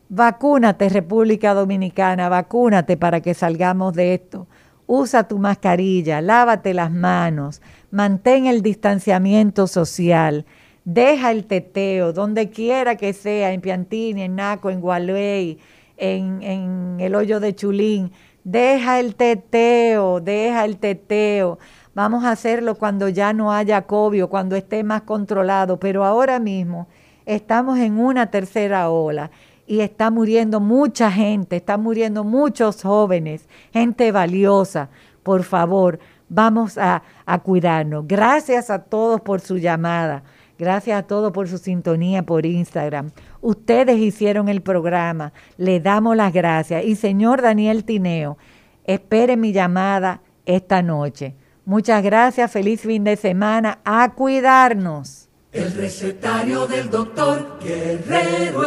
Vacúnate, 0.08 0.88
República 0.90 1.54
Dominicana, 1.54 2.28
vacúnate 2.28 2.96
para 2.96 3.20
que 3.20 3.34
salgamos 3.34 3.94
de 3.94 4.14
esto. 4.14 4.46
Usa 4.86 5.26
tu 5.26 5.40
mascarilla, 5.40 6.20
lávate 6.20 6.72
las 6.72 6.92
manos, 6.92 7.60
mantén 7.90 8.46
el 8.46 8.62
distanciamiento 8.62 9.66
social, 9.66 10.46
deja 10.86 11.32
el 11.32 11.44
teteo, 11.44 12.12
donde 12.12 12.48
quiera 12.48 12.96
que 12.96 13.12
sea, 13.12 13.52
en 13.52 13.60
Piantini, 13.60 14.22
en 14.22 14.36
Naco, 14.36 14.70
en 14.70 14.80
Gualey, 14.80 15.58
en, 15.96 16.42
en 16.42 16.96
el 17.00 17.14
hoyo 17.16 17.40
de 17.40 17.54
Chulín, 17.54 18.12
deja 18.44 19.00
el 19.00 19.16
teteo, 19.16 20.20
deja 20.20 20.64
el 20.64 20.78
teteo. 20.78 21.58
Vamos 21.92 22.24
a 22.24 22.30
hacerlo 22.30 22.76
cuando 22.76 23.08
ya 23.08 23.32
no 23.32 23.52
haya 23.52 23.82
COVID, 23.82 24.26
cuando 24.26 24.54
esté 24.54 24.84
más 24.84 25.02
controlado, 25.02 25.80
pero 25.80 26.04
ahora 26.04 26.38
mismo 26.38 26.86
estamos 27.26 27.78
en 27.78 27.98
una 27.98 28.30
tercera 28.30 28.88
ola 28.88 29.32
y 29.66 29.80
está 29.80 30.12
muriendo 30.12 30.60
mucha 30.60 31.10
gente, 31.10 31.56
está 31.56 31.76
muriendo 31.78 32.22
muchos 32.22 32.82
jóvenes, 32.82 33.48
gente 33.72 34.12
valiosa. 34.12 34.88
Por 35.24 35.42
favor, 35.42 35.98
vamos 36.28 36.78
a, 36.78 37.02
a 37.24 37.38
cuidarnos. 37.40 38.06
Gracias 38.06 38.70
a 38.70 38.84
todos 38.84 39.20
por 39.22 39.40
su 39.40 39.58
llamada. 39.58 40.22
Gracias 40.58 40.98
a 40.98 41.06
todos 41.06 41.32
por 41.32 41.48
su 41.48 41.58
sintonía 41.58 42.22
por 42.22 42.46
Instagram. 42.46 43.10
Ustedes 43.40 43.98
hicieron 43.98 44.48
el 44.48 44.62
programa. 44.62 45.32
Le 45.56 45.80
damos 45.80 46.16
las 46.16 46.32
gracias. 46.32 46.84
Y 46.84 46.96
señor 46.96 47.42
Daniel 47.42 47.84
Tineo, 47.84 48.38
espere 48.84 49.36
mi 49.36 49.52
llamada 49.52 50.22
esta 50.46 50.82
noche. 50.82 51.34
Muchas 51.64 52.02
gracias. 52.02 52.50
Feliz 52.50 52.80
fin 52.80 53.04
de 53.04 53.16
semana. 53.16 53.80
A 53.84 54.14
cuidarnos. 54.14 55.28
El 55.52 55.72
recetario 55.72 56.66
del 56.66 56.90
doctor 56.90 57.58
Guerrero. 57.62 58.62